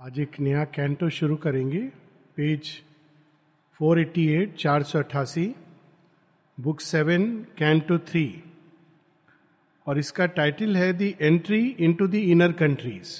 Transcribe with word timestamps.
आज 0.00 0.18
एक 0.20 0.38
नया 0.40 0.64
कैंटो 0.64 1.08
शुरू 1.10 1.34
करेंगे। 1.36 1.80
पेज 2.36 2.68
488 3.80 4.54
चार 4.58 4.82
सौ 4.82 4.98
अट्ठासी 4.98 5.44
बुक 6.58 6.80
सेवन 6.80 7.26
कैंटो 7.58 7.98
थ्री 7.98 8.42
और 9.86 9.98
इसका 9.98 10.26
टाइटल 10.26 10.76
है 10.76 10.92
the 10.92 11.12
entry 11.20 11.60
into 11.80 12.06
the 12.06 12.14
inner 12.14 12.52
countries 12.52 13.12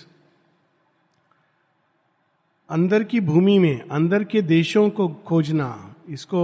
अंदर 2.71 3.05
की 3.05 3.21
भूमि 3.21 3.59
में 3.59 3.81
अंदर 3.81 4.25
के 4.25 4.43
देशों 4.43 4.89
को 4.91 5.09
खोजना 5.27 5.95
इसको 6.09 6.43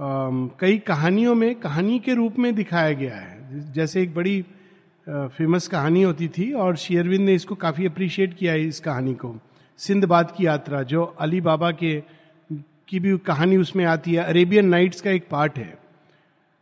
आम, 0.00 0.50
कई 0.60 0.78
कहानियों 0.78 1.34
में 1.34 1.54
कहानी 1.54 1.98
के 1.98 2.14
रूप 2.14 2.38
में 2.38 2.54
दिखाया 2.54 2.92
गया 2.92 3.16
है। 3.16 3.72
जैसे 3.72 4.02
एक 4.02 4.14
बड़ी 4.14 4.44
फ़ेमस 5.06 5.66
कहानी 5.68 6.02
होती 6.02 6.28
थी 6.28 6.52
और 6.52 6.76
शेयरविंद 6.76 7.24
ने 7.26 7.34
इसको 7.34 7.54
काफ़ी 7.54 7.86
अप्रिशिएट 7.86 8.34
किया 8.34 8.52
है 8.52 8.66
इस 8.66 8.80
कहानी 8.80 9.14
को। 9.14 9.34
सिंधबाद 9.78 10.30
की 10.36 10.46
यात्रा, 10.46 10.82
जो 10.82 11.02
अली 11.20 11.40
बाबा 11.40 11.70
के, 11.72 12.00
की 12.88 13.00
भी 13.00 13.16
कहानी 13.18 13.56
उसमें 13.56 13.84
आती 13.84 14.14
है, 14.14 14.24
अरेबियन 14.24 14.68
नाइट्स 14.68 15.00
का 15.00 15.10
एक 15.10 15.26
पार्ट 15.30 15.58
है। 15.58 15.78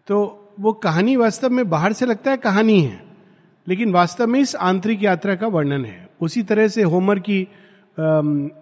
तो 0.09 0.55
वो 0.61 0.73
कहानी 0.73 1.17
वास्तव 1.17 1.51
में 1.51 1.69
बाहर 1.71 1.93
से 1.93 2.07
लगता 2.07 2.31
है 2.31 2.37
कहानी 2.39 2.81
है, 2.81 3.01
लेकिन 3.67 3.93
वास्तव 3.93 4.27
में 4.27 4.41
इस 4.41 4.55
आंतरिक 4.57 5.03
यात्रा 5.05 5.35
का 5.35 5.47
वर्णन 5.49 5.85
है। 5.85 6.09
उसी 6.21 6.43
तरह 6.43 6.69
से 6.69 6.83
होमर 6.85 7.19
की 7.21 7.43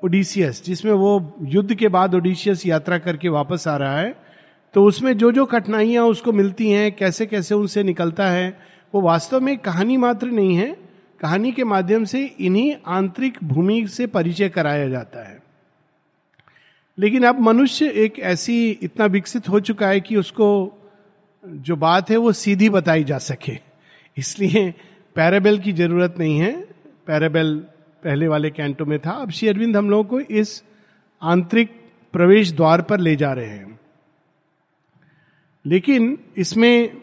ओडिसियस, 0.04 0.62
जिसमें 0.65 0.92
वो 0.92 1.38
युद्ध 1.42 1.74
के 1.74 1.88
बाद 1.88 2.15
ओडिशियस 2.15 2.66
यात्रा 2.66 2.98
करके 2.98 3.28
वापस 3.30 3.68
आ 3.68 3.76
रहा 3.76 3.98
है 3.98 4.15
तो 4.74 4.84
उसमें 4.84 5.16
जो 5.18 5.30
जो 5.32 5.45
कठिनाइयाँ 5.46 6.04
उसको 6.04 6.32
मिलती 6.32 6.70
हैं 6.70 6.90
कैसे 6.92 7.26
कैसे 7.26 7.54
उनसे 7.54 7.82
निकलता 7.82 8.26
है 8.26 8.70
वो 8.94 9.00
वास्तव 9.00 9.40
में 9.40 9.58
कहानी 9.58 9.96
मात्र 9.96 10.26
नहीं 10.26 10.54
है। 10.54 10.76
कहानी 11.20 11.52
के 11.52 11.64
माध्यम 11.64 12.04
से 12.04 12.24
इन्हीं 12.24 12.76
आंतरिक 12.86 13.38
भूमि 13.44 13.88
से 13.88 14.06
परिचय 14.06 14.48
कराया 14.48 14.88
जाता 14.88 15.28
है। 15.28 15.42
लेकिन 16.98 17.24
अब 17.24 17.40
मनुष्य 17.40 17.88
एक 17.88 18.18
ऐसी 18.18 18.70
इतना 18.70 19.06
विकसित 19.06 19.48
हो 19.48 19.60
चुका 19.60 19.88
है 19.88 20.00
कि 20.00 20.16
उसको 20.16 20.73
जो 21.46 21.76
बात 21.76 22.10
है 22.10 22.16
वो 22.16 22.32
सीधी 22.32 22.68
बताई 22.68 23.04
जा 23.04 23.18
सके। 23.18 23.59
इसलिए 24.16 24.74
पैराबेल 25.15 25.59
की 25.59 25.72
ज़रूरत 25.72 26.15
नहीं 26.18 26.38
है। 26.38 26.60
पैराबेल 27.06 27.59
पहले 28.04 28.28
वाले 28.28 28.50
कैंटो 28.50 28.84
में 28.84 28.98
था। 28.98 29.10
अब 29.10 29.30
शेरविंद 29.30 29.76
हम 29.76 29.90
लोगों 29.90 30.04
को 30.04 30.20
इस 30.20 30.65
आंतरिक 31.22 31.70
प्रवेश 32.12 32.52
द्वार 32.52 32.82
पर 32.82 33.00
ले 33.00 33.16
जा 33.16 33.32
रहे 33.32 33.46
हैं। 33.46 33.80
लेकिन 35.66 36.18
इसमें 36.37 36.96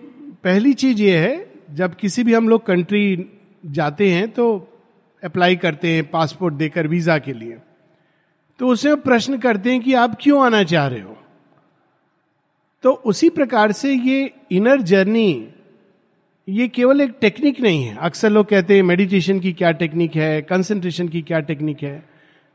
पहली 0.43 0.73
चीज़ 0.73 1.01
ये 1.01 1.17
है 1.17 1.46
जब 1.77 1.95
किसी 1.95 2.23
भी 2.23 2.33
हम 2.33 2.49
लोग 2.49 2.65
कंट्री 2.65 3.29
जाते 3.65 4.09
हैं 4.11 4.29
तो 4.29 4.45
अप्लाई 5.23 5.55
करते 5.55 5.87
हैं 5.87 6.09
पासपोर्ट 6.09 6.53
देकर 6.53 6.87
वीज़ा 6.87 7.17
के 7.17 7.33
लिए। 7.33 7.57
तो 8.59 8.67
उसे 8.67 8.95
प्रश्न 8.95 9.37
करते 9.37 9.71
हैं 9.71 9.81
कि 9.81 9.93
आप 9.93 10.17
क्यों 10.21 10.45
आना 10.45 10.63
चाह 10.63 10.87
रहे 10.87 11.01
हो? 11.01 11.17
तो 12.83 12.91
उसी 12.91 13.29
प्रकार 13.29 13.71
से 13.71 13.93
ये 13.93 14.33
इनर 14.51 14.81
जर्नी 14.81 15.47
ये 16.47 16.67
केवल 16.67 17.01
एक 17.01 17.15
टेक्निक 17.21 17.59
नहीं 17.61 17.83
है। 17.83 17.95
अक्सर 17.97 18.29
लोग 18.29 18.45
कहते 18.45 18.75
हैं 18.75 18.83
मेडिटेशन 18.83 19.39
की 19.39 19.53
क्या 19.53 19.71
टेक्निक 19.71 20.15
है 20.15 20.41
कंसंट्रेशन 20.41 21.07
की 21.07 21.21
क्या 21.21 21.39
टेक्निक 21.39 21.83
है। 21.83 22.03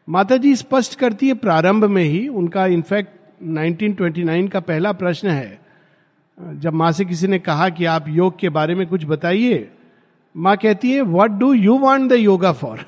माता 0.09 0.37
जी 0.37 0.55
स्पष्ट 0.57 0.99
करती 0.99 1.29
है 1.29 1.35
प्रारंभ 1.35 1.85
में 1.85 2.05
ही, 2.05 2.29
उनका 2.29 2.67
इनफैक्ट 2.67 3.43
1929 3.43 4.49
का 4.49 4.61
पहला 4.61 4.93
प्रश्न 4.93 5.29
है 5.29 5.61
जब 6.39 6.73
माँ 6.73 6.91
से 6.93 7.05
किसी 7.05 7.27
ने 7.27 7.39
कहा 7.39 7.69
कि 7.69 7.85
आप 7.85 8.05
योग 8.09 8.39
के 8.39 8.49
बारे 8.49 8.75
में 8.75 8.87
कुछ 8.87 9.05
बताइए, 9.05 9.69
माँ 10.35 10.57
कहती 10.57 10.93
है 10.93 11.03
what 11.03 11.31
do 11.31 11.53
you 11.53 11.77
want 11.79 12.11
the 12.13 12.17
yoga 12.17 12.53
for 12.53 12.85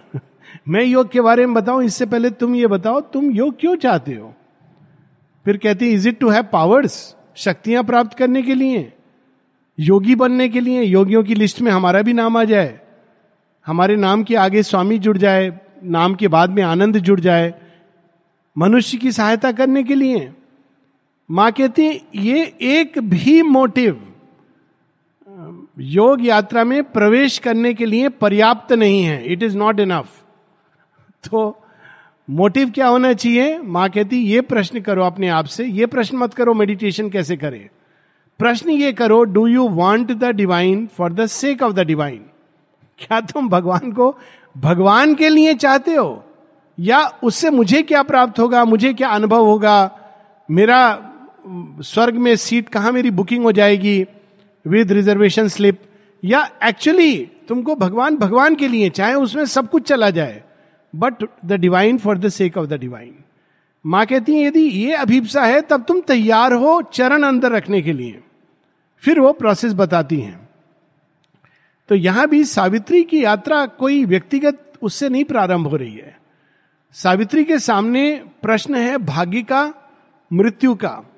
मैं 0.69 0.83
योग 0.84 1.11
के 1.11 1.20
बारे 1.20 1.47
में 1.47 1.55
बताऊँ, 1.55 1.84
इससे 1.84 2.06
पहले 2.06 2.31
तुम 2.31 2.55
ये 2.55 2.67
बताओ, 2.67 3.00
तुम 3.00 3.31
योग 3.31 3.59
क्यों 3.61 3.75
चाहते 3.77 4.15
हो? 4.15 4.33
फिर 5.47 5.56
कहती 5.56 5.87
है 5.87 5.92
is 5.92 6.09
it 6.09 6.19
to 6.20 6.28
have 6.28 6.45
powers 6.53 6.95
शक्तियाँ 7.37 7.83
प्राप्त 7.84 8.17
करने 8.19 8.42
के 8.42 8.54
लिए, 8.54 8.93
योगी 9.78 10.15
बनने 10.15 10.49
के 10.49 10.60
लिए, 10.60 10.83
योगियों 10.83 11.22
की 11.25 11.34
लिस्ट 11.34 11.60
में 11.60 11.71
हमारा 11.72 12.03
भी 12.03 12.12
नाम 12.12 12.37
आ 12.37 12.44
जाए, 12.44 12.78
हमारे 13.66 13.97
नाम 13.97 14.22
के 14.25 14.34
आगे 14.37 14.62
स्वामी 14.62 14.99
जुड़ 14.99 15.16
जाए, 15.19 15.53
नाम 15.84 16.15
के 16.15 16.28
बाद 16.28 16.50
में 16.50 16.62
आनंद 16.62 16.99
जुड़ 16.99 17.21
जाए, 17.21 17.53
मनुष्य 18.56 18.99
की 18.99 19.12
सहायता 19.12 19.53
करने 19.53 19.83
के 19.83 19.94
लिए। 19.94 20.33
माँ 21.30 21.50
कहती, 21.52 21.88
ये 22.14 22.42
एक 22.62 22.98
भी 23.00 23.40
मोटिव, 23.42 24.00
योग 25.78 26.24
यात्रा 26.26 26.64
में 26.64 26.82
प्रवेश 26.84 27.38
करने 27.38 27.72
के 27.74 27.86
लिए 27.86 28.08
पर्याप्त 28.08 28.72
नहीं 28.72 29.02
है। 29.02 29.22
इट 29.32 29.42
इज़ 29.42 29.56
नॉट 29.58 29.80
इनफ 29.80 30.08
तो 31.24 31.56
मोटिव 32.28 32.70
क्या 32.70 32.86
होना 32.86 33.12
चाहिए? 33.12 33.58
माँ 33.58 33.88
कहती, 33.90 34.16
ये 34.16 34.40
प्रश्न 34.40 34.80
करो 34.80 35.04
अपने 35.04 35.28
आप 35.28 35.44
से। 35.44 35.64
ये 35.64 35.86
प्रश्न 35.86 36.16
मत 36.16 36.34
करो 36.34 36.54
मेडिटेशन 36.54 37.08
कैसे 37.10 37.36
करे। 37.36 37.68
प्रश्न 38.41 38.70
ये 38.70 38.92
करो 38.92 39.22
do 39.24 39.46
you 39.46 39.68
want 39.70 40.12
the 40.12 40.24
divine 40.24 40.86
for 40.96 41.12
the 41.12 41.26
sake 41.26 41.62
of 41.62 41.72
the 41.72 41.80
divine 41.80 42.24
क्या 42.98 43.20
तुम 43.20 43.48
भगवान 43.48 43.92
को 43.92 44.14
भगवान 44.56 45.14
के 45.14 45.28
लिए 45.28 45.54
चाहते 45.54 45.94
हो? 45.94 46.24
या 46.78 47.06
उससे 47.22 47.50
मुझे 47.50 47.82
क्या 47.82 48.02
प्राप्त 48.02 48.38
होगा? 48.38 48.64
मुझे 48.64 48.92
क्या 48.94 49.08
अनुभव 49.08 49.44
होगा? 49.44 49.91
मेरा 50.48 51.10
स्वर्ग 51.81 52.15
में 52.15 52.37
सीट 52.37 52.69
कहाँ 52.69 52.93
मेरी 52.93 53.10
बुकिंग 53.10 53.44
हो 53.44 53.53
जाएगी? 53.53 54.05
विद 54.66 54.93
रिजर्वेशन 54.93 55.49
स्लिप 55.49 55.82
या 56.25 56.50
एक्चुअली 56.65 57.31
तुमको 57.49 57.75
भगवान 57.75 58.16
भगवान 58.16 58.55
के 58.55 58.69
लिए, 58.69 58.91
चाहे 58.91 59.15
उसमें 59.15 59.44
सब 59.44 59.71
कुछ 59.71 59.83
चला 59.83 60.10
जाए 60.10 60.43
but 60.94 61.15
the 61.44 61.53
divine 61.53 61.99
for 61.99 62.19
the 62.19 62.28
sake 62.28 62.56
of 62.56 62.66
the 62.66 62.72
divine 62.72 63.15
माँ 63.87 64.06
कहती 64.06 64.37
है, 64.37 64.43
यदि 64.43 64.60
ये 64.60 64.93
अभिप्सा 64.93 65.44
है, 65.44 65.60
तब 65.60 65.84
तुम 65.88 66.00
तैयार 66.00 66.53
हो 66.53 66.83
चरण 66.83 67.22
अंदर 67.22 67.53
रखने 67.53 67.83
के 67.83 67.93
लिए. 67.93 68.21
फिर 68.99 69.21
वो 69.21 69.33
प्रोसेस 69.33 69.72
बताती 69.72 70.21
हैं। 70.21 70.49
तो 71.88 71.94
यहाँ 71.94 72.28
भी 72.28 72.44
सावित्री 72.44 73.03
की 73.04 73.25
यात्रा 73.25 73.66
कोई 73.66 74.04
व्यक्तिगत 74.04 74.72
उससे 74.83 75.09
नहीं 75.09 75.25
प्रारंभ 75.25 75.66
हो 75.66 75.77
रही 75.77 75.94
है। 75.94 76.19
सावित्री 76.93 77.44
के 77.44 77.59
सामने 77.59 78.25
प्रश्न 78.43 78.75
है 78.75 78.99
भाग्य 78.99 79.43
का, 79.43 79.75
मृत्यु 80.33 80.75
का। 80.75 81.13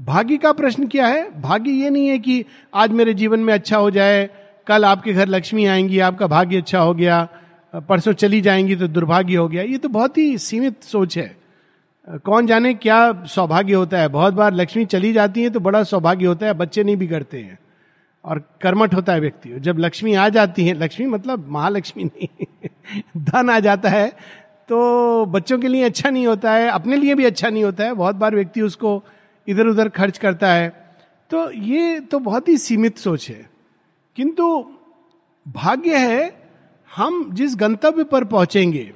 भाग्य 0.00 0.36
का 0.36 0.52
प्रश्न 0.52 0.86
क्या 0.86 1.06
है? 1.06 1.40
भाग्य 1.40 1.70
ये 1.70 1.90
नहीं 1.90 2.08
है 2.08 2.18
कि 2.18 2.44
आज 2.74 2.90
मेरे 2.90 3.14
जीवन 3.14 3.40
में 3.40 3.52
अच्छा 3.54 3.76
हो 3.76 3.90
जाए, 3.90 4.28
कल 4.66 4.84
आपके 4.84 5.12
घर 5.12 5.28
लक्ष्मी 5.28 5.66
आएँगी, 5.66 5.98
आपका 5.98 6.26
भाग्य 6.26 6.56
अच्छा 6.56 6.78
हो 6.78 6.94
गया, 6.94 7.28
परसों 7.74 8.12
चली 8.12 8.40
जाएँगी 8.40 8.76
तो 8.76 8.88
दुर्भाग्य 8.88 9.36
हो 9.36 9.48
गया। 9.48 9.62
ये 9.62 9.78
तो 9.78 9.88
बहुत 9.88 10.18
ही 10.18 10.38
सीमित 10.38 10.82
सोच 10.82 11.16
है। 11.18 11.36
कौन 12.24 12.46
जाने 12.46 12.74
क्या 12.74 13.24
सौभाग्य 13.26 13.74
होता 13.74 13.98
है? 13.98 14.08
बहुत 14.08 14.34
बार 14.34 14.54
लक्ष्मी 14.54 14.84
चली 14.84 15.12
जाती 15.12 15.42
है 15.42 15.50
तो 15.50 15.60
बड़ा 15.60 15.82
सौभाग्य 15.82 16.26
होता 16.26 16.46
है, 16.46 16.52
बच्चे 16.52 16.84
नहीं 16.84 16.96
बिगड़ते 16.96 17.38
हैं। 17.38 17.58
और 18.24 18.42
कर्मठ 18.62 18.94
होता 18.94 19.12
है 19.12 19.20
व्यक्ति। 19.20 19.58
जब 19.60 19.78
लक्ष्मी 19.78 20.14
आ 20.14 20.28
जाती 20.28 20.66
है, 20.66 20.74
लक्ष्मी 20.74 21.06
मतलब 21.06 21.46
महालक्ष्मी 21.48 22.04
नहीं, 22.04 22.46
धन 23.16 23.50
आ 23.50 23.58
जाता 23.60 23.88
है 23.88 24.08
तो 24.68 25.24
बच्चों 25.26 25.58
के 25.58 25.68
लिए 25.68 25.84
अच्छा 25.84 26.10
नहीं 26.10 26.26
होता 26.26 26.52
है, 26.52 26.68
अपने 26.68 26.96
लिए 26.96 27.14
भी 27.14 27.24
अच्छा 27.24 27.48
नहीं 27.50 27.64
होता 27.64 27.84
है। 27.84 27.94
बहुत 27.94 28.16
बार 28.16 28.34
व्यक्ति 28.34 28.60
उसको 28.60 29.02
इधर 29.48 29.66
उधर 29.66 29.88
खर्च 29.88 30.18
करता 30.18 30.52
है। 30.52 30.96
तो 31.30 31.50
ये 31.50 32.00
तो 32.00 32.18
बहुत 32.18 32.48
ही 32.48 32.58
सीमित 32.58 32.98
सोच 32.98 33.28
है। 33.28 33.50
किंतु 34.16 34.70
भाग्य 35.48 35.96
है, 35.96 36.50
हम 36.96 37.32
जिस 37.32 37.56
गंतव्य 37.56 38.04
पर 38.04 38.24
पहुँचेंगे, 38.24 38.92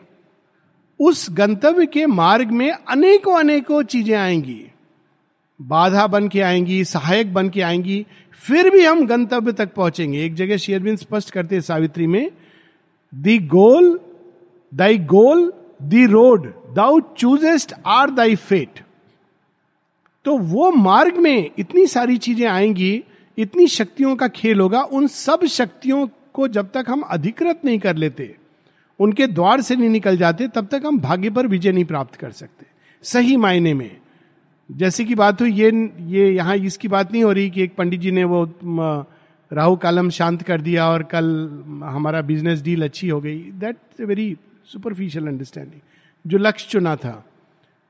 उस 1.01 1.27
गंतव्य 1.31 1.87
के 1.87 2.07
मार्ग 2.07 2.51
में 2.51 2.71
अनेकों 2.71 3.39
अनेकों 3.39 3.83
चीज़ें 3.83 4.17
आएँगी। 4.17 4.67
बाधा 5.63 6.07
बन 6.07 6.29
के 6.29 6.41
आएँगी, 6.41 6.85
सहायक 6.85 7.35
बन 7.35 7.49
के 7.49 7.61
आएँगी, 7.61 8.07
फिर 8.33 8.71
भी 8.71 8.85
हम 8.85 9.07
गंतव्य 9.07 9.53
तक 9.53 9.75
पहुँचेंगे। 9.75 10.25
एक 10.25 10.35
जगह 10.35 10.57
शेयरबिन 10.57 10.97
स्पष्ट 10.97 11.31
करते 11.31 11.55
हैं 11.55 11.63
सावित्री 11.63 12.07
में, 12.07 12.31
the 13.15 13.39
goal, 13.39 14.01
thy 14.75 14.99
goal, 14.99 15.53
the 15.83 16.07
road 16.07 16.53
thou 16.75 17.01
choosest 17.01 17.75
are 17.87 18.11
thy 18.11 18.37
fate. 18.37 18.82
तो 20.27 20.37
वो 20.39 20.71
मार्ग 20.73 21.17
में 21.17 21.51
इतनी 21.59 21.87
सारी 21.87 22.17
चीज़ें 22.19 22.47
आएँगी, 22.49 23.03
इतनी 23.39 23.67
शक्तियों 23.69 24.15
का 24.17 24.29
खेल 24.31 24.61
होगा, 24.61 24.83
उन 24.83 25.07
सब 25.07 25.45
शक्तियों 25.47 26.07
को 26.35 26.49
जब 26.49 26.71
तक 26.71 26.85
हम 26.89 27.01
अधिकृत 27.03 27.65
नहीं 27.65 27.79
कर 27.79 27.97
लेते, 27.97 28.35
उनके 29.01 29.27
द्वार 29.27 29.61
से 29.61 29.77
नहीं 29.77 29.89
निकल 29.91 30.17
जाते, 30.17 30.49
तब 30.49 30.67
तक 30.67 30.83
हम 30.87 30.99
भाग्य 31.01 31.31
पर 31.31 31.47
विजय 31.47 31.73
नहीं 31.73 31.85
प्राप्त 31.85 32.15
कर 32.15 32.31
सकते। 32.33 32.67
सही 33.05 33.37
मायने 33.37 33.75
में, 33.75 33.91
जैसे 34.71 35.05
की 35.05 35.15
बात 35.15 35.41
हुई, 35.41 35.53
ये 35.53 35.71
ये 36.09 36.31
यहाँ 36.31 36.57
इसकी 36.57 36.89
बात 36.89 37.13
नहीं 37.13 37.25
हो 37.25 37.33
रही 37.33 37.51
कि 37.51 37.63
एक 37.63 37.75
पंडित 37.77 38.01
जी 38.01 38.11
ने 38.11 38.25
वो 38.25 38.45
राहु 39.51 39.77
कालम 39.77 40.11
शांत 40.11 40.43
कर 40.43 40.61
दिया 40.61 40.87
और 40.89 41.03
कल 41.05 41.27
हमारा 41.85 42.21
बिज़नेस 42.23 42.63
डील 42.63 42.85
अच्छी 42.85 43.09
हो 43.09 43.21
गई। 43.21 43.39
दैट 43.61 44.01
वेरी 44.01 44.37
सुपरफिशियल 44.73 45.27
अंडरस्टैंडिंग 45.27 45.81
जो 46.25 46.39
लक्ष्य 46.39 46.69
चुना 46.71 46.95
था 46.97 47.13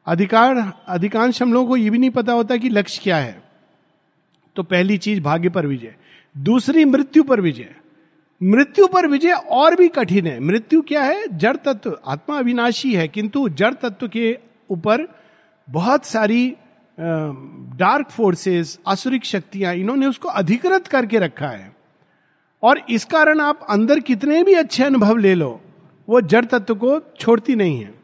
अधिकार, 0.07 0.73
अधिकांश 0.89 1.43
हम 1.43 1.53
लोगों 1.53 1.69
को 1.69 1.77
ये 1.77 1.91
भी 1.91 1.99
नहीं 1.99 2.11
पता 2.11 2.33
होता 2.33 2.57
कि 2.57 2.69
लक्ष्य 2.69 3.01
क्या 3.03 3.17
है। 3.17 3.43
तो 4.57 4.63
पहली 4.63 4.99
चीज़ 4.99 5.21
भाग्य 5.21 5.49
पर 5.49 5.67
विजय, 5.67 5.95
दूसरी 6.35 6.85
मृत्यु 6.85 7.23
पर 7.23 7.41
विजय। 7.41 7.75
मृत्यु 8.41 8.87
पर 8.87 9.07
विजय 9.07 9.33
और 9.33 9.75
भी 9.77 9.89
कठिन 9.89 10.27
है। 10.27 10.39
मृत्यु 10.41 10.81
क्या 10.83 11.03
है? 11.03 11.27
जड़ 11.29 11.57
तत्व। 11.57 11.99
आत्मा 12.07 12.39
अविनाशी 12.39 12.95
है, 12.95 13.07
किंतु 13.09 13.49
जड़ 13.49 13.73
तत्व 13.75 14.09
के 14.09 14.39
ऊपर 14.71 15.07
बहुत 15.69 16.05
सारी 16.05 16.55
डार्क 16.99 18.11
फोर्सेस 18.11 18.79
आसुरिक 18.87 19.25
शक्तियाँ, 19.25 19.75
इन्होंने 19.75 20.07
उसको 20.07 20.29
अधिकृत 20.29 20.87
करके 20.87 21.19
रखा 21.19 21.49
है। 21.49 21.73
और 22.63 22.81
इस 22.91 23.05
कारण 23.05 23.41
आप 23.41 23.67
अंदर 23.71 24.01
कितने 24.01 24.43
भी 24.43 24.55
अच्छे 24.55 24.85
अनुभव 24.85 25.17
ले 25.17 25.35
लो, 25.35 25.61
वो 26.09 26.21
जड़ 26.21 26.45
तत्व 26.45 26.75
को 26.75 27.01
छोड़ती 27.21 27.57
नहीं 27.57 27.81
है। 27.81 28.02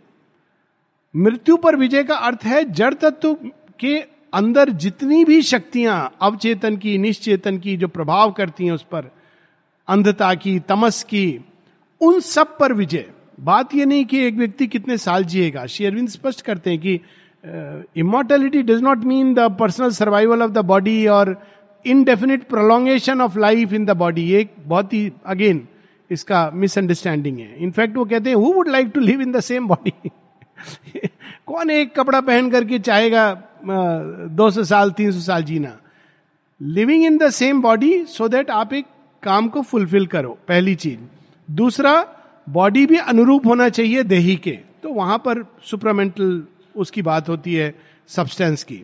मृत्यु 1.14 1.56
पर 1.56 1.76
विजय 1.76 2.02
का 2.04 2.16
अर्थ 2.16 2.44
है 2.44 2.64
जड़ 2.64 2.94
तत्व 2.94 3.36
के 3.80 3.96
अंदर 4.34 4.70
जितनी 4.70 5.24
भी 5.24 5.40
शक्तियाँ 5.42 6.16
अवचेतन 6.22 6.76
की, 6.76 6.96
निश्चेतन 6.98 7.58
की, 7.58 7.76
जो 7.76 7.88
प्रभाव 7.88 8.32
करती 8.32 8.64
हैं 8.64 8.72
उस 8.72 8.82
पर, 8.82 9.10
अंधता 9.88 10.34
की, 10.34 10.58
तमस 10.58 11.02
की, 11.02 11.40
उन 12.00 12.20
सब 12.20 12.56
पर 12.58 12.72
विजय। 12.72 13.04
बात 13.40 13.74
यह 13.74 13.86
नहीं 13.86 14.04
कि 14.04 14.18
एक 14.26 14.34
व्यक्ति 14.34 14.66
कितने 14.66 14.96
साल 14.98 15.24
जिएगा। 15.24 15.64
श्री 15.66 15.86
अरविंद 15.86 16.08
स्पष्ट 16.08 16.40
करते 16.40 16.70
हैं 16.70 16.78
कि 16.78 17.00
immortality 17.96 18.62
does 18.62 18.82
not 18.82 19.04
mean 19.04 19.34
the 19.34 19.50
personal 19.60 19.90
survival 19.90 20.42
of 20.42 20.50
the 20.50 20.64
body 20.66 21.06
और 21.06 21.34
indefinite 21.86 22.48
prolongation 22.48 23.20
of 23.20 23.38
life 23.38 23.72
in 23.72 23.84
the 23.84 23.96
body 23.96 24.32
एक 24.34 24.54
बहुत 24.58 24.92
ही 24.92 25.10
अगेन 25.26 25.66
इसका 26.10 26.50
मिसअंडरस्टैंडिंग 26.54 27.38
है। 27.38 27.54
इनफैक्ट 27.56 27.96
वो 27.96 28.04
कहते 28.04 28.30
हैं 28.30 28.36
who 28.36 28.52
would 28.52 28.68
like 28.68 28.88
to 28.88 29.00
live 29.00 29.20
in 29.20 29.32
the 29.32 29.40
same 29.40 29.68
body 29.68 30.10
कौन 31.48 31.70
एक 31.70 31.94
कपड़ा 31.96 32.20
पहन 32.20 32.50
करके 32.50 32.78
चाहेगा 32.78 33.30
दो 33.64 34.50
सौ 34.50 34.64
साल, 34.64 34.90
तीन 34.90 35.12
सौ 35.12 35.20
साल 35.20 35.42
जीना? 35.42 35.76
Living 36.60 37.04
in 37.04 37.16
the 37.18 37.30
same 37.30 37.60
body 37.62 38.04
so 38.04 38.28
that 38.28 38.50
आप 38.50 38.72
एक 38.74 38.86
काम 39.22 39.48
को 39.48 39.62
फुलफिल 39.62 40.06
करो, 40.06 40.38
पहली 40.48 40.74
चीज़। 40.74 40.98
दूसरा 41.48 42.06
बॉडी 42.46 42.86
भी 42.86 42.96
अनुरूप 42.96 43.46
होना 43.46 43.68
चाहिए 43.68 44.02
देही 44.02 44.36
के। 44.36 44.58
तो 44.82 44.88
वहाँ 44.88 45.18
पर 45.18 45.42
सुपरामेंटल 45.64 46.42
उसकी 46.76 47.02
बात 47.02 47.28
होती 47.28 47.54
है 47.54 47.74
सब्सटेंस 48.08 48.62
की। 48.62 48.76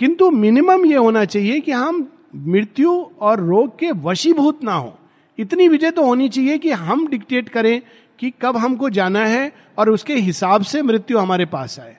किंतु 0.00 0.30
मिनिमम 0.30 0.84
यह 0.86 0.98
होना 0.98 1.24
चाहिए 1.24 1.60
कि 1.60 1.72
हम 1.72 2.06
मृत्यु 2.36 2.92
और 3.20 3.40
रोग 3.40 3.78
के 3.78 3.90
वशीभूत 4.02 4.62
ना 4.64 4.74
हो। 4.74 4.98
इतनी 5.38 5.68
विजय 5.68 5.90
तो 5.90 6.04
होनी 6.06 6.28
चाहिए 6.28 6.58
कि 6.58 6.70
हम 6.70 7.06
डिक्टेट 7.08 7.48
करें 7.48 7.80
कि 8.22 8.32
कब 8.42 8.56
हमको 8.56 8.90
जाना 8.90 9.26
है 9.26 9.52
और 9.78 9.90
उसके 9.90 10.14
हिसाब 10.14 10.62
से 10.62 10.82
मृत्यु 10.82 11.18
हमारे 11.18 11.46
पास 11.46 11.80
आए। 11.80 11.96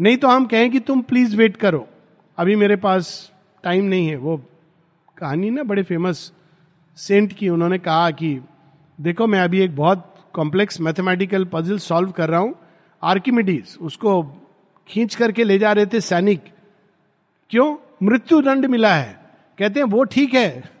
नहीं 0.00 0.16
तो 0.16 0.28
हम 0.28 0.46
कहें 0.46 0.70
कि 0.70 0.80
तुम 0.80 1.02
प्लीज़ 1.02 1.36
वेट 1.36 1.56
करो। 1.56 1.88
अभी 2.38 2.56
मेरे 2.56 2.76
पास 2.76 3.32
टाइम 3.64 3.84
नहीं 3.84 4.08
है। 4.08 4.16
वो 4.16 4.36
कहानी 5.18 5.50
ना 5.50 5.62
बड़े 5.62 5.82
फ़ेमस 5.82 6.32
सेंट 6.96 7.32
की 7.32 7.48
उन्होंने 7.48 7.78
कहा 7.78 8.10
कि, 8.10 8.40
देखो, 9.00 9.26
मैं 9.26 9.40
अभी 9.40 9.60
एक 9.60 9.76
बहुत 9.76 10.30
कॉम्प्लेक्स 10.32 10.80
मैथमेटिकल 10.80 11.44
पजल 11.44 11.78
सॉल्व 11.78 12.10
कर 12.10 12.28
रहा 12.28 12.40
हूँ। 12.40 12.54
आर्किमिडीज 13.02 13.78
उसको 13.80 14.22
खींच 14.88 15.14
करके 15.14 15.44
ले 15.44 15.58
जा 15.58 15.72
रहे 15.72 15.86
थे 15.86 16.00
सैनिक। 16.00 16.44
क्यों? 17.50 17.76
मृत्यु 18.02 18.40
दंड 18.40 18.66
मिला 18.66 18.94
है। 18.94 19.20
कहते 19.58 19.80
हैं, 19.80 19.86
वो 19.86 20.04
ठीक 20.04 20.34
है। 20.34 20.75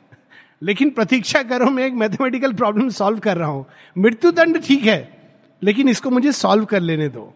लेकिन 0.62 0.90
प्रतीक्षा 0.90 1.42
करो, 1.42 1.66
मैं 1.66 1.86
एक 1.86 1.94
मैथमेटिकल 1.94 2.52
प्रॉब्लम 2.52 2.88
सॉल्व 2.90 3.18
कर 3.18 3.36
रहा 3.36 3.48
हूँ। 3.48 3.66
मृत्यु 3.96 4.30
दंड 4.32 4.62
ठीक 4.64 4.84
है, 4.84 5.16
लेकिन 5.62 5.88
इसको 5.88 6.10
मुझे 6.10 6.32
सॉल्व 6.32 6.64
कर 6.64 6.80
लेने 6.80 7.08
दो। 7.08 7.32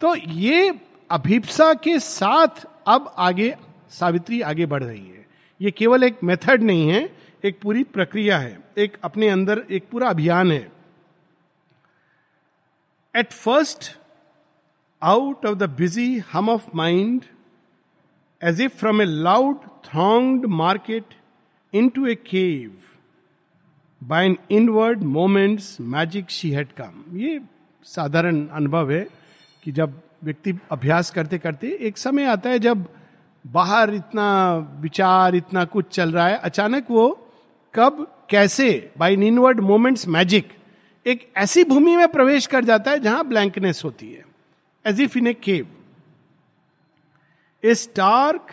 तो 0.00 0.14
ये 0.14 0.72
अभिप्सा 1.10 1.72
के 1.74 1.98
साथ 1.98 2.66
अब 2.86 3.14
आगे, 3.18 3.54
सावित्री 3.90 4.40
आगे 4.40 4.66
बढ़ 4.66 4.82
रही 4.82 5.06
है। 5.06 5.26
ये 5.60 5.70
केवल 5.70 6.04
एक 6.04 6.18
मेथड 6.24 6.62
नहीं 6.62 6.88
है, 6.88 7.08
एक 7.44 7.60
पूरी 7.62 7.82
प्रक्रिया 7.84 8.38
है, 8.38 8.58
एक 8.78 8.96
अपने 9.04 9.28
अंदर 9.28 9.62
एक 9.70 9.88
पूरा 9.90 10.08
अभियान 10.08 10.52
है। 10.52 10.70
At 13.14 13.32
first 13.32 13.90
out 15.02 15.46
of 15.46 15.54
the 15.58 15.68
busy 15.70 16.18
hum 16.32 16.48
of 16.48 16.64
mind 16.74 17.24
as 18.40 18.60
if 18.60 18.76
from 18.76 19.02
a 19.02 19.04
loud 19.04 19.60
thronged 19.84 20.46
market 20.46 21.14
into 21.88 22.06
a 22.06 22.14
cave 22.14 22.72
by 24.04 24.26
an 24.26 24.36
inward 24.50 25.02
moment's 25.02 25.80
magic 25.80 26.30
she 26.30 26.50
had 26.50 26.68
come 26.80 27.18
ये 27.18 27.40
साधारण 27.82 28.46
अनुभव 28.46 28.90
है 28.90 29.08
कि 29.64 29.72
जब 29.72 30.02
व्यक्ति 30.24 30.58
अभ्यास 30.70 31.10
करते 31.10 31.38
करते 31.38 31.78
एक 31.80 31.98
समय 31.98 32.24
आता 32.24 32.50
है 32.50 32.58
जब 32.58 32.86
बाहर 33.46 33.94
इतना 33.94 34.56
विचार, 34.56 35.34
इतना 35.34 35.64
कुछ 35.64 35.86
चल 35.88 36.12
रहा 36.12 36.28
है, 36.28 36.36
अचानक 36.36 36.86
वो 36.90 37.28
कब, 37.74 38.12
कैसे 38.30 38.92
by 38.98 39.12
an 39.12 39.22
inward 39.22 39.60
moment's 39.60 40.08
magic 40.08 40.48
एक 41.06 41.32
ऐसी 41.36 41.64
भूमि 41.64 41.96
में 41.96 42.08
प्रवेश 42.08 42.46
कर 42.46 42.64
जाता 42.64 42.90
है 42.90 42.98
जहाँ 42.98 43.28
ब्लैंकनेस 43.28 43.82
होती 43.84 44.12
है 44.12 44.24
as 44.86 45.00
if 45.00 45.18
in 45.18 45.26
a 45.26 45.34
cave 45.34 45.66
a 47.64 47.74
stark 47.74 48.46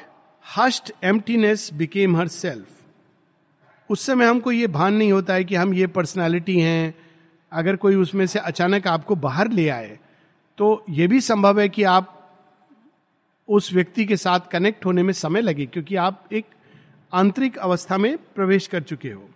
hushed 0.57 0.91
emptiness 1.03 1.73
became 1.73 2.17
her 2.17 2.27
self 2.27 2.67
उस 3.89 4.05
समय 4.05 4.25
हमको 4.25 4.51
ये 4.51 4.67
भान 4.67 4.93
नहीं 4.93 5.11
होता 5.11 5.33
है 5.33 5.43
कि 5.43 5.55
हम 5.55 5.73
ये 5.73 5.87
पर्सनालिटी 5.87 6.59
हैं। 6.59 6.93
अगर 7.51 7.75
कोई 7.75 7.95
उसमें 7.95 8.25
से 8.27 8.39
अचानक 8.41 8.87
आपको 8.87 9.15
बाहर 9.17 9.51
ले 9.51 9.67
आए 9.69 9.97
तो 10.57 10.85
यह 10.89 11.07
भी 11.07 11.19
संभव 11.21 11.59
है 11.59 11.67
कि 11.69 11.83
आप 11.83 12.11
उस 13.49 13.71
व्यक्ति 13.73 14.05
के 14.05 14.17
साथ 14.17 14.49
कनेक्ट 14.51 14.85
होने 14.85 15.03
में 15.03 15.13
समय 15.13 15.41
लगे, 15.41 15.65
क्योंकि 15.65 15.95
आप 15.95 16.27
एक 16.33 16.45
आंतरिक 17.11 17.57
अवस्था 17.57 17.97
में 17.97 18.17
प्रवेश 18.35 18.67
कर 18.67 18.83
चुके 18.83 19.09
हो। 19.09 19.29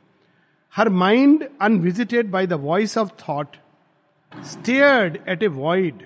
Her 0.73 0.89
mind 0.89 1.47
unvisited 1.61 2.31
by 2.31 2.47
the 2.47 2.53
voice 2.61 2.97
of 2.97 3.09
thought 3.21 3.55
stared 4.31 5.17
at 5.29 5.43
a 5.43 5.47
void 5.47 6.05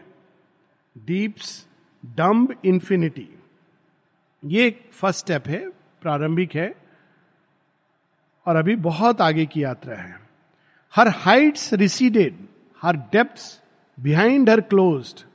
deep's 0.96 1.66
dumb 2.04 2.56
infinity 2.66 3.28
ये 4.44 4.66
एक 4.68 4.82
फ़र्स्ट 4.92 5.20
स्टेप 5.20 5.48
है, 5.48 5.68
प्रारंभिक 6.02 6.56
है। 6.56 6.74
और 8.48 8.56
अभी 8.56 8.76
बहुत 8.76 9.22
आगे 9.22 9.46
की 9.46 9.64
यात्रा 9.64 9.96
है। 9.96 10.20
Her 10.96 11.08
heights 11.08 11.74
receded 11.74 12.38
her 12.82 12.96
depth 12.96 13.62
behind 14.00 14.50
her 14.50 14.62
close 14.62 15.26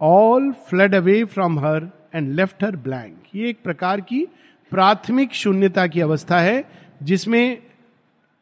all 0.00 0.52
fled 0.52 0.94
away 0.94 1.24
from 1.24 1.58
her 1.58 1.90
and 2.14 2.32
left 2.32 2.64
her 2.64 2.76
blank 2.76 3.22
ये 3.34 3.48
एक 3.48 3.62
प्रकार 3.62 4.00
की 4.00 4.26
प्राथमिक 4.70 5.34
शून्यता 5.34 5.86
की 5.86 6.00
अवस्था 6.00 6.40
है, 6.40 6.64
जिसमें 7.02 7.62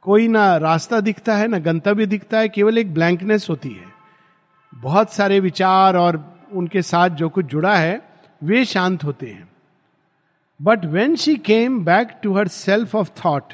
कोई 0.02 0.28
ना 0.28 0.56
रास्ता 0.56 1.00
दिखता 1.00 1.36
है, 1.36 1.48
ना 1.48 1.58
गंतव्य 1.58 2.06
दिखता 2.06 2.38
है, 2.38 2.48
केवल 2.48 2.78
एक 2.78 2.94
ब्लैंकनेस 2.94 3.46
होती 3.50 3.68
है। 3.68 3.86
बहुत 4.74 5.12
सारे 5.12 5.40
विचार 5.40 5.96
और 5.96 6.40
उनके 6.52 6.82
साथ 6.82 7.10
जो 7.10 7.28
कुछ 7.28 7.46
जुड़ा 7.46 7.76
है, 7.76 8.02
वे 8.42 8.64
शांत 8.64 9.04
होते 9.04 9.26
हैं। 9.26 9.51
But 10.62 10.84
when 10.84 11.16
she 11.16 11.36
came 11.36 11.84
back 11.84 12.08
to 12.22 12.32
her 12.32 12.48
self 12.48 12.94
of 12.96 13.10
thought 13.24 13.52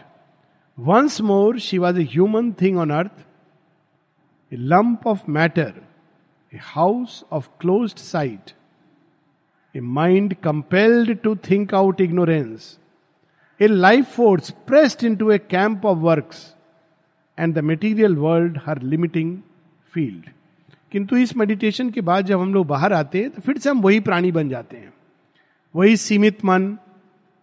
once 0.79 1.21
more 1.21 1.59
she 1.59 1.79
was 1.79 2.01
a 2.01 2.03
human 2.03 2.53
thing 2.53 2.79
on 2.79 2.91
earth 2.91 3.11
a 4.53 4.57
lump 4.57 5.07
of 5.07 5.31
matter 5.31 5.73
a 6.55 6.59
house 6.63 7.25
of 7.33 7.49
close 7.61 7.95
sight 7.95 8.51
a 9.77 9.81
mind 9.81 10.35
compelled 10.35 11.19
to 11.19 11.37
think 11.37 11.75
out 11.75 12.01
ignorance 12.01 12.79
a 13.61 13.67
life 13.67 14.05
force 14.05 14.51
pressed 14.51 15.05
into 15.17 15.31
a 15.31 15.39
camp 15.39 15.87
of 15.87 15.99
work 15.99 16.31
and 17.39 17.55
the 17.55 17.59
material 17.59 18.17
world 18.17 18.61
her 18.67 18.83
limiting 18.83 19.39
field 19.93 20.31
किंतु 20.93 21.17
इस 21.17 21.37
meditation 21.37 21.91
के 21.91 22.01
बाद 22.01 22.27
जब 22.27 22.41
हम 22.41 22.55
लोग 22.55 22.67
बाहर 22.67 22.93
आते 22.93 23.21
हैं 23.21 23.31
तो 23.31 23.43
फिर 23.43 23.59
से 23.59 23.71
हम 23.71 23.81
वही 23.81 24.01
प्राणी 24.01 24.33
बन 24.33 24.49
जाते 24.49 24.77
हैं। 24.77 24.93
वही 25.75 25.97
सीमित 25.97 26.45
मन 26.45 26.79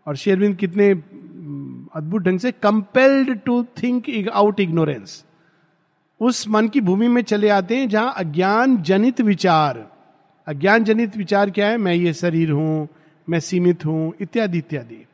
और 0.08 0.16
शेरविंद 0.16 0.56
कितने 0.56 0.92
अद्भुत 1.96 2.22
ढंग 2.22 2.40
से 2.40 2.52
compelled 2.52 3.40
to 3.40 3.64
think 3.64 4.30
out 4.30 4.60
ignorance 4.60 5.26
उस 6.22 6.48
मन 6.48 6.68
की 6.68 6.82
भूमि 6.82 7.08
में 7.08 7.22
चले 7.22 7.50
आते 7.50 7.78
हैं 7.78 7.90
जहाँ 7.90 8.14
अज्ञान 8.18 8.78
जनित 8.78 9.22
विचार 9.22 9.92
अज्ञान 10.48 10.84
जनित 10.84 11.18
विचार 11.18 11.50
क्या 11.50 11.68
है? 11.68 11.78
मैं 11.78 11.94
ये 11.94 12.14
शरीर 12.14 12.52
हूँ, 12.52 12.88
मैं 13.30 13.40
सीमित 13.40 13.86
हूँ, 13.86 14.14
इत्यादि 14.22 14.58
इत्यादि। 14.58 15.06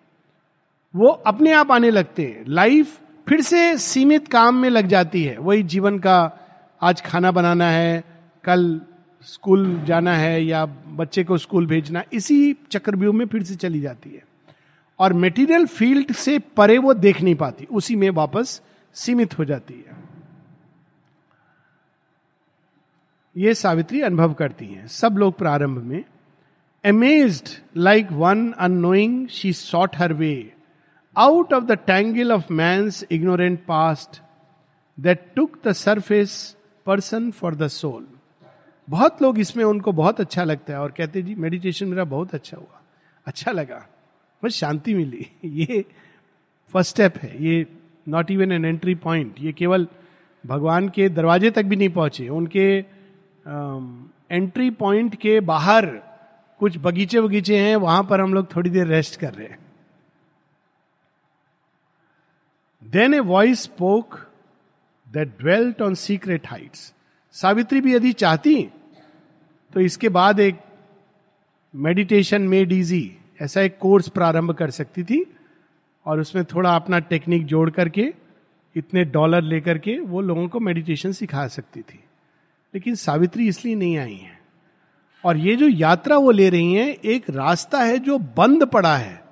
वो 0.96 1.08
अपने 1.08 1.52
आप 1.52 1.72
आने 1.72 1.92
लगते 1.92 2.24
हैं। 2.24 2.46
लाइफ 2.48 3.00
फिर 3.30 3.42
से 3.42 3.78
सीमित 3.78 4.28
काम 4.28 4.56
में 4.56 4.70
लग 4.70 4.88
जाती 4.88 5.24
है। 5.24 5.38
वही 5.38 5.64
जीवन 5.64 6.00
का 6.00 6.38
आज 6.82 7.02
खाना 7.02 7.32
बनाना 7.32 7.66
है, 7.66 8.04
कल 8.44 8.82
स्कूल 9.22 9.82
जाना 9.86 10.14
है 10.14 10.46
या 10.46 10.66
बच्चे 10.66 11.24
को 11.24 11.38
स्कूल 11.38 11.66
भेजना, 11.66 12.04
इसी 12.14 12.56
चक्रव्यूह 12.72 13.16
में 13.16 13.26
फिर 13.26 13.44
से 13.44 13.56
चली 13.56 13.80
जाती 13.80 14.10
है। 14.10 14.24
और 15.02 15.14
मेटीरियल 15.14 15.66
फ़ील्ड 15.68 16.12
से 16.14 16.38
परे 16.58 16.78
वो 16.78 16.94
देख 16.94 17.22
नहीं 17.22 17.36
पाती, 17.36 17.66
उसी 17.66 17.96
में 17.96 18.10
वापस 18.10 18.62
सीमित 18.96 19.38
हो 19.40 19.46
जाती 19.46 19.74
है। 19.74 20.00
ये 23.36 23.54
सावित्री 23.54 24.02
अनुभव 24.02 24.34
करती 24.34 24.66
हैं। 24.66 24.88
सब 24.88 25.18
लोग 25.18 25.38
प्रारंभ 25.38 25.78
में 25.78 26.04
amazed 26.84 27.50
like 27.78 28.12
one 28.12 28.52
unknowing 28.52 29.28
she 29.28 29.54
sought 29.54 29.96
her 29.96 30.14
way 30.14 30.34
out 31.16 31.54
of 31.54 31.64
the 31.64 31.72
tangle 31.72 32.32
of 32.32 32.52
man's 32.54 33.04
ignorant 33.12 33.60
past 33.66 34.22
that 34.98 35.26
took 35.36 35.58
the 35.66 35.72
surface 35.72 36.58
person 36.86 37.32
for 37.32 37.56
the 37.56 37.68
soul 37.68 38.08
बहुत 38.88 39.22
लोग 39.22 39.40
इसमें 39.40 39.64
उनको 39.64 39.92
बहुत 39.92 40.22
अच्छा 40.22 40.44
लगता 40.44 40.74
है 40.74 40.80
और 40.80 40.92
कहते 40.92 41.22
जी 41.22 41.36
मेडिटेशन 41.36 41.88
मेरा 41.88 42.04
बहुत 42.04 42.34
अच्छा 42.36 42.58
हुआ। 42.58 42.82
अच्छा 43.26 43.52
लगा। 43.52 43.86
बस 44.44 44.52
शांति 44.52 44.94
मिली। 44.94 45.28
ये 45.46 45.86
फ़र्स्ट 46.74 46.92
स्टेप 46.92 47.18
है। 47.18 47.44
ये 47.44 47.66
not 48.08 48.32
even 48.32 48.52
an 48.52 48.66
entry 48.66 48.96
point 48.96 49.36
ये 49.40 49.52
केवल 49.54 49.88
भगवान 50.44 50.90
के 50.90 51.10
दरवाजे 51.10 51.52
तक 51.52 51.66
भी 51.66 51.76
नहीं 51.76 51.90
पहुँचे। 51.90 52.28
उनके 52.30 52.68
एंट्री 54.32 54.70
um, 54.70 54.78
पॉइंट 54.78 55.16
के 55.16 55.40
बाहर 55.40 55.86
कुछ 56.60 56.78
बगीचे 56.78 57.22
बगीचे 57.22 57.58
हैं 57.60 57.76
वहाँ 57.76 58.04
पर 58.04 58.22
हम 58.22 58.34
लोग 58.34 58.56
थोड़ी 58.56 58.70
देर 58.70 58.88
रेस्ट 58.88 59.20
कर 59.20 59.34
रहे 59.34 59.48
हैं। 59.48 59.60
Then 62.84 63.14
a 63.14 63.20
voice 63.20 63.64
spoke 63.64 64.16
that 65.08 65.38
dwelt 65.40 65.82
on 65.82 65.96
secret 65.96 66.48
heights 66.48 66.94
Savitri 67.36 67.82
भी 67.82 67.96
यदि 67.96 68.12
चाहती 68.14 68.62
तो 69.74 69.80
इसके 69.80 70.10
बाद 70.10 70.40
एक 70.40 70.60
मेडिटेशन 71.76 72.42
मेड 72.42 72.72
इजी 72.72 73.18
ऐसा 73.42 73.62
एक 73.62 73.78
कोर्स 73.78 74.10
प्रारंभ 74.10 74.52
कर 74.52 74.70
सकती 74.70 75.04
थी 75.04 75.36
और 76.06 76.20
उसमें 76.20 76.46
थोड़ा 76.46 76.76
अपना 76.76 77.00
टेक्निक 77.00 77.46
जोड़ 77.46 77.70
करके, 77.70 78.14
इतने 78.76 79.04
डॉलर 79.04 79.42
लेकर 79.42 79.78
के 79.78 80.00
वो 80.00 80.22
लोगों 80.22 80.48
को 80.48 80.60
मेडिटेशन 80.60 81.12
सिखा 81.12 81.48
सकती 81.48 81.82
थी। 81.82 82.04
लेकिन 82.74 82.96
सावित्री 82.96 83.48
इसलिए 83.48 83.76
नहीं 83.76 83.98
आई 83.98 84.16
है। 84.16 84.42
और 85.26 85.38
ये 85.38 85.56
जो 85.56 85.68
यात्रा 85.68 86.18
वो 86.18 86.32
ले 86.32 86.50
रही 86.50 86.74
हैं, 86.74 86.96
एक 87.06 87.30
रास्ता 87.30 87.80
है 87.80 87.98
जो 87.98 88.18
बंद 88.18 88.66
पड़ा 88.66 88.98
है 88.98 89.24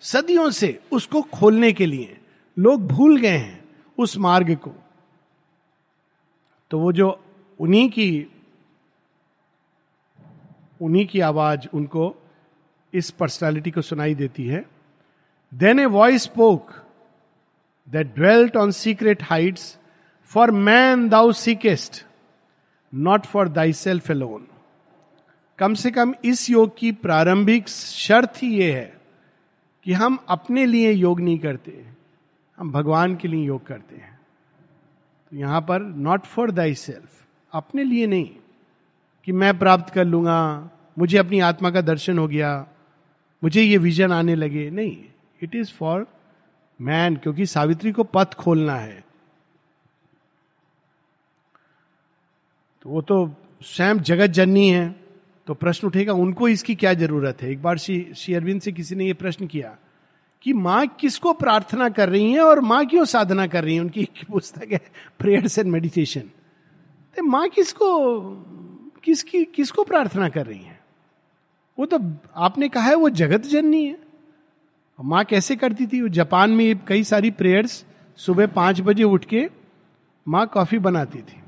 सदियों 0.00 0.50
से 0.50 0.80
उसको 0.92 1.22
खोलने 1.22 1.72
के 1.72 1.86
लिए। 1.86 2.18
लोग 2.58 2.86
भूल 2.86 3.20
गए 3.20 3.36
हैं 3.36 3.64
उस 3.98 4.18
मार्ग 4.18 4.54
को। 4.56 4.72
तो 6.70 6.78
वो 6.78 6.92
जो 6.92 7.24
उन्हीं 7.60 7.90
की 7.90 8.26
उन्हीं 10.82 11.06
की 11.06 11.20
आवाज़, 11.20 11.68
उनको 11.74 12.16
इस 12.94 13.10
पर्सनालिटी 13.10 13.70
को 13.70 13.82
सुनाई 13.82 14.14
देती 14.14 14.46
है। 14.46 14.64
Then 15.52 15.80
a 15.80 15.84
voice 15.86 16.22
spoke 16.22 16.72
that 17.88 18.14
dwelt 18.14 18.56
on 18.56 18.70
secret 18.70 19.22
heights 19.22 19.76
for 20.30 20.50
man 20.50 21.08
thou 21.08 21.32
seekest 21.32 22.04
not 22.92 23.26
for 23.26 23.48
thy 23.48 23.72
self 23.72 24.10
alone 24.10 24.46
कम 25.58 25.74
से 25.74 25.90
कम 25.90 26.14
इस 26.24 26.48
योग 26.50 26.76
की 26.78 26.92
प्रारंभिक 26.92 27.68
शर्त 27.68 28.42
ही 28.42 28.48
यह 28.56 28.76
है 28.76 28.92
कि 29.86 29.92
हम 29.92 30.18
अपने 30.28 30.64
लिए 30.66 30.90
योग 30.92 31.20
नहीं 31.20 31.38
करते 31.38 31.84
हम 32.58 32.70
भगवान 32.72 33.14
के 33.16 33.28
लिए 33.28 33.44
योग 33.46 33.66
करते 33.66 33.96
हैं। 33.96 34.18
तो 35.32 35.36
यहाँ 35.36 35.60
पर 35.60 35.80
नॉट 35.80 36.24
फॉर 36.24 36.50
दाई 36.50 36.74
सेल्फ 36.74 37.24
अपने 37.52 37.84
लिए 37.84 38.06
नहीं 38.06 38.28
कि 39.26 39.32
मैं 39.32 39.58
प्राप्त 39.58 39.92
कर 39.94 40.04
लूँगा, 40.04 40.70
मुझे 40.98 41.18
अपनी 41.18 41.40
आत्मा 41.40 41.70
का 41.70 41.80
दर्शन 41.80 42.18
हो 42.18 42.26
गया 42.28 42.66
मुझे 43.44 43.62
ये 43.62 43.76
विजन 43.78 44.12
आने 44.12 44.34
लगे। 44.34 44.68
नहीं 44.70 44.96
इट 45.42 45.54
इज़ 45.54 45.72
फॉर 45.72 46.06
मैन 46.80 47.16
क्योंकि 47.16 47.46
सावित्री 47.46 47.92
को 47.92 48.04
पथ 48.04 48.34
खोलना 48.34 48.76
है। 48.76 49.04
तो 52.82 52.90
वो 52.90 53.02
तो 53.02 53.34
स्वयं 53.62 53.98
जगत 53.98 54.30
जननी 54.30 54.68
है 54.68 54.94
तो 55.46 55.54
प्रश्न 55.54 55.86
उठेगा, 55.86 56.12
उनको 56.12 56.48
इसकी 56.48 56.74
क्या 56.74 56.92
ज़रूरत 56.94 57.42
है? 57.42 57.50
एक 57.50 57.62
बार 57.62 57.78
श्री 57.78 58.14
श्री 58.16 58.34
अरविंद 58.34 58.60
से 58.60 58.72
किसी 58.72 58.94
ने 58.94 59.06
यह 59.06 59.14
प्रश्न 59.14 59.46
किया 59.46 59.76
कि 60.42 60.52
माँ 60.52 60.86
किसको 61.00 61.32
प्रार्थना 61.32 61.88
कर 61.88 62.08
रही 62.08 62.32
हैं 62.32 62.40
और 62.40 62.60
माँ 62.60 62.84
क्यों 62.86 63.04
साधना 63.04 63.46
कर 63.46 63.64
रही 63.64 63.74
है? 63.74 63.80
उनकी 63.80 64.00
एक 64.00 64.24
पुस्तक 64.32 64.72
है 64.72 64.80
प्रेयर्स 65.18 65.58
एंड 65.58 65.70
मेडिटेशन 65.70 66.30
माँ 67.16 67.48
किसको, 67.48 67.86
किसकी, 69.04 69.44
किसको 69.44 69.84
प्रार्थना 69.84 70.28
कर 70.28 70.46
रही 70.46 70.58
हैं? 70.58 70.73
वो 71.78 71.86
तो 71.86 71.98
आपने 72.36 72.68
कहा 72.68 72.84
है 72.84 72.94
वो 72.94 73.08
जगत 73.10 73.42
जननी 73.42 73.86
है। 73.86 73.98
माँ 75.00 75.24
कैसे 75.24 75.56
करती 75.56 75.86
थी? 75.86 76.00
वो 76.02 76.08
जापान 76.08 76.50
में 76.50 76.84
कई 76.88 77.04
सारी 77.04 77.30
प्रेयर्स 77.30 77.84
सुबह 78.16 78.46
पाँच 78.46 78.80
बजे 78.80 79.04
उठ 79.04 79.24
के 79.24 79.48
माँ 80.28 80.46
कॉफ़ी 80.46 80.78
बनाती 80.78 81.18
थी। 81.18 81.40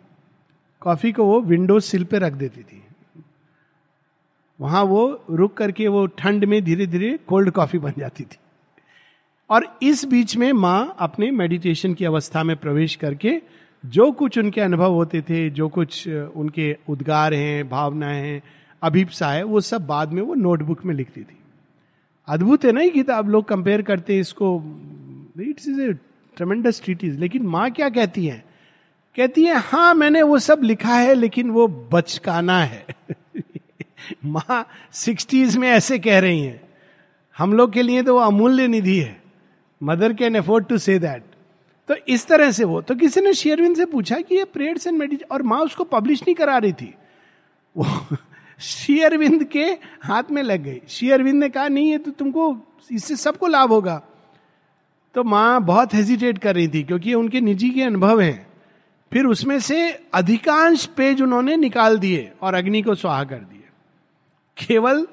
कॉफ़ी 0.81 1.13
को 1.13 1.25
वो 1.25 1.41
विंडो 1.41 1.81
सिल 1.81 2.05
पे 2.05 2.19
रख 2.19 2.33
देती 2.33 2.63
थी। 2.63 2.83
वहाँ 4.61 4.83
वो 4.83 5.25
रुक 5.31 5.55
करके 5.55 5.89
वो 5.89 6.07
ठंड 6.07 6.45
में 6.45 6.65
धीरे 6.65 6.87
धीरे 6.87 7.19
कोल्ड 7.27 7.51
कॉफ़ी 7.51 7.79
बन 7.79 7.93
जाती 7.99 8.25
थी। 8.25 8.37
और 9.51 9.79
इस 9.83 10.05
बीच 10.05 10.37
में 10.37 10.53
माँ 10.53 10.97
अपने 10.99 11.31
मेडिटेशन 11.31 11.95
की 11.95 12.05
अवस्था 12.05 12.43
में 12.43 12.57
प्रवेश 12.57 12.97
करके 12.97 13.43
जो 13.87 14.13
कुछ 14.13 14.39
उनके 14.39 14.61
अनुभव 14.61 14.93
होते 14.93 15.23
थे, 15.23 15.51
जो 15.51 15.69
कुछ 15.69 16.09
उनके 16.09 16.77
उद्गार 16.89 17.35
हैं, 17.35 17.69
भावनाएँ 17.69 18.23
हैं 18.23 18.43
अभिप्सा 18.83 19.29
है, 19.29 19.43
वो 19.43 19.61
सब 19.61 19.87
बाद 19.87 20.13
में 20.13 20.23
वो 20.23 20.35
नोटबुक 20.35 20.85
में 20.85 20.95
लिखती 20.95 21.21
थी। 21.21 21.39
अद्भुत 22.29 22.65
है 22.65 22.73
ना 22.73 22.81
ये 22.81 22.91
किताब 22.91 23.29
लोग 23.29 23.45
कंपेयर 23.45 23.83
करते 23.83 24.15
हैं 24.15 24.21
इसको 24.21 24.57
it's 25.41 25.69
is 25.69 25.81
a 25.81 25.93
tremendous 26.37 26.83
treaties 26.85 27.19
लेकिन 27.19 27.43
माँ 27.43 27.71
क्या 27.71 27.89
कहती 27.89 28.27
है? 28.27 28.45
कहती 29.17 29.45
है 29.45 29.57
हाँ 29.57 29.95
मैंने 29.95 30.23
वो 30.23 30.39
सब 30.39 30.61
लिखा 30.63 30.95
है, 30.95 31.15
लेकिन 31.15 31.51
वो 31.51 31.67
बचकाना 31.93 32.59
है। 32.61 32.87
माँ 34.25 34.67
सिक्सटीज 34.93 35.57
में 35.57 35.69
ऐसे 35.69 35.99
कह 35.99 36.19
रही 36.19 36.41
हैं। 36.41 36.61
हम 37.37 37.53
लोग 37.53 37.73
के 37.73 37.83
लिए 37.83 38.03
तो 38.03 38.15
वो 38.15 38.21
अमूल्य 38.21 38.67
निधि 38.69 38.99
है। 38.99 39.23
Mother 39.81 40.13
can 40.15 40.35
afford 40.35 40.67
to 40.67 40.79
say 40.79 40.99
that 40.99 41.23
तो 41.89 41.95
इस 42.09 42.27
तरह 42.27 42.51
से 42.51 42.65
वो 42.65 42.81
तो 42.83 42.95
किसी 42.95 43.21
ने 43.21 43.33
शेयरविंद 43.35 43.77
से 43.77 43.85
पूछा 43.87 44.21
कि 44.21 44.35
ये 44.35 44.45
प्रेयर्स 44.45 44.87
एंड 44.87 44.99
मेडिटेशन 44.99 45.35
और 45.35 45.43
माँ 45.43 45.61
उसको 45.61 45.85
पब्लिश 45.85 46.23
नहीं 46.23 46.35
करा 46.35 46.57
रही 46.59 46.73
थी। 46.73 46.95
वो 47.77 47.85
शेयरविंद 48.61 49.45
के 49.45 49.65
हाथ 50.03 50.23
में 50.31 50.43
लग 50.43 50.63
गई। 50.63 50.81
शेयरविंद 50.89 51.41
ने 51.41 51.49
कहा, 51.49 51.69
नहीं 51.69 51.91
है 51.91 51.99
तो 51.99 52.11
तुमको, 52.11 52.57
इससे 52.93 53.17
सबको 53.17 53.47
लाभ 53.47 53.69
होगा। 53.69 54.03
तो 55.15 55.25
माँ 55.25 55.63
बहुत 55.63 55.95
हेजिटेट 55.95 56.39
कर 56.39 56.55
रही 56.55 56.69
थी, 56.69 56.83
क्योंकि 56.83 57.15
उनके 57.15 57.41
निजी 57.41 57.71
के 57.71 57.83
अनुभव 57.83 58.21
हैं। 58.21 58.47
फिर 59.13 59.27
उसमें 59.27 59.61
से 59.61 59.91
अधिकांश 60.15 60.87
पेज 60.87 61.23
उन्होंने 61.23 61.57
निकाल 61.57 61.99
दिए 61.99 62.33
और 62.43 62.55
अग्नि 62.55 62.83
को 62.83 62.95
स्वाहा 62.95 63.25
कर 63.25 63.37
दिए। 63.37 63.63
केवल 64.57 65.07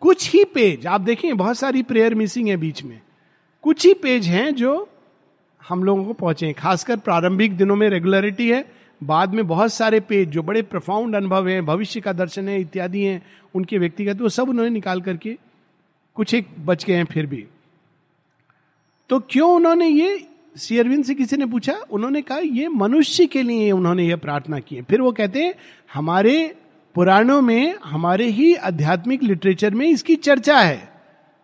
कुछ 0.00 0.30
ही 0.32 0.44
पेज, 0.44 0.86
आप 0.86 1.00
देखें 1.00 1.36
बहुत 1.36 1.58
सारी 1.58 1.82
प्रेयर 1.82 2.14
मिसिंग 2.14 2.48
है 2.48 2.56
बीच 2.56 2.82
में। 2.82 3.00
कुछ 3.62 3.86
ही 3.86 3.94
पेज 3.94 4.26
हैं 4.26 4.54
जो 4.54 4.88
हम 5.68 5.84
लोगों 5.84 6.04
को 6.04 6.12
पहुँचे 6.12 6.52
खासकर 6.52 6.96
प्रारंभिक 6.96 7.56
दिनों 7.56 7.76
में 7.76 7.88
रेगुलरिटी 7.90 8.50
है। 8.50 8.64
बाद 9.02 9.34
में 9.34 9.46
बहुत 9.46 9.72
सारे 9.72 10.00
पेज 10.00 10.28
जो 10.28 10.42
बड़े 10.42 10.62
प्रफाउंड 10.62 11.16
अनुभव 11.16 11.48
हैं, 11.48 11.66
भविष्य 11.66 12.00
का 12.00 12.12
दर्शन 12.12 12.48
है, 12.48 12.60
इत्यादि 12.60 13.02
हैं, 13.02 13.22
उनके 13.54 13.78
व्यक्तिगत, 13.78 14.20
वो 14.20 14.28
सब 14.28 14.48
उन्होंने 14.48 14.70
निकाल 14.70 15.00
करके 15.00 15.38
कुछ 16.14 16.34
एक 16.34 16.46
बच 16.64 16.84
गए 16.84 16.94
हैं 16.94 17.04
फिर 17.04 17.26
भी। 17.26 17.46
तो 19.08 19.20
क्यों 19.20 19.50
उन्होंने 19.50 19.88
ये 19.88 20.26
शेयरविंद 20.58 21.04
से 21.04 21.14
किसी 21.14 21.36
ने 21.36 21.46
पूछा? 21.46 21.80
उन्होंने 21.90 22.22
कहा, 22.22 22.38
ये 22.38 22.68
मनुष्य 22.68 23.26
के 23.26 23.42
लिए 23.42 23.72
उन्होंने 23.72 24.08
ये 24.08 24.16
प्रार्थना 24.16 24.58
की 24.58 24.76
है। 24.76 24.82
फिर 24.82 25.00
वो 25.00 25.12
कहते 25.12 25.42
हैं, 25.42 25.54
हमारे 25.94 26.56
पुराणों 26.94 27.42
में, 27.42 27.74
हमारे 27.84 28.26
ही 28.26 28.54
आध्यात्मिक 28.54 29.22
लिटरेचर 29.22 29.74
में 29.74 29.86
इसकी 29.86 30.16
चर्चा 30.16 30.58
है। 30.60 30.92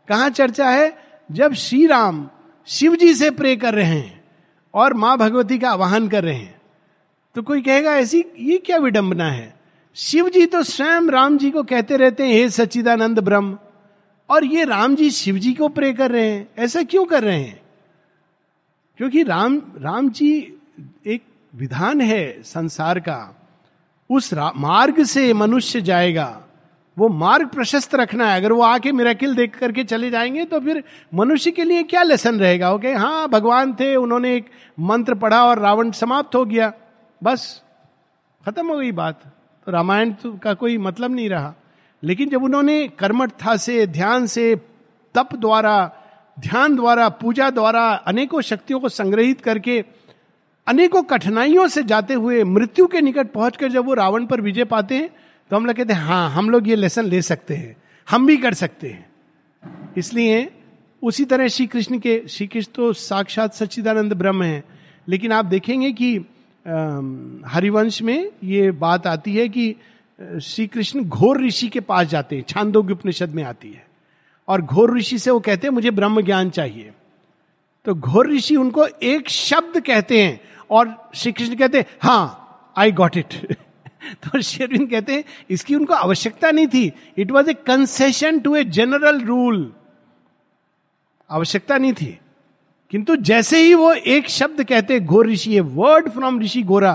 कहा 0.09 0.29
चर्चा 0.29 0.71
है? 0.71 0.99
जब 1.33 1.53
श्री 1.53 1.87
राम 1.87 2.29
शिव 2.67 2.97
जी 2.97 3.15
से 3.15 3.31
प्रे 3.31 3.57
कर 3.57 3.75
रहे 3.75 3.99
हैं 3.99 4.25
और 4.75 4.95
माँ 4.95 5.19
भगवती 5.19 5.59
का 5.59 5.71
आवाहन 5.71 6.09
कर 6.09 6.25
रहे 6.25 6.35
हैं। 6.35 6.62
तो 7.35 7.43
कोई 7.43 7.63
कहेगा, 7.63 7.93
ऐसी, 7.93 8.25
ये 8.39 8.59
क्या 8.59 8.77
विडंबना 8.77 9.25
है? 9.25 9.55
शिव 9.95 10.29
जी 10.29 10.47
तो 10.47 10.63
स्वयं 10.63 11.09
राम 11.09 11.39
जी 11.39 11.51
को 11.51 11.63
कहते 11.63 11.97
रहते 11.97 12.23
हैं, 12.23 12.33
हे 12.33 12.49
सच्चिदानंद 12.51 13.19
ब्रह्म, 13.19 13.59
और 14.31 14.45
ये 14.45 14.65
राम 14.65 14.95
जी 14.95 15.11
शिव 15.11 15.39
जी 15.39 15.53
को 15.53 15.69
प्रे 15.69 15.93
कर 15.93 16.11
रहे 16.11 16.31
हैं। 16.31 16.49
ऐसा 16.59 16.83
क्यों 16.83 17.05
कर 17.05 17.23
रहे 17.23 17.41
हैं? 17.41 17.63
क्योंकि 18.97 19.23
राम 19.23 19.63
राम 19.79 20.11
जी 20.11 20.57
एक 21.07 21.23
विधान 21.55 22.01
है 22.01 22.43
संसार 22.43 23.01
का। 23.01 23.41
उस 24.11 24.35
मार्ग 24.57 25.03
से 25.05 25.33
मनुष्य 25.33 25.81
जाएगा। 25.81 26.43
वो 26.99 27.09
मार्ग 27.09 27.49
प्रशस्त 27.49 27.95
रखना 27.95 28.27
है। 28.31 28.41
अगर 28.41 28.53
वो 28.53 28.63
आके 28.63 28.93
मिराकिल 28.93 29.35
देख 29.35 29.57
करके 29.59 29.85
चले 29.85 30.11
जाएँगे 30.11 30.45
तो 30.45 30.61
फिर 30.61 30.83
मनुष्य 31.15 31.51
के 31.51 31.65
लिए 31.65 31.83
क्या 31.83 32.03
लेसन 32.03 32.39
रहेगा? 32.41 32.73
ओके 32.73 32.93
हाँ 32.93 33.29
भगवान 33.29 33.75
थे, 33.75 33.97
उन्होंने 33.97 34.37
एक 34.37 34.47
मंत्र 34.81 35.15
पढ़ा 35.15 35.45
और 35.45 35.59
रावण 35.59 35.91
समाप्त 35.91 36.35
हो 36.35 36.45
गया। 36.45 36.73
बस, 37.23 37.63
खत्म 38.47 38.67
हो 38.67 38.79
गई 38.79 38.93
बात। 38.93 39.23
तो 39.67 39.73
रामायण 39.73 40.13
तो 40.13 40.33
का 40.33 40.55
कोई 40.55 40.79
मतलब 40.79 41.11
नहीं 41.15 41.29
रहा। 41.29 41.55
लेकिन 42.03 42.29
जब 42.29 42.43
उन्होंने 42.43 42.89
कर्मठता 42.89 43.57
से, 43.57 43.87
ध्यान 43.87 44.27
से, 44.27 44.57
तप 45.15 45.29
द्वारा, 45.35 45.93
ध्यान 46.41 46.77
द्वारा, 46.77 47.09
पूजा 47.09 47.51
द्वारा 47.51 47.91
अनेकों 47.91 48.41
शक्तियों 48.41 48.81
को 48.81 48.89
संग्रहित 48.89 49.41
करके, 49.41 49.85
अनेकों 50.67 51.03
कठिनाइयों 51.03 51.69
से 51.69 51.83
जाते 51.83 52.15
हुए 52.15 52.45
मृत्यु 52.45 52.87
के 52.87 53.01
निकट 53.01 53.33
पहुंचकर 53.33 53.69
जब 53.69 53.85
वो 53.85 53.95
रावण 53.95 54.27
पर 54.27 54.41
विजय 54.41 54.65
पाते 54.65 54.95
हैं 54.95 55.11
तो 55.51 55.57
हम 55.57 55.67
लोग 55.67 55.77
कहते 55.77 55.93
हैं 55.93 56.01
हाँ 56.01 56.31
हम 56.31 56.51
लोग 56.51 56.69
ये 56.69 56.77
लेसन 56.77 57.05
ले 57.05 57.23
सकते 57.23 57.55
हैं। 57.55 57.77
हम 58.11 58.27
भी 58.27 58.37
कर 58.37 58.55
सकते 58.55 58.89
हैं। 58.89 59.13
इसलिए 59.97 60.53
उसी 61.03 61.25
तरह 61.25 61.49
श्री 61.49 61.67
कृष्ण 61.67 61.99
के 61.99 62.23
श्री 62.29 62.47
कृष्ण 62.47 62.73
तो 62.75 62.93
साक्षात 62.93 63.55
सच्चिदानंद 63.55 64.13
ब्रह्म 64.13 64.43
है। 64.43 64.65
लेकिन 65.09 65.33
आप 65.33 65.45
देखेंगे 65.45 65.93
कि 65.93 66.21
हरिवंश 66.67 68.01
में 68.03 68.31
ये 68.45 68.71
बात 68.73 69.07
आती 69.07 69.37
है 69.37 69.49
कि 69.49 69.75
श्री 70.19 70.67
कृष्ण 70.67 71.05
घोर 71.05 71.41
ऋषि 71.43 71.69
के 71.69 71.81
पास 71.81 72.07
जाते 72.07 72.37
हैं 72.37 72.45
छांदोग्य 72.49 72.93
उपनिषद 72.93 73.31
में 73.31 73.43
आती 73.45 73.71
है। 73.71 73.87
और 74.49 74.63
घोर 74.63 74.97
ऋषि 74.99 75.19
से 75.19 75.31
वो 75.31 75.41
कहते 75.41 75.67
हैं, 75.67 75.75
मुझे 75.75 75.91
ब्रह्म 75.91 76.21
ज्ञान 76.23 76.51
चाहिए। 76.51 76.93
तो 77.87 77.95
घोर 77.95 78.31
ऋषि 78.33 78.57
उनको 78.57 78.87
एक 78.87 79.29
शब्द 79.29 79.81
कहते 79.81 80.23
हैं, 80.23 80.41
और 80.71 81.11
श्री 81.15 81.33
कृष्ण 81.33 81.57
कहते 81.57 81.79
हैं 81.79 81.87
हाँ 82.03 82.75
आई 82.77 82.93
गॉट 82.93 83.17
इट 83.17 83.35
तो 84.23 84.41
शेरविंद 84.43 84.89
कहते 84.91 85.15
हैं, 85.15 85.25
इसकी 85.51 85.75
उनको 85.75 85.95
आवश्यकता 85.95 86.51
नहीं 86.51 86.67
थी। 86.67 86.93
It 87.19 87.31
was 87.31 87.51
a 87.51 87.55
concession 87.57 88.39
to 88.41 88.55
a 88.57 88.65
general 88.67 89.21
rule 89.21 89.73
आवश्यकता 91.31 91.79
नहीं 91.79 91.93
थी। 91.93 92.19
किंतु 92.93 93.17
जैसे 93.17 93.59
ही 93.59 93.75
वो 93.75 93.93
एक 93.93 94.29
शब्द 94.29 94.63
कहते 94.65 95.01
घोर 95.01 95.29
ऋषि 95.29 95.61
वर्ड 95.61 96.09
फ्रॉम 96.13 96.41
ऋषि 96.41 96.63
गोरा 96.63 96.95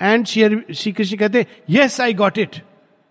एंड 0.00 0.26
श्री 0.26 0.92
कृष्ण 0.92 1.16
कहते 1.16 1.46
यस 1.70 2.00
आई 2.00 2.14
गॉट 2.14 2.38
इट 2.38 2.56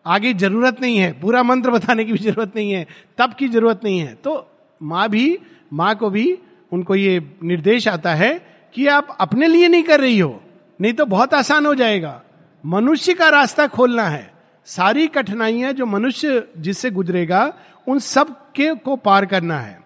आगे 0.05 0.33
ज़रूरत 0.33 0.81
नहीं 0.81 0.97
है, 0.97 1.12
पूरा 1.21 1.41
मंत्र 1.43 1.71
बताने 1.71 2.03
की 2.05 2.12
भी 2.12 2.17
ज़रूरत 2.19 2.55
नहीं 2.55 2.71
है, 2.71 2.85
तब 3.17 3.33
की 3.33 3.47
ज़रूरत 3.47 3.83
नहीं 3.83 4.00
है। 4.00 4.13
तो 4.15 4.33
माँ 4.81 5.07
भी, 5.09 5.38
माँ 5.74 5.95
को 5.95 6.09
भी 6.09 6.38
उनको 6.71 6.95
ये 6.95 7.19
निर्देश 7.43 7.88
आता 7.88 8.13
है 8.13 8.33
कि 8.75 8.85
आप 8.88 9.15
अपने 9.19 9.47
लिए 9.47 9.67
नहीं 9.67 9.83
कर 9.83 10.00
रही 10.00 10.19
हो, 10.19 10.41
नहीं 10.79 10.93
तो 10.93 11.05
बहुत 11.05 11.33
आसान 11.33 11.65
हो 11.65 11.74
जाएगा। 11.75 12.21
मनुष्य 12.63 13.13
का 13.13 13.29
रास्ता 13.29 13.67
खोलना 13.67 14.03
है। 14.03 14.31
सारी 14.67 15.07
कठिनाइयाँ 15.07 15.71
जो 15.74 15.85
मनुष्य 15.85 16.43
जिससे 16.57 16.91
गुजरेगा, 16.91 17.53
उन 17.88 18.00
सब 18.00 18.35
के 18.55 18.74
को 18.75 18.95
पार 18.97 19.25
करना 19.25 19.59
है। 19.59 19.79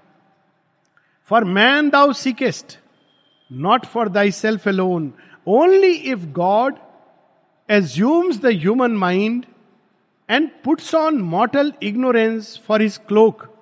For 1.30 1.44
man 1.44 1.90
thou 1.90 2.14
seekest 2.14 2.80
not 3.52 3.86
for 3.86 4.10
thy 4.10 4.32
self 4.32 4.68
alone 4.68 5.14
only 5.48 5.94
if 5.94 6.20
God 6.20 6.76
assumes 7.70 8.38
the 8.38 8.46
human 8.46 8.92
mind 8.92 9.46
and 10.30 10.50
puts 10.64 10.96
on 10.96 11.18
mortal 11.18 11.74
ignorance 11.84 12.62
for 12.68 12.82
his 12.82 12.98
cloak 12.98 13.56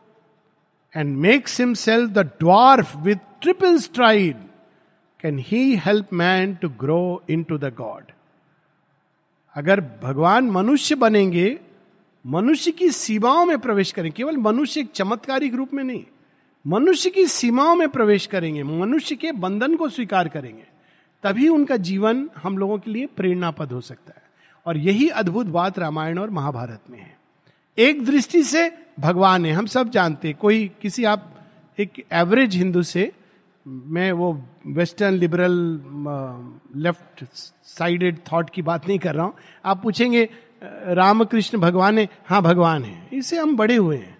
and 0.96 1.18
makes 1.18 1.60
himself 1.60 2.12
the 2.12 2.20
dwarf 2.20 2.96
with 2.98 3.16
triple 3.42 3.78
stride 3.78 4.36
can 5.22 5.40
he 5.40 5.76
help 5.76 6.14
man 6.14 6.56
to 6.56 6.70
grow 6.70 7.24
into 7.44 7.58
the 7.58 7.74
God 7.78 8.04
अगर 9.56 9.80
भगवान 10.04 10.50
मनुष्य 10.50 10.96
बनेंगे, 10.96 11.60
मनुष्य 12.28 12.72
की 12.72 12.90
सीमाओं 12.90 13.46
में 13.46 13.60
प्रवेश 13.60 13.92
करें, 13.92 14.12
केवल 14.12 14.38
मनुष्य 14.38 14.80
एक 14.80 14.92
चमत्कारिक 14.92 15.56
रूप 15.56 15.74
में 15.74 15.84
नहीं 15.84 16.04
मनुष्य 16.68 17.10
की 17.10 17.26
सीमाओं 17.26 17.76
में 17.76 17.90
प्रवेश 17.90 18.26
करेंगे, 18.26 18.64
मनुष्य 18.64 19.16
के 19.16 19.32
बंधन 19.32 19.76
को 19.76 19.90
स्वीकार 19.90 20.28
करेंगे, 20.28 20.64
तभी 21.24 21.48
उनका 21.48 21.78
जीवन 21.78 22.30
हम 22.38 22.58
लोगों 22.58 22.78
के 22.78 22.92
लिए 22.92 23.06
प्रेरणापद 23.06 23.72
हो 23.72 23.82
सकता 23.82 24.14
है। 24.16 24.24
और 24.66 24.78
यही 24.78 25.10
अद्भुत 25.10 25.46
बात 25.46 25.80
रामायण 25.80 26.20
और 26.20 26.30
महाभारत 26.30 26.82
में 26.90 27.00
है। 27.00 27.18
एक 27.78 28.06
दृष्टि 28.06 28.44
से 28.44 28.72
भगवान 29.00 29.46
है, 29.46 29.52
हम 29.52 29.66
सब 29.66 29.90
जानते 29.90 30.28
हैं। 30.28 30.38
कोई, 30.38 30.72
किसी 30.82 31.04
आप, 31.04 31.34
एक 31.80 32.06
एवरेज 32.12 32.56
हिंदू 32.56 32.84
से, 32.84 33.12
मैं 33.68 34.12
वो 34.12 34.44
western 34.68 35.14
liberal 35.14 35.82
left 36.76 37.26
sided 37.64 38.18
thought 38.34 38.50
की 38.50 38.62
बात 38.62 38.88
नहीं 38.88 39.00
कर 39.00 39.16
रहा 39.16 39.26
हूँ। 39.26 39.34
आप 39.66 39.82
पूछेंगे, 39.84 40.30
रामकृष्ण 40.64 41.58
भगवान 41.58 41.98
है? 42.00 42.08
हाँ 42.26 42.42
भगवान 42.42 42.84
है। 42.84 43.08
इससे 43.14 43.38
हम 43.38 43.56
बड़े 43.58 43.76
हुए 43.76 43.98
हैं। 43.98 44.17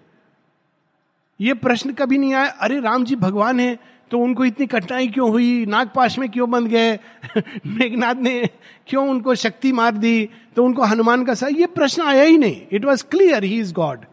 ये 1.40 1.54
प्रश्न 1.54 1.92
कभी 1.92 2.18
नहीं 2.18 2.34
आया, 2.34 2.46
अरे 2.46 2.80
राम 2.80 3.04
जी 3.04 3.16
भगवान 3.16 3.60
है 3.60 3.78
तो 4.10 4.18
उनको 4.18 4.44
इतनी 4.44 4.66
कठिनाई 4.66 5.08
क्यों 5.08 5.28
हुई? 5.30 5.66
नागपाश 5.66 6.18
में 6.18 6.28
क्यों 6.30 6.50
बंद 6.50 6.68
गए? 6.68 6.94
मेघनाथ 7.66 8.14
ने 8.14 8.48
क्यों 8.86 9.08
उनको 9.08 9.34
शक्ति 9.34 9.72
मार 9.72 9.94
दी? 9.94 10.28
तो 10.56 10.64
उनको 10.64 10.82
हनुमान 10.82 11.24
का 11.24 11.34
सा 11.34 11.46
ये 11.46 11.66
प्रश्न 11.66 12.02
आया 12.02 12.22
ही 12.22 12.38
नहीं। 12.38 12.62
It 12.72 12.84
was 12.84 13.04
clear 13.04 13.44
he 13.44 13.58
is 13.60 13.72
God 13.72 14.04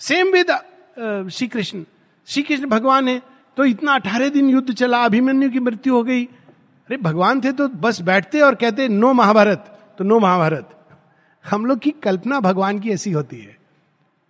same 0.00 0.32
with 0.32 0.50
Shri 1.30 1.48
Krishna 1.48 1.84
Shri 2.26 2.42
Krishna 2.42 2.66
भगवान 2.66 3.08
है 3.08 3.20
तो 3.56 3.64
इतना 3.64 3.94
अठारह 3.94 4.28
दिन 4.28 4.48
युद्ध 4.50 4.72
चला, 4.74 5.04
अभिमन्यु 5.04 5.50
की 5.50 5.60
मृत्यु 5.60 5.94
हो 5.94 6.02
गई। 6.02 6.24
अरे 6.24 6.96
भगवान 6.96 7.40
थे 7.40 7.52
तो 7.52 7.68
बस 7.68 8.00
बैठते 8.00 8.40
और 8.40 8.54
कहते, 8.54 8.88
नो 8.88 9.12
महाभारत। 9.12 9.94
तो 9.98 10.04
नो 10.04 10.18
महाभारत। 10.20 10.70
हम 11.44 11.66
लोग 11.66 11.78
की 11.78 11.90
कल्पना 11.90 12.40
भगवान 12.40 12.78
की 12.78 12.90
ऐसी 12.90 13.10
होती 13.12 13.36
है। 13.36 13.63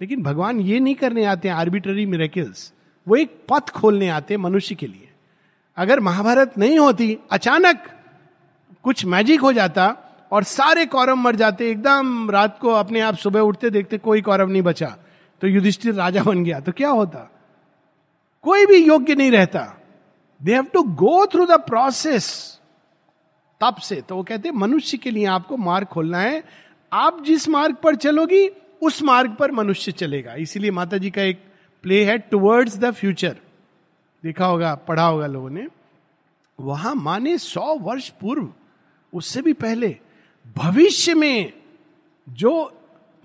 लेकिन 0.00 0.22
भगवान 0.22 0.61
ये 0.61 0.80
नहीं 0.80 0.94
करने 0.94 1.24
आते 1.24 1.48
हैं 1.48 1.54
आर्बिटरी 1.54 2.07
मिरेकल्स 2.07 2.72
वो 3.07 3.16
एक 3.16 3.37
पथ 3.50 3.70
खोलने 3.70 4.09
आते 4.09 4.35
हैं 4.35 4.40
मनुष्य 4.40 4.74
के 4.74 4.87
लिए। 4.87 5.09
अगर 5.76 6.00
महाभारत 6.00 6.59
नहीं 6.59 6.78
होती, 6.78 7.18
अचानक 7.33 7.85
कुछ 8.85 9.04
मैजिक 9.07 9.40
हो 9.40 9.52
जाता 9.52 9.87
और 10.33 10.44
सारे 10.44 10.87
कौरव 10.87 11.16
मर 11.16 11.37
जाते, 11.37 11.70
एकदम 11.70 12.30
रात 12.30 12.59
को 12.59 12.70
अपने 12.70 13.00
आप 13.00 13.16
सुबह 13.16 13.40
उठते 13.40 13.70
देखते 13.70 13.98
कोई 13.98 14.22
कौरव 14.22 14.50
नहीं 14.50 14.62
बचा 14.62 14.96
तो 15.42 15.46
युधिष्ठिर 15.46 15.94
राजा 15.94 16.22
बन 16.22 16.44
गया 16.44 16.61
तो 16.61 16.72
क्या 16.72 16.88
होता? 16.88 17.30
कोई 18.44 18.66
भी 18.66 18.76
योग्य 18.76 19.14
नहीं 19.14 19.30
रहता। 19.30 19.61
They 20.40 20.54
have 20.54 20.64
to 20.64 20.83
go 20.83 21.26
through 21.26 21.46
the 21.46 21.59
process 21.61 22.26
तब 23.61 23.76
से। 23.76 24.00
तो 24.00 24.16
वो 24.16 24.22
कहते 24.22 24.50
मनुष्य 24.50 24.98
के 24.98 25.11
लिए 25.11 25.24
आपको 25.26 25.57
मार्ग 25.57 25.87
खोलना 25.87 26.20
है। 26.20 26.42
आप 26.92 27.22
जिस 27.24 27.48
मार्ग 27.48 27.74
पर 27.74 27.96
चलोगी 27.96 28.48
उस 28.85 29.03
मार्ग 29.03 29.35
पर 29.35 29.53
मनुष्य 29.53 29.92
चलेगा। 29.92 30.35
इसीलिए 30.35 30.70
माता 30.70 30.99
जी 30.99 31.11
का 31.11 31.23
एक 31.23 31.42
प्ले 31.85 32.05
है 32.05 32.18
टुवर्ड्स 32.18 32.77
द 32.79 32.90
फ्यूचर 32.90 33.37
देखा 34.25 34.47
होगा 34.47 34.75
पढ़ा 34.88 35.07
होगा 35.07 35.27
लोगों 35.27 35.51
ने। 35.51 35.66
वहाँ 36.59 36.94
माने 36.94 37.37
सौ 37.38 37.75
वर्ष 37.79 38.09
पूर्व 38.20 38.49
उससे 39.12 39.42
भी 39.42 39.53
पहले 39.53 39.97
भविष्य 40.57 41.14
में 41.14 41.53
जो 42.29 42.53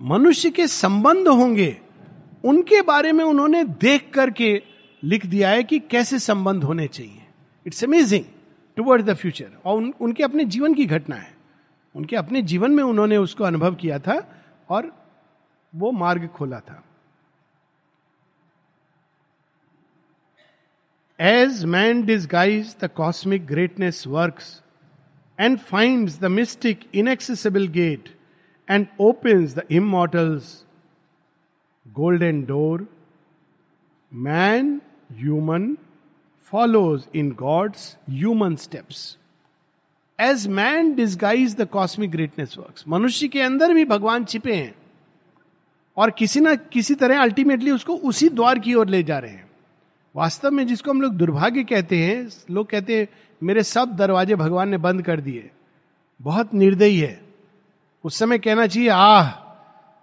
मनुष्य 0.00 0.50
के 0.50 0.66
संबंध 0.66 1.28
होंगे 1.28 1.76
उनके 2.44 2.80
बारे 2.82 3.12
में 3.12 3.24
उन्होंने 3.24 3.64
देख 3.64 4.10
करके 4.14 4.62
लिख 5.02 5.26
दिया 5.26 5.50
है 5.50 5.62
कि 5.64 5.78
कैसे 5.80 6.18
संबंध 6.18 6.64
होने 6.64 6.86
चाहिए। 6.88 7.22
It's 7.66 7.84
amazing 7.84 8.24
toward 8.76 9.04
the 9.04 9.14
future 9.14 9.50
और 9.64 9.76
उन, 9.76 9.92
उनके 10.00 10.22
अपने 10.22 10.44
जीवन 10.44 10.74
की 10.74 10.86
घटना 10.86 11.16
है। 11.16 11.34
उनके 11.94 12.16
अपने 12.16 12.42
जीवन 12.42 12.70
में 12.70 12.82
उन्होंने 12.84 13.16
उसको 13.16 13.44
अनुभव 13.44 13.74
किया 13.74 13.98
था 13.98 14.22
और 14.68 14.92
वो 15.72 15.90
मार्ग 15.92 16.26
खोला 16.36 16.60
था। 16.60 16.82
As 21.18 21.64
man 21.64 22.02
disguise 22.06 22.74
the 22.80 22.90
cosmic 22.96 23.46
greatness 23.46 24.06
work 24.06 24.40
and 25.38 25.58
find 25.58 26.10
the 26.20 26.24
mystic 26.30 26.88
inaccessible 26.94 27.66
gate 27.68 28.08
and 28.68 28.86
opens 29.00 29.54
the 29.54 29.62
immortal's 29.70 30.64
golden 31.86 32.42
door 32.46 32.86
man 34.12 34.80
human 35.12 35.76
follows 36.52 37.06
in 37.14 37.30
God's 37.38 37.96
human 38.10 38.56
steps 38.56 39.16
as 40.18 40.46
man 40.48 40.94
disguise 40.94 41.56
the 41.56 41.68
cosmic 41.72 42.10
greatness 42.10 42.58
work 42.58 42.82
मनुष्य 42.88 43.28
के 43.28 43.40
अंदर 43.42 43.74
भी 43.74 43.84
भगवान 43.84 44.24
छिपे 44.24 44.54
हैं। 44.54 44.74
और 45.96 46.10
किसी 46.10 46.40
ना 46.40 46.54
किसी 46.54 46.94
तरह 46.94 47.20
अल्टीमेटली 47.20 47.70
उसको 47.70 47.94
उसी 47.94 48.28
द्वार 48.28 48.58
की 48.58 48.74
ओर 48.74 48.88
ले 48.88 49.02
जा 49.02 49.18
रहे 49.18 49.30
हैं। 49.30 49.50
वास्तव 50.16 50.50
में 50.50 50.66
जिसको 50.66 50.90
हम 50.90 51.00
लोग 51.00 51.14
दुर्भाग्य 51.14 51.64
कहते 51.64 51.96
हैं, 51.96 52.28
लोग 52.50 52.70
कहते 52.70 52.98
हैं, 52.98 53.08
मेरे 53.42 53.62
सब 53.62 53.96
दरवाजे 53.96 54.34
भगवान 54.34 54.68
ने 54.68 54.78
बंद 54.78 55.02
कर 55.02 55.20
दिए। 55.20 55.50
बहुत 56.22 56.54
निर्दयी 56.54 56.98
है। 56.98 57.20
उस 58.04 58.18
समय 58.18 58.38
कहना 58.38 58.66
चाहिए, 58.66 58.88
आह 58.88 59.30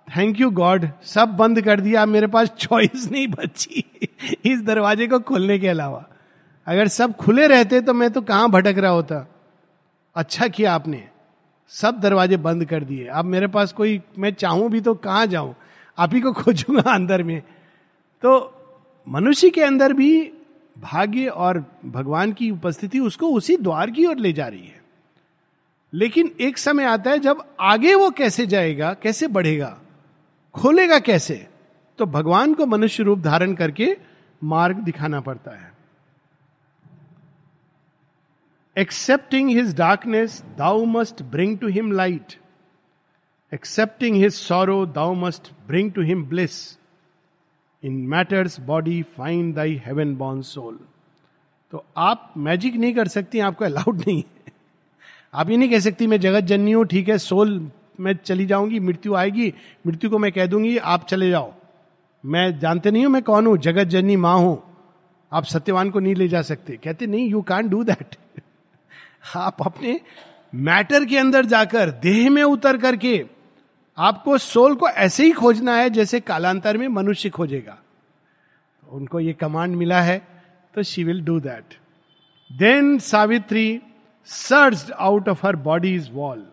थैंक 0.08 0.40
यू 0.40 0.50
गॉड 0.52 0.90
सब 1.04 1.28
बंद 1.28 1.62
कर 1.62 1.80
दिया 1.80 2.06
मेरे 2.06 2.28
पास 2.28 2.50
चॉइस 2.50 3.10
नहीं 3.12 3.28
बची 3.28 3.84
इस 4.46 4.62
दरवाजे 4.62 5.08
को 5.08 5.20
खोलने 5.20 5.60
के 5.60 5.68
अलावा। 5.68 6.06
अगर 6.68 6.88
सब 6.88 7.16
खुले 7.16 7.48
रहते 7.48 7.82
तो 7.82 7.94
मैं 7.94 8.12
तो 8.12 8.22
कहाँ 8.22 8.50
भटक 8.50 8.76
रहा 8.78 8.92
होता। 8.92 9.28
अच्छा 10.16 10.48
किया 10.48 10.74
आपने, 10.74 11.08
सब 11.70 12.00
दरवाजे 12.00 12.38
बंद 12.38 12.66
कर 12.66 12.84
दिए। 12.84 13.08
अब 13.08 13.26
मेरे 13.26 13.48
पास 13.48 13.72
कोई, 13.72 14.02
मैं 14.18 14.34
चाहूँ 14.34 14.70
भी 14.70 14.82
तो 14.82 14.96
कहाँ 14.96 15.28
जाऊँ? 15.28 15.56
आप 15.98 16.14
ही 16.14 16.22
को 16.22 16.32
खोजूँगा 16.34 16.92
अंदर 16.92 17.24
में। 17.24 17.42
तो 18.24 18.54
मनुष्य 19.08 19.50
के 19.50 19.62
अंदर 19.62 19.94
भी 19.94 20.32
भाग्य 20.76 21.28
और 21.28 21.64
भगवान 21.86 22.32
की 22.34 22.50
उपस्थिति 22.52 23.00
उसको 23.00 23.28
उसी 23.28 23.58
द्वार 23.58 23.92
की 23.92 24.06
ओर 24.06 24.18
ले 24.18 24.34
जा 24.34 24.48
रही 24.48 24.66
है। 24.68 24.82
लेकिन 25.94 26.32
एक 26.42 26.58
समय 26.58 26.84
आता 26.84 27.12
है 27.12 27.20
जब 27.20 27.44
आगे 27.60 27.94
वो 27.96 28.10
कैसे 28.10 28.46
जाएगा, 28.48 28.94
कैसे 28.94 29.28
बढ़ेगा, 29.28 29.78
खोलेगा 30.56 31.00
कैसे 31.00 31.48
तो 32.00 32.06
भगवान 32.06 32.54
को 32.54 32.66
मनुष्य 32.66 33.04
रूप 33.04 33.20
धारण 33.20 33.54
करके 33.54 33.96
मार्ग 34.42 34.78
दिखाना 34.78 35.20
पड़ता 35.20 35.52
है। 35.52 35.72
Accepting 38.78 39.50
his 39.50 39.76
darkness 39.76 40.44
thou 40.58 40.84
must 40.86 41.24
bring 41.24 41.58
to 41.58 41.68
him 41.68 41.92
light 41.92 42.36
accepting 43.52 44.16
his 44.16 44.34
sorrow 44.34 44.86
thou 44.86 45.14
must 45.16 45.52
bring 45.68 45.92
to 45.92 46.02
him 46.02 46.24
bliss 46.26 46.56
in 47.84 47.94
matter's 48.08 48.60
body 48.60 49.02
find 49.18 49.54
thy 49.56 49.82
heaven 49.86 50.16
born 50.16 50.42
soul 50.42 50.78
तो 51.74 51.84
आप 51.98 52.34
मैजिक 52.38 52.76
नहीं 52.76 52.94
कर 52.96 53.08
सकती, 53.08 53.40
आपको 53.40 53.66
अलाउड 53.66 53.98
नहीं 53.98 54.18
है। 54.18 54.52
आप 55.34 55.50
ये 55.50 55.58
नहीं 55.58 55.70
कह 55.70 55.80
सकती, 55.80 56.08
मैं 56.08 56.20
जगत 56.20 56.44
जननी 56.44 56.72
हूँ, 56.72 56.86
ठीक 56.86 57.10
है 57.10 57.18
सोल 57.18 57.70
मैं 58.00 58.14
चली 58.16 58.46
जाऊँगी, 58.46 58.80
मृत्यु 58.80 59.16
आएगी, 59.16 59.54
मृत्यु 59.88 60.10
को 60.10 60.18
मैं 60.18 60.32
कह 60.32 60.46
दूँगी, 60.46 60.78
आप 60.78 61.08
चले 61.08 61.30
जाओ। 61.30 61.54
मैं 62.24 62.60
जानते 62.60 62.92
नहीं 62.92 63.06
हूँ 63.06 63.12
मैं 63.14 63.22
कौन 63.24 63.48
हूँ, 63.48 63.58
जगत 63.58 63.88
जननी 63.88 64.16
माँ 64.18 64.38
हूँ। 64.38 64.62
आप 65.32 65.46
सत्यवान 65.46 65.90
को 65.90 66.00
नहीं 66.00 66.16
ले 66.16 66.28
जा 66.28 66.42
सकते। 66.42 66.78
कहते, 66.78 67.08
नहीं 67.08 67.30
यू 67.30 67.42
कैन 67.44 67.70
डू 67.70 67.84
दैट 67.84 68.16
आप 69.38 69.58
अपने 69.62 70.00
मैटर 70.56 71.06
के 71.06 71.18
अंदर 71.18 71.46
जाकर, 71.46 71.90
देह 71.92 72.30
में 72.30 72.44
उतर 72.44 72.78
करके 72.78 73.18
आपको 74.00 74.38
सोल 74.38 74.76
को 74.76 74.90
ऐसे 74.90 75.24
ही 75.24 75.32
खोजना 75.32 75.78
है 75.78 75.90
जैसे 75.90 76.20
कालांतर 76.20 76.78
में 76.78 76.88
मनुष्य 76.88 77.30
खोजेगा। 77.30 77.78
उनको 78.90 79.20
ये 79.20 79.34
कमांड 79.34 79.76
मिला 79.76 80.02
है 80.02 80.28
तो 80.76 80.84
she 80.84 81.04
will 81.04 81.22
do 81.22 81.40
that 81.40 81.74
then 82.58 83.00
Savitri 83.00 83.82
search 84.26 84.92
out 84.92 85.30
of 85.30 85.46
her 85.46 85.56
body's 85.56 86.10
wall 86.12 86.48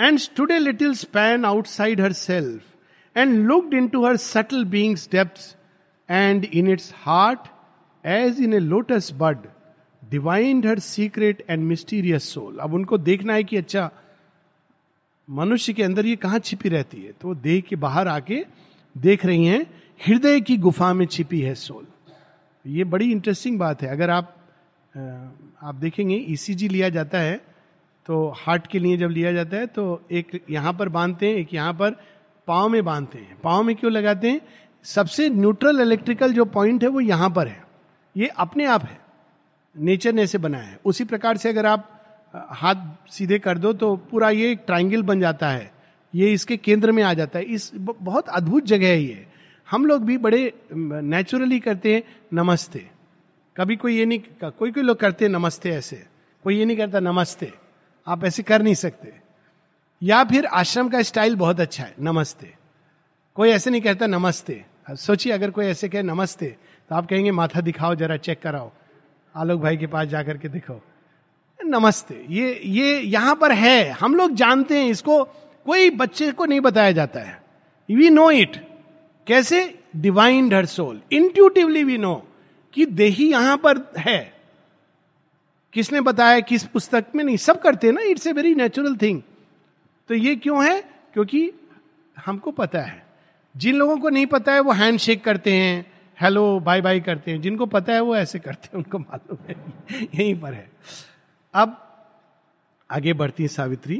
and 0.00 0.18
stood 0.18 0.52
little 0.52 0.94
span 0.94 1.44
outside 1.44 2.00
her 2.00 2.12
self 2.12 2.62
and 3.16 3.46
looked 3.46 3.74
into 3.88 4.06
her 4.06 4.16
subtle 4.16 4.64
being's 4.64 5.08
depth 5.12 5.56
and 6.10 6.44
in 6.44 6.68
its 6.68 6.92
heart 6.96 7.40
as 8.06 8.40
in 8.40 8.54
a 8.54 8.58
lotus 8.58 9.10
bud 9.12 9.38
divined 10.10 10.66
her 10.66 10.78
secret 10.78 11.46
and 11.50 11.64
mysterious 11.64 12.34
soul 12.34 12.58
अब 12.58 12.74
उनको 12.74 12.98
देखना 12.98 13.32
है 13.32 13.44
कि 13.44 13.56
अच्छा 13.56 13.90
मनुष्य 15.28 15.72
के 15.72 15.82
अंदर 15.82 16.06
ये 16.06 16.16
कहाँ 16.16 16.38
छिपी 16.38 16.68
रहती 16.68 17.02
है? 17.02 17.12
तो 17.12 17.34
देह 17.36 17.60
के 17.60 17.76
बाहर 17.76 18.08
आके 18.08 18.44
देख 18.96 19.24
रही 19.26 19.44
हैं, 19.46 19.60
हृदय 20.00 20.40
की 20.40 20.56
गुफा 20.58 20.92
में 20.92 21.04
छिपी 21.06 21.40
है 21.40 21.54
सोल। 21.56 21.86
ये 22.64 22.84
बड़ी 22.84 23.10
इंटरेस्टिंग 23.12 23.58
बात 23.58 23.82
है। 23.82 23.88
अगर 23.88 24.10
आप 24.10 24.34
आप 24.94 25.74
देखेंगे 25.74 26.14
ईसीजी 26.28 26.68
e 26.68 26.72
लिया 26.72 26.88
जाता 26.88 27.18
है 27.18 27.36
तो 28.08 28.28
हार्ट 28.36 28.66
के 28.66 28.78
लिए 28.78 28.96
जब 28.96 29.10
लिया 29.10 29.32
जाता 29.32 29.56
है 29.56 29.66
तो 29.66 30.02
एक 30.10 30.40
यहाँ 30.50 30.72
पर 30.72 30.88
बांधते 30.88 31.26
हैं, 31.26 31.34
एक 31.34 31.54
यहाँ 31.54 31.72
पर 31.74 31.96
पाँव 32.48 32.68
में 32.68 32.84
बांधते 32.84 33.18
हैं। 33.18 33.36
पाँव 33.44 33.62
में 33.62 33.74
क्यों 33.76 33.92
लगाते 33.92 34.30
हैं? 34.30 34.40
सबसे 34.84 35.28
न्यूट्रल 35.30 35.80
इलेक्ट्रिकल 35.80 36.32
जो 36.32 36.44
पॉइंट 36.46 36.82
है, 36.82 36.88
वो 36.88 37.00
यहाँ 37.00 37.30
पर 37.30 37.48
है। 37.48 37.62
ये 38.16 38.26
अपने 38.38 38.64
आप 38.66 38.82
है। 38.82 38.98
नेचर 39.76 40.12
ने 40.12 40.22
ऐसे 40.22 40.38
बनाया 40.38 40.64
है। 40.64 40.78
उसी 40.84 41.04
प्रकार 41.04 41.36
से 41.36 41.48
अगर 41.48 41.66
आप 41.66 41.97
हाथ 42.34 43.10
सीधे 43.10 43.38
कर 43.38 43.58
दो 43.58 43.72
तो 43.72 43.96
पूरा 43.96 44.30
ये 44.30 44.50
एक 44.52 44.62
ट्राइंगल 44.66 45.02
बन 45.02 45.20
जाता 45.20 45.50
है। 45.50 45.72
ये 46.14 46.32
इसके 46.32 46.56
केंद्र 46.56 46.92
में 46.92 47.02
आ 47.02 47.14
जाता 47.14 47.38
है। 47.38 47.44
इस 47.44 47.70
बहुत 47.74 48.28
अद्भुत 48.28 48.64
जगह 48.64 48.86
है 48.86 49.00
ये। 49.00 49.26
हम 49.70 49.86
लोग 49.86 50.04
भी 50.04 50.18
बड़े 50.18 50.52
नेचुरली 50.72 51.60
करते 51.60 51.94
हैं, 51.94 52.02
नमस्ते। 52.34 52.90
कभी 53.56 53.76
कोई 53.76 53.96
ये 53.98 54.06
नहीं 54.06 54.50
कोई 54.50 54.72
कोई 54.72 54.82
लोग 54.82 54.96
करते 54.96 55.24
हैं, 55.24 55.32
नमस्ते 55.32 55.70
ऐसे। 55.70 56.04
कोई 56.44 56.58
ये 56.58 56.64
नहीं 56.64 56.76
करता, 56.76 57.00
नमस्ते। 57.00 57.52
आप 58.06 58.24
ऐसे 58.24 58.42
कर 58.42 58.62
नहीं 58.62 58.74
सकते। 58.74 59.12
या 60.02 60.24
फिर 60.24 60.46
आश्रम 60.46 60.88
का 60.88 61.02
स्टाइल 61.02 61.36
बहुत 61.36 61.60
अच्छा 61.60 61.84
है, 61.84 61.94
नमस्ते। 62.00 62.54
कोई 63.34 63.50
ऐसे 63.50 63.70
नहीं 63.70 63.82
कहता, 63.82 64.06
नमस्ते। 64.06 64.64
सोचिए, 64.90 65.32
अगर 65.32 65.50
कोई 65.50 65.66
ऐसे 65.66 65.88
कहे, 65.88 66.02
नमस्ते 66.02 66.56
तो 66.90 66.96
आप 66.96 67.06
कहेंगे, 67.06 67.30
माथा 67.30 67.60
दिखाओ, 67.60 67.94
जरा 67.94 68.16
चेक 68.16 68.40
कराओ। 68.42 68.70
आलोक 69.36 69.60
भाई 69.60 69.76
के 69.76 69.86
पास 69.86 70.08
जाकर 70.08 70.36
के 70.38 70.48
दिखाओ। 70.48 70.80
नमस्ते, 71.64 72.24
ये 72.30 72.60
ये 72.64 73.00
यहाँ 73.00 73.34
पर 73.36 73.52
है। 73.52 73.90
हम 73.90 74.14
लोग 74.14 74.34
जानते 74.34 74.78
हैं 74.78 74.86
इसको, 74.86 75.24
कोई 75.66 75.90
बच्चे 75.90 76.32
को 76.32 76.44
नहीं 76.44 76.60
बताया 76.60 76.92
जाता 76.92 77.20
है। 77.20 77.42
वी 77.90 78.10
नो 78.10 78.30
इट 78.30 78.56
कैसे? 79.26 79.78
Divined 79.96 80.54
her 80.54 80.66
soul 80.66 81.00
intuitively 81.12 81.84
we 81.84 81.98
know 81.98 82.28
कि 82.72 82.86
देही 82.86 83.30
यहाँ 83.30 83.56
पर 83.56 83.92
है। 83.98 84.34
किसने 85.72 86.00
बताया, 86.00 86.40
किस 86.40 86.64
पुस्तक 86.64 87.04
में 87.14 87.24
नहीं? 87.24 87.36
सब 87.36 87.60
करते 87.62 87.92
ना? 87.92 88.00
It's 88.00 88.26
a 88.26 88.32
very 88.32 88.54
natural 88.54 88.96
thing 88.96 89.22
तो 90.08 90.14
ये 90.14 90.36
क्यों 90.36 90.64
है? 90.64 90.80
क्योंकि 91.12 91.52
हमको 92.26 92.50
पता 92.50 92.80
है। 92.80 93.06
जिन 93.56 93.76
लोगों 93.76 93.98
को 93.98 94.08
नहीं 94.08 94.26
पता 94.26 94.52
है, 94.52 94.60
वो 94.60 94.72
हैंड 94.72 94.98
शेक 94.98 95.24
करते 95.24 95.52
हैं। 95.52 95.92
हेलो 96.20 96.60
बाय 96.60 96.80
बाय 96.80 97.00
करते 97.00 97.30
हैं। 97.30 97.40
जिनको 97.40 97.66
पता 97.66 97.92
है, 97.92 98.00
वो 98.00 98.16
ऐसे 98.16 98.38
करते 98.38 98.66
हैं। 98.66 98.76
उनको 98.76 98.98
मालूम 98.98 99.38
है। 99.48 99.54
यहीं 100.14 100.40
पर 100.40 100.52
है। 100.52 100.70
अब 101.58 101.76
आगे 102.90 103.12
बढ़ती 103.12 103.42
है 103.42 103.48
Savitri. 103.48 103.96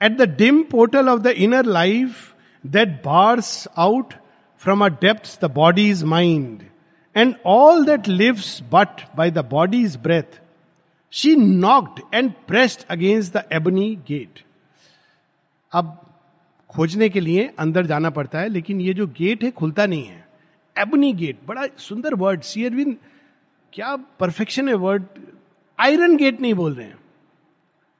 At 0.00 0.16
the 0.18 0.28
dim 0.38 0.62
portal 0.70 1.08
of 1.08 1.20
the 1.20 1.26
inner 1.26 1.64
life 1.64 2.34
that 2.64 2.88
bars 3.04 3.68
out 3.78 4.14
from 4.62 4.84
a 4.84 4.88
depth 5.02 5.38
the 5.44 5.50
body's 5.54 6.02
mind 6.04 6.62
and 7.16 7.34
all 7.46 7.84
that 7.84 8.08
lives 8.08 8.58
but 8.72 9.02
by 9.16 9.30
the 9.30 9.44
body's 9.50 9.96
breath 9.96 10.40
she 11.12 11.34
knocked 11.36 12.00
and 12.14 12.32
pressed 12.46 12.84
against 12.90 13.36
the 13.36 13.42
ebony 13.52 13.94
gate 14.08 14.44
अब 15.72 15.96
खोजने 16.70 17.08
के 17.08 17.20
लिए 17.20 17.50
अंदर 17.58 17.86
जाना 17.86 18.10
पड़ता 18.10 18.38
है, 18.38 18.48
लेकिन 18.48 18.80
ये 18.80 18.92
जो 18.94 19.06
गेट 19.18 19.44
है 19.44 19.50
खुलता 19.50 19.86
नहीं 19.86 20.04
है। 20.04 20.24
एबनी 20.76 21.12
गेट 21.12 21.38
बड़ा 21.46 21.66
सुंदर 21.78 22.14
वर्ड 22.14 22.40
सी 22.40 22.64
अरविंद 22.64 22.96
क्या 23.72 23.94
परफेक्शन 24.20 24.68
है 24.68 24.74
वर्ड 24.74 25.04
आयरन 25.80 26.16
गेट 26.16 26.40
नहीं 26.40 26.54
बोल 26.54 26.74
रहे 26.74 26.86
हैं। 26.86 26.98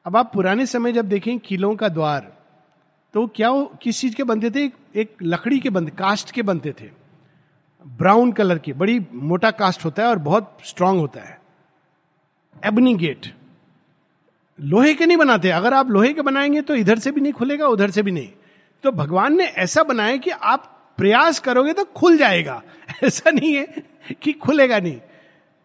अब 0.06 0.16
आप 0.16 0.30
पुराने 0.34 0.66
समय 0.66 0.92
जब 0.92 1.08
देखें 1.08 1.38
किलों 1.38 1.76
का 1.76 1.88
द्वार 1.88 2.36
तो 3.14 3.26
क्या 3.26 3.50
वो 3.50 3.78
किस 3.82 4.00
चीज़ 4.00 4.14
के 4.14 4.22
बनते 4.22 4.50
थे? 4.50 4.72
एक 5.00 5.16
लकड़ी 5.22 5.58
के 5.58 5.70
बनते 5.70 5.90
कास्ट 5.90 6.30
के 6.30 6.42
बनते 6.42 6.72
थे। 6.72 6.90
ब्राउन 7.86 8.32
कलर 8.32 8.58
के, 8.58 8.72
बड़ी 8.72 9.06
मोटा 9.14 9.50
कास्ट 9.50 9.84
होता 9.84 10.02
है 10.02 10.08
और 10.08 10.18
बहुत 10.18 10.58
स्ट्रांग 10.64 10.98
होता 10.98 11.20
है। 11.20 11.40
Ebony 12.64 12.94
gate. 12.94 13.34
लोहे 14.60 14.94
के 14.94 15.06
नहीं 15.06 15.16
बनाते। 15.16 15.50
अगर 15.50 15.74
आप 15.74 15.90
लोहे 15.90 16.12
के 16.12 16.22
बनाएँगे 16.22 16.62
तो 16.62 16.74
इधर 16.74 16.98
से 16.98 17.10
भी 17.10 17.20
नहीं 17.20 17.32
खुलेगा, 17.32 17.66
उधर 17.66 17.90
से 17.90 18.02
भी 18.02 18.10
नहीं। 18.10 18.28
तो 18.82 18.92
भगवान 18.92 19.36
ने 19.36 19.44
ऐसा 19.44 19.82
बनाया 19.82 20.16
कि 20.16 20.30
आप 20.30 20.92
प्रयास 20.96 21.38
करोगे 21.38 21.72
तो 21.72 21.84
खुल 21.84 22.16
जाएगा। 22.16 22.62
ऐसा 23.04 23.30
नहीं 23.30 23.54
है 23.54 23.66
कि 24.22 24.32
खुलेगा 24.32 24.78
नहीं। 24.78 25.00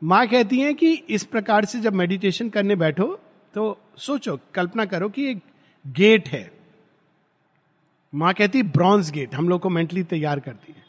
माँ 0.01 0.27
कहती 0.27 0.59
है 0.59 0.73
कि 0.73 0.93
इस 1.09 1.23
प्रकार 1.23 1.65
से 1.65 1.79
जब 1.79 1.93
मेडिटेशन 1.93 2.49
करने 2.49 2.75
बैठो 2.75 3.05
तो 3.53 3.77
सोचो, 3.97 4.39
कल्पना 4.53 4.85
करो 4.85 5.09
कि 5.09 5.29
एक 5.29 5.41
गेट 5.85 6.27
है। 6.29 6.51
माँ 8.13 8.33
कहती 8.33 8.63
ब्रॉन्ज 8.63 9.11
गेट 9.11 9.35
हम 9.35 9.49
लोग 9.49 9.61
को 9.61 9.69
मेंटली 9.69 10.03
तैयार 10.03 10.39
करती 10.39 10.73
है। 10.73 10.83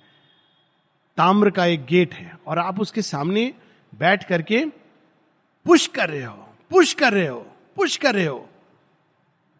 ताम्र 1.19 1.51
का 1.51 1.67
एक 1.67 1.85
गेट 1.85 2.15
है 2.15 2.37
और 2.47 2.59
आप 2.59 2.81
उसके 2.81 3.03
सामने 3.03 3.53
बैठ 3.93 4.25
करके 4.25 4.65
पुश 5.67 5.87
कर 5.87 6.09
रहे 6.11 6.25
हो 6.25 6.49
पुश 6.71 6.93
कर 6.95 7.13
रहे 7.13 7.27
हो 7.27 7.41
पुश 7.77 7.97
कर 7.97 8.15
रहे 8.15 8.27
हो। 8.27 8.49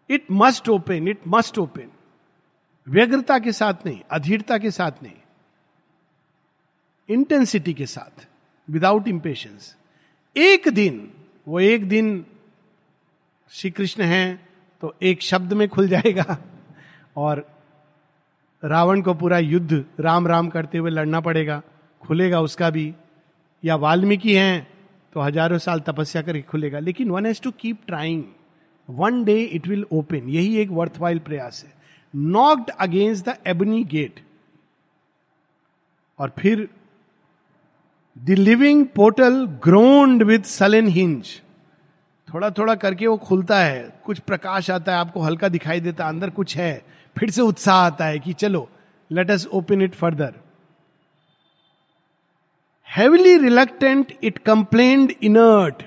It 0.09 0.25
must 0.31 0.69
open 0.69 1.07
it 1.07 1.19
must 1.27 1.57
open 1.57 1.91
व्यग्रता 2.87 3.39
के 3.39 3.51
साथ 3.51 3.85
नहीं, 3.85 3.99
अधीरता 4.11 4.57
के 4.57 4.71
साथ 4.71 5.03
नहीं। 5.03 5.15
इंटेंसिटी 7.09 7.73
के 7.73 7.85
साथ। 7.85 8.27
विदाउट 8.67 9.07
इंपेशंस 9.07 9.75
एक 10.35 10.67
दिन, 10.69 11.09
वो 11.47 11.59
एक 11.59 11.87
दिन 11.87 12.25
श्री 13.51 13.71
कृष्ण 13.71 14.03
है 14.03 14.39
तो 14.83 14.93
एक 15.01 15.21
शब्द 15.21 15.53
में 15.53 15.67
खुल 15.69 15.87
जाएगा। 15.87 16.37
और 17.17 17.45
रावण 18.63 19.01
को 19.01 19.13
पूरा 19.13 19.37
युद्ध 19.39 19.83
राम 19.99 20.27
राम 20.27 20.49
करते 20.49 20.77
हुए 20.77 20.91
लड़ना 20.91 21.19
पड़ेगा, 21.21 21.61
खुलेगा 22.01 22.39
उसका 22.41 22.69
भी। 22.69 22.93
या 23.63 23.75
वाल्मीकि 23.77 24.35
हैं 24.35 24.67
तो 25.13 25.21
हज़ारों 25.21 25.57
साल 25.57 25.79
तपस्या 25.79 26.21
करके 26.21 26.41
खुलेगा। 26.43 26.79
लेकिन 26.79 27.09
one 27.09 27.25
has 27.25 27.41
to 27.41 27.51
keep 27.51 27.79
trying 27.87 28.23
one 28.89 29.23
day 29.23 29.39
it 29.41 29.67
will 29.67 29.85
open 29.91 30.29
यही 30.29 30.57
एक 30.57 30.69
वर्थ 30.71 30.97
वाइल 30.99 31.19
प्रयास 31.21 31.63
है। 31.63 31.73
Knocked 32.13 32.69
against 32.71 33.25
the 33.25 33.37
ebony 33.47 33.83
gate 33.85 34.19
और 36.19 36.33
फिर 36.39 36.67
the 38.17 38.29
living 38.29 38.85
portal 38.85 39.45
groaned 39.63 40.23
with 40.23 40.43
sullen 40.47 40.87
hinge 40.87 41.27
थोड़ा 42.27 42.49
थोड़ा 42.49 42.75
करके 42.75 43.07
वो 43.07 43.15
खुलता 43.17 43.59
है, 43.59 44.01
कुछ 44.05 44.19
प्रकाश 44.19 44.69
आता 44.71 44.91
है, 44.91 44.97
आपको 44.97 45.21
हल्का 45.21 45.47
दिखाई 45.47 45.79
देता 45.79 46.03
है 46.03 46.09
अंदर 46.09 46.29
कुछ 46.29 46.55
है, 46.57 46.81
फिर 47.15 47.29
से 47.29 47.41
उत्साह 47.41 47.75
आता 47.75 48.05
है 48.05 48.19
कि 48.19 48.33
चलो 48.33 48.69
let 49.11 49.31
us 49.31 49.45
open 49.47 49.81
it 49.81 49.95
further 49.95 50.33
heavily 52.89 53.37
reluctant 53.37 54.13
it 54.23 54.37
complained 54.37 55.13
inert 55.23 55.83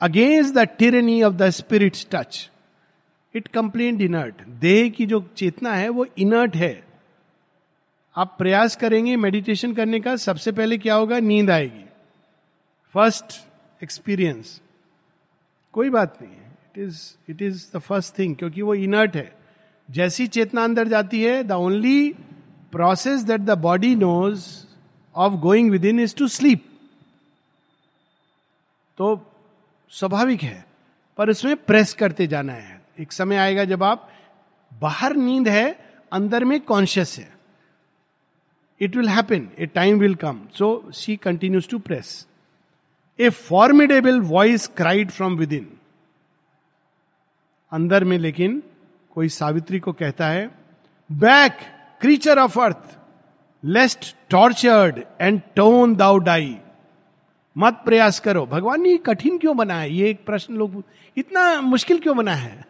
against 0.00 0.54
the 0.54 0.66
tyranny 0.78 1.22
of 1.22 1.34
the 1.34 1.50
spirit 1.50 2.04
touch 2.10 2.48
it 3.34 3.48
complained 3.48 4.02
inert 4.02 4.42
देह 4.60 4.88
की 4.90 5.06
जो 5.06 5.24
चेतना 5.36 5.74
है, 5.74 5.88
वो 5.88 6.06
इनर्ट 6.18 6.56
है। 6.56 6.87
आप 8.18 8.34
प्रयास 8.38 8.74
करेंगे 8.76 9.16
मेडिटेशन 9.16 9.74
करने 9.74 10.00
का, 10.00 10.14
सबसे 10.16 10.52
पहले 10.52 10.78
क्या 10.78 10.94
होगा? 10.94 11.18
नींद 11.20 11.50
आएगी। 11.50 11.84
फ़र्स्ट 12.94 13.34
एक्सपीरियंस 13.82 14.60
कोई 15.74 15.90
बात 15.90 16.18
नहीं 16.22 16.32
है। 16.32 16.56
It 16.66 16.78
is 16.78 17.00
it 17.30 17.42
is 17.42 17.66
the 17.76 17.78
first 17.78 18.18
thing 18.18 18.34
क्योंकि 18.36 18.62
वो 18.62 18.74
इनर्ट 18.74 19.16
है। 19.16 19.36
जैसी 19.88 20.26
चेतना 20.26 20.64
अंदर 20.64 20.88
जाती 20.88 21.22
है 21.22 21.42
the 21.44 21.52
only 21.52 22.08
process 22.72 23.22
that 23.22 23.40
the 23.40 23.58
body 23.58 23.94
knows 23.94 24.48
of 25.14 25.34
going 25.40 25.70
within 25.84 26.00
is 26.00 26.16
to 26.16 26.28
sleep 26.28 26.64
तो 28.98 29.32
स्वाभाविक 29.90 30.42
है, 30.42 30.64
पर 31.18 31.30
उसमें 31.30 31.56
प्रेस 31.56 31.94
करते 31.94 32.26
जाना 32.26 32.52
है। 32.52 32.80
एक 33.00 33.12
समय 33.12 33.36
आएगा 33.36 33.64
जब 33.64 33.82
आप, 33.82 34.10
बाहर 34.72 35.16
नींद 35.16 35.48
है, 35.48 35.70
अंदर 36.12 36.44
में 36.44 36.60
कॉन्शियस 36.60 37.18
है। 37.18 37.37
Will 38.80 39.08
happen 39.08 39.48
a 39.58 39.66
time 39.66 39.98
will 39.98 40.14
come 40.14 40.40
so 40.58 40.90
she 40.94 41.16
continues 41.16 41.68
to 41.68 41.78
press 41.78 42.26
a 43.20 43.30
formidable 43.30 44.20
voice 44.20 44.66
cried 44.66 45.10
from 45.10 45.36
within 45.52 45.68
अंदर 47.72 48.04
में 48.04 48.18
लेकिन 48.18 48.62
कोई 49.14 49.28
सावित्री 49.28 49.78
को 49.78 49.92
कहता 49.92 50.26
है 50.26 50.50
back 51.12 51.52
creature 52.00 52.38
of 52.38 52.60
earth 52.60 52.98
lest 53.64 54.16
tortured 54.30 55.04
and 55.20 55.40
torn 55.56 55.96
thou 55.96 56.18
die 56.18 56.58
मत 57.58 57.82
प्रयास 57.84 58.20
करो। 58.20 58.46
भगवान 58.46 58.82
ने 58.82 58.96
कठिन 58.96 59.38
क्यों 59.38 59.56
बना 59.56 59.74
है 59.74 59.94
ये 59.94 60.10
एक 60.10 60.24
प्रश्न 60.26 60.54
लोग, 60.54 60.84
इतना 61.16 61.60
मुश्किल 61.60 61.98
क्यों 61.98 62.16
बना 62.16 62.34
है? 62.34 62.64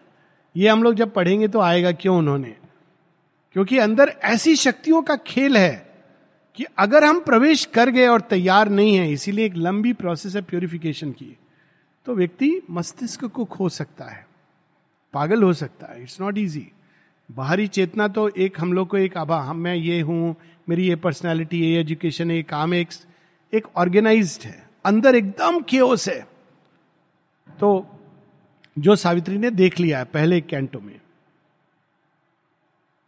ये 0.56 0.68
हम 0.68 0.82
लोग 0.82 0.94
जब 0.94 1.12
पढ़ेंगे 1.14 1.48
तो 1.48 1.60
आएगा 1.60 1.92
क्यों 1.92 2.18
उन्होंने? 2.18 2.56
क्योंकि 3.52 3.78
अंदर 3.78 4.08
ऐसी 4.08 4.56
शक्तियों 4.56 5.02
का 5.02 5.16
खेल 5.16 5.56
है। 5.56 5.87
कि 6.58 6.64
अगर 6.78 7.04
हम 7.04 7.18
प्रवेश 7.20 7.64
कर 7.64 7.90
गए 7.90 8.06
और 8.06 8.20
तैयार 8.20 8.68
नहीं 8.68 8.94
है, 8.96 9.10
इसीलिए 9.12 9.46
एक 9.46 9.56
लंबी 9.56 9.92
प्रोसेस 9.92 10.34
है 10.36 10.40
प्योरिफिकेशन 10.42 11.10
की 11.12 11.36
तो 12.06 12.14
व्यक्ति 12.14 12.50
मस्तिष्क 12.70 13.24
को 13.24 13.44
खो 13.46 13.68
सकता 13.68 14.04
है, 14.04 14.26
पागल 15.14 15.42
हो 15.42 15.52
सकता 15.52 15.92
है 15.92 16.02
इट्स 16.02 16.20
नॉट 16.20 16.38
इजी 16.38 16.66
बाहरी 17.28 17.66
चेतना 17.68 18.08
तो 18.08 18.28
एक 18.28 18.60
हम 18.60 18.72
लोग 18.72 18.88
को 18.88 18.96
एक 18.98 19.16
आभा 19.16 19.38
हम 19.40 19.56
मैं 19.56 19.74
ये 19.74 20.00
हूँ, 20.00 20.34
मेरी 20.68 20.86
ये 20.86 20.96
पर्सनैलिटी 20.96 21.60
ये 21.60 21.80
एजुकेशन 21.80 22.30
है 22.30 22.42
काम 22.44 22.74
एक 22.74 22.88
एक 23.52 23.66
ऑर्गेनाइज 23.76 24.38
है, 24.44 24.62
अंदर 24.84 25.14
एकदम 25.14 25.60
केओस 25.60 26.08
है। 26.08 26.20
तो 27.48 27.86
जो 28.76 28.96
सावित्री 28.96 29.38
ने 29.38 29.50
देख 29.50 29.78
लिया 29.80 29.98
है 29.98 30.04
पहले 30.06 30.40
कैंटो 30.40 30.80
में 30.80 30.98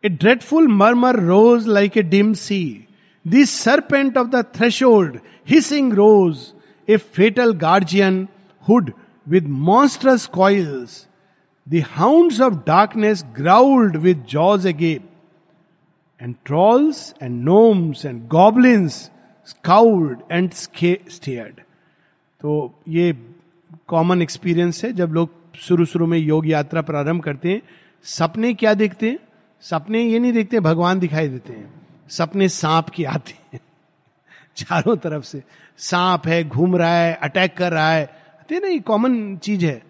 a 0.04 0.08
dreadful 0.08 0.68
murmur 0.68 1.18
rose 1.20 1.66
like 1.68 1.96
a 1.96 2.02
dim 2.04 2.32
sea 2.34 2.86
this 3.30 3.60
serpent 3.60 4.16
of 4.18 4.28
the 4.28 4.44
threshold 4.54 5.18
hissing 5.48 5.92
rose 5.92 6.38
a 6.88 6.96
fatal 6.96 7.52
guardian 7.52 8.28
hood 8.68 8.92
with 9.28 9.48
monstrous 9.48 10.26
coils 10.26 11.06
The 11.66 11.80
hounds 11.80 12.40
of 12.40 12.64
darkness 12.64 13.22
growled 13.34 13.96
with 13.96 14.26
jaws 14.26 14.64
agape, 14.64 15.02
and 16.20 16.34
trolls 16.44 17.14
and 17.20 17.44
gnomes 17.44 18.04
and 18.04 18.28
goblins 18.28 19.10
scowled 19.46 20.24
and 20.30 20.54
stared. 20.54 21.60
तो 22.40 22.74
ये 22.88 23.12
common 23.88 24.22
experience 24.22 24.84
है 24.84 24.92
जब 24.92 25.12
लोग 25.12 25.28
शुरू 25.56 25.84
शुरू 25.84 26.06
में 26.06 26.18
योग 26.18 26.46
यात्रा 26.46 26.82
प्रारंभ 26.82 27.22
करते 27.22 27.48
हैं 27.48 27.62
सपने 28.02 28.54
क्या 28.54 28.74
देखते 28.74 29.08
हैं? 29.08 29.18
सपने 29.60 30.02
ये 30.02 30.18
नहीं 30.18 30.32
देखते 30.32 30.60
भगवान 30.60 30.98
दिखाई 30.98 31.28
देते 31.28 31.52
हैं। 31.52 31.79
सपने 32.10 32.48
सांप 32.48 32.88
की 32.88 33.04
आते 33.04 33.34
हैं। 33.52 33.60
चारों 34.56 34.96
तरफ़ 34.96 35.24
से। 35.24 35.42
सांप 35.78 36.26
है, 36.26 36.48
घूम 36.48 36.76
रहा 36.76 36.94
है 36.94 37.14
अटैक 37.14 37.56
कर 37.56 37.72
रहा 37.72 37.92
है। 37.92 38.20
ना 38.52 38.68
ये 38.68 38.78
कॉमन 38.78 39.36
चीज़ 39.36 39.66
है। 39.66 39.82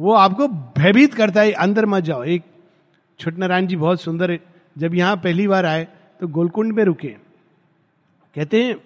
वो 0.00 0.14
आपको 0.14 0.48
भयभीत 0.48 1.14
करता 1.14 1.40
है 1.40 1.52
अंदर 1.52 1.86
मत 1.86 2.04
जाओ। 2.04 2.24
एक 2.24 2.42
छुट 3.18 3.38
नारायण 3.38 3.66
जी 3.66 3.76
बहुत 3.76 4.00
सुंदर 4.00 4.30
है। 4.30 4.40
जब 4.78 4.94
यहाँ 4.94 5.16
पहली 5.16 5.48
बार 5.48 5.66
आए 5.66 5.88
तो 6.20 6.28
गोलकुंड 6.28 6.72
में 6.72 6.84
रुके। 6.84 7.08
कहते 8.34 8.64
हैं, 8.64 8.76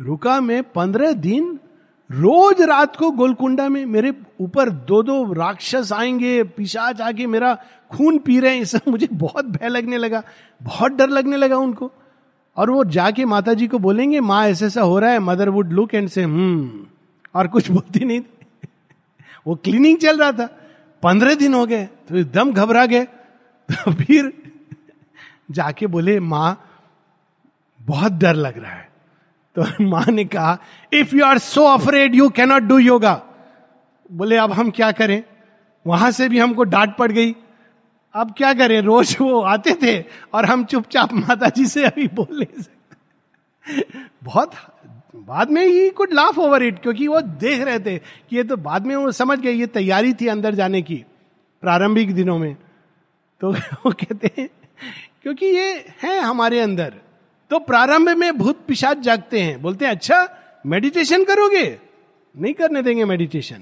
रुका 0.00 0.40
मैं 0.40 0.62
पंद्रह 0.62 1.12
दिन 1.12 1.58
रोज 2.10 2.62
रात 2.62 2.96
को 2.96 3.10
गोलकुंडा 3.10 3.68
में 3.68 3.86
मेरे 3.86 4.12
ऊपर 4.40 4.70
दो 4.70 5.02
दो 5.02 5.32
राक्षस 5.32 5.92
आएँगे, 5.92 6.42
पिशाच 6.44 7.00
आके 7.00 7.26
मेरा 7.26 7.54
खून 7.90 8.18
पी 8.18 8.40
रहे 8.40 8.54
हैं 8.54 8.62
इस 8.62 8.74
मुझे 8.88 9.08
बहुत 9.12 9.44
भय 9.44 9.68
लगने 9.68 9.96
लगा, 9.96 10.22
बहुत 10.62 10.92
डर 10.92 11.08
लगने 11.08 11.36
लगा 11.36 11.56
उनको। 11.56 11.92
और 12.56 12.70
वो 12.70 12.84
जाके 12.84 13.24
माता 13.24 13.54
जी 13.54 13.66
को 13.66 13.78
बोलेंगे, 13.78 14.20
माँ, 14.20 14.46
ऐसा 14.46 14.66
ऐसा 14.66 14.82
हो 14.82 14.98
रहा 14.98 15.10
है 15.10 15.18
mother 15.18 15.48
would 15.48 15.72
look 15.72 15.94
and 15.94 16.08
say 16.08 16.22
hmm 16.22 16.86
और 17.34 17.48
कुछ 17.48 17.70
बोलती 17.70 18.04
नहीं 18.04 18.20
वो 19.46 19.54
क्लीनिंग 19.54 19.98
चल 19.98 20.18
रहा 20.18 20.32
था। 20.32 20.46
पंद्रह 21.02 21.34
दिन 21.34 21.54
हो 21.54 21.66
गए 21.66 21.84
तो 21.84 22.16
एकदम 22.16 22.52
घबरा 22.52 22.86
गए। 22.86 23.04
तो 23.04 23.92
फिर 24.04 24.32
जाके 25.50 25.86
बोले, 25.86 26.20
माँ, 26.20 26.64
बहुत 27.80 28.12
डर 28.12 28.34
लग 28.34 28.58
रहा 28.58 28.72
है। 28.72 28.93
तो 29.56 29.64
माँ 29.80 30.04
ने 30.10 30.24
कहा 30.24 30.58
if 30.92 31.14
you 31.16 31.24
are 31.24 31.38
so 31.38 31.64
afraid 31.64 32.14
you 32.14 32.28
cannot 32.28 32.62
do 32.62 32.78
yoga 32.78 33.22
बोले, 34.12 34.36
अब 34.36 34.52
हम 34.52 34.70
क्या 34.70 34.92
करें? 34.92 35.22
वहाँ 35.86 36.10
से 36.10 36.28
भी 36.28 36.38
हमको 36.38 36.64
डांट 36.64 36.96
पड़ 36.96 37.12
गई। 37.12 37.34
अब 38.14 38.34
क्या 38.38 38.52
करें? 38.54 38.80
रोज 38.80 39.16
वो 39.20 39.40
आते 39.40 39.74
थे 39.82 40.04
और 40.34 40.44
हम 40.44 40.64
चुपचाप 40.64 41.12
माता 41.12 41.48
जी 41.48 41.66
से 41.66 41.84
अभी 41.84 42.06
बोल 42.08 42.38
नहीं 42.38 42.62
सकते 42.62 43.92
बहुत 44.24 44.52
बाद 45.16 45.50
में 45.50 45.64
he 45.66 45.90
could 45.90 46.12
laugh 46.12 46.38
over 46.38 46.62
it 46.62 46.78
क्योंकि 46.78 47.08
वो 47.08 47.20
देख 47.20 47.60
रहे 47.60 47.78
थे 47.78 47.98
कि 47.98 48.36
ये 48.36 48.44
तो 48.44 48.56
बाद 48.56 48.86
में 48.86 48.96
वो 48.96 49.12
समझ 49.12 49.38
गए, 49.38 49.52
ये 49.52 49.66
तैयारी 49.66 50.14
थी 50.14 50.26
अंदर 50.26 50.54
जाने 50.54 50.82
की, 50.82 51.04
प्रारंभिक 51.62 52.14
दिनों 52.14 52.38
में। 52.38 52.56
तो 53.40 53.52
वो 53.86 53.90
कहते 53.90 54.30
हैं, 54.38 54.48
क्योंकि 55.22 55.46
ये 55.46 55.94
है 56.02 56.20
हमारे 56.20 56.60
अंदर। 56.60 56.94
तो 57.50 57.58
प्रारंभ 57.58 58.08
में 58.08 58.38
भूत 58.38 58.64
पिशाच 58.68 58.98
जागते 58.98 59.40
हैं। 59.40 59.62
बोलते 59.62 59.84
हैं 59.84 59.92
अच्छा 59.92 60.28
मेडिटेशन 60.66 61.24
करोगे? 61.24 61.78
नहीं 62.38 62.54
करने 62.54 62.82
देंगे 62.82 63.04
मेडिटेशन 63.04 63.58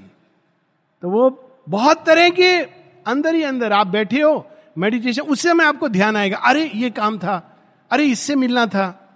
तो 1.03 1.09
वो 1.09 1.49
बहुत 1.68 2.07
तरह 2.07 2.31
के 2.31 2.61
अंदर 3.07 3.35
ही 3.35 3.42
अंदर 3.42 3.73
आप 3.73 3.87
बैठे 3.87 4.23
हो 4.23 4.47
मेडिटेशन 4.79 5.23
उस 5.23 5.40
समय 5.42 5.64
आपको 5.64 5.88
ध्यान 5.88 6.16
आएगा। 6.16 6.37
अरे, 6.37 6.71
ये 6.75 6.90
काम 6.90 7.18
था। 7.18 7.59
अरे, 7.90 8.05
इससे 8.05 8.35
मिलना 8.35 8.66
था। 8.66 9.14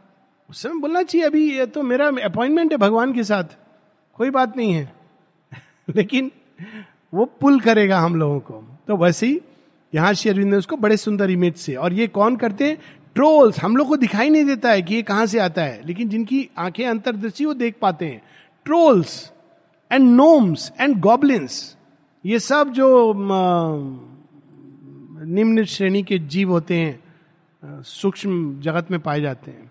उस 0.50 0.62
समय 0.62 0.80
बोलना 0.80 1.02
चाहिए, 1.02 1.26
अभी 1.26 1.58
ये 1.58 1.66
तो 1.66 1.82
मेरा 1.82 2.08
अपॉइंटमेंट 2.08 2.72
है 2.72 2.78
भगवान 2.78 3.12
के 3.12 3.24
साथ। 3.24 3.44
कोई 4.14 4.30
बात 4.30 4.56
नहीं 4.56 4.72
है। 4.72 4.92
लेकिन 5.96 6.30
वो 7.14 7.24
पुल 7.24 7.60
करेगा 7.60 7.98
हम 7.98 8.16
लोगों 8.16 8.40
को। 8.40 8.78
तो 8.88 8.96
वैसे 8.96 9.26
ही 9.26 9.40
यहाँ 9.94 10.14
श्री 10.14 10.30
अरविंद 10.30 10.50
ने 10.50 10.56
उसको 10.56 10.76
बड़े 10.76 10.96
सुंदर 10.96 11.30
इमेज 11.30 11.56
से, 11.56 11.74
और 11.74 11.92
ये 11.92 12.06
कौन 12.06 12.36
करते 12.36 12.68
हैं? 12.68 12.78
ट्रोल्स 13.16 13.58
हम 13.60 13.76
लोग 13.76 13.88
को 13.88 13.96
दिखाई 13.96 14.30
नहीं 14.30 14.44
देता 14.44 14.70
है 14.70 14.82
कि 14.82 14.94
ये 14.94 15.02
कहाँ 15.02 15.26
से 15.26 15.38
आता 15.38 15.62
है, 15.62 15.80
लेकिन 15.86 16.08
जिनकी 16.08 16.48
आँखें 16.58 16.86
अंतर्दृष्टि 16.86 17.44
वो 17.44 17.54
देख 17.54 17.74
पाते 17.82 18.06
हैं। 18.06 18.22
Trolls 18.66 19.32
and 19.90 20.10
gnomes 20.10 20.70
and 20.80 20.98
goblins 21.00 21.76
ये 22.24 22.38
सब 22.38 22.72
जो 22.72 23.12
निम्न 25.26 25.64
श्रेणी 25.64 26.02
के 26.02 26.18
जीव 26.18 26.50
होते 26.50 26.74
हैं, 26.74 27.82
सूक्ष्म 27.82 28.60
जगत 28.60 28.90
में 28.90 29.00
पाए 29.00 29.20
जाते 29.20 29.50
हैं। 29.50 29.70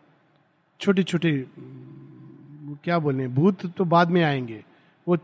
छोटे 0.80 1.04
छोटे 1.04 1.32
क्या 2.84 3.00
बोले, 3.00 3.28
भूत 3.28 3.66
तो 3.68 3.86
बाद 3.86 4.10
में 4.10 4.22
आएँगे। 4.24 4.64
वो, 5.08 5.18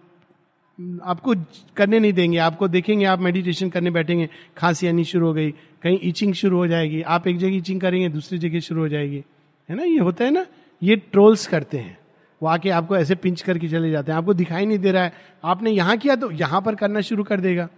आपको 1.04 1.34
करने 1.78 2.00
नहीं 2.00 2.14
देंगे, 2.14 2.38
आपको 2.38 2.68
देखेंगे, 2.68 3.06
आप 3.06 3.20
मेडिटेशन 3.20 3.70
करने 3.70 3.92
बैठेंगे, 3.92 4.30
खांसी 4.58 4.88
आनी 4.88 5.04
शुरू 5.04 5.28
हो 5.28 5.34
गई 5.34 5.54
कहीं 5.84 6.00
इचिंग 6.00 6.34
शुरू 6.34 6.58
हो 6.58 6.67
जाएगी, 6.67 7.02
आप 7.02 7.28
एक 7.28 7.38
जगह 7.38 7.56
इचिंग 7.56 7.82
करेंगे, 7.82 8.10
दूसरी 8.10 8.38
जगह 8.38 8.60
शुरू 8.60 8.82
हो 8.82 8.88
जाएगी। 8.88 9.24
है 9.70 9.76
ना? 9.76 9.84
ये 9.84 10.00
होता 10.00 10.26
है 10.26 10.32
ना? 10.32 10.46
ये 10.84 10.96
ट्रोल्स 10.96 11.48
करते 11.48 11.78
हैं। 11.78 11.98
वो 12.44 12.50
आके 12.50 12.70
आपको 12.70 12.98
ऐसे 12.98 13.15
पिंच 13.15 13.41
करके 13.41 13.67
चले 13.67 13.91
जाते 13.91 14.12
हैं। 14.12 14.20
आपको 14.20 14.34
दिखाई 14.34 14.65
नहीं 14.65 14.80
दे 14.80 14.91
रहा 14.91 15.04
है। 15.04 15.13
आपने 15.44 15.72
यहाँ 15.72 15.98
किया 15.98 16.15
तो 16.15 16.32
यहाँ 16.32 16.62
पर 16.62 16.76
करना 16.76 17.02
शुरू 17.02 17.24
कर 17.24 17.39
देगा। 17.39 17.70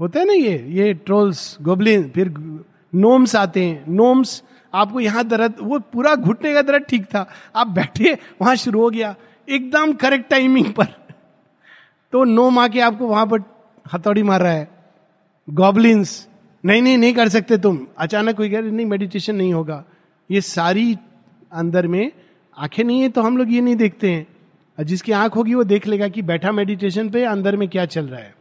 होता 0.00 0.20
है 0.20 0.26
ना 0.26 0.32
ये? 0.32 0.66
ये 0.68 0.94
ट्रोल्स 0.94 1.58
गोबलिन 1.62 2.10
फिर 2.10 2.28
नोम्स 2.94 3.36
आते 3.36 3.64
हैं। 3.64 3.84
नोम्स 3.88 4.42
आपको 4.74 5.00
यहाँ 5.00 5.24
दर्द, 5.24 5.54
वो 5.60 5.78
पूरा 5.78 6.14
घुटने 6.14 6.54
का 6.54 6.62
दर्द 6.62 6.82
ठीक 6.82 7.04
था। 7.04 7.30
आप 7.56 7.66
बैठे, 7.66 8.18
वहाँ 8.42 8.56
शुरू 8.56 8.80
हो 8.80 8.90
गया। 8.90 9.14
एकदम 9.48 9.92
करेक्ट 9.92 10.30
टाइमिंग 10.30 10.72
पर। 10.72 10.84
तो 12.12 12.24
नोम 12.24 12.58
आके 12.58 12.80
आपको 12.80 13.06
वहाँ 13.06 13.26
पर 13.26 13.40
हथौड़ी 13.92 14.22
मार 14.22 14.42
रहा 14.42 14.52
है। 14.52 14.68
गॉबलिन्स 15.50 16.27
नहीं 16.64 16.82
नहीं 16.82 16.98
नहीं 16.98 17.14
कर 17.14 17.28
सकते 17.28 17.58
तुम। 17.58 17.86
अचानक 17.98 18.36
कोई 18.36 18.50
कह 18.50 18.60
नहीं 18.60 18.86
मेडिटेशन 18.86 19.34
नहीं 19.36 19.52
होगा। 19.54 19.84
ये 20.30 20.40
सारी 20.40 20.96
अंदर 21.52 21.86
में 21.86 22.12
आँखें 22.58 22.84
नहीं 22.84 23.00
है 23.02 23.08
तो 23.08 23.22
हम 23.22 23.36
लोग 23.36 23.52
ये 23.52 23.60
नहीं 23.60 23.76
देखते 23.76 24.10
हैं। 24.10 24.84
जिसकी 24.84 25.12
आँख 25.12 25.36
होगी 25.36 25.54
वो 25.54 25.64
देख 25.64 25.86
लेगा 25.86 26.08
कि 26.08 26.22
बैठा 26.22 26.52
मेडिटेशन 26.52 27.10
पे 27.10 27.24
अंदर 27.24 27.56
में 27.56 27.68
क्या 27.68 27.86
चल 27.86 28.06
रहा 28.06 28.20
है। 28.20 28.34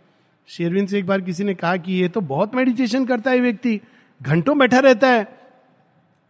शेरविन 0.47 0.85
से 0.85 0.99
एक 0.99 1.05
बार 1.05 1.21
किसी 1.21 1.43
ने 1.43 1.53
कहा 1.53 1.77
कि 1.77 1.93
ये 1.93 2.07
तो 2.07 2.21
बहुत 2.21 2.55
मेडिटेशन 2.55 3.05
करता 3.05 3.31
है 3.31 3.39
व्यक्ति, 3.39 3.81
घंटों 4.21 4.57
बैठा 4.57 4.79
रहता 4.79 5.09
है। 5.09 5.37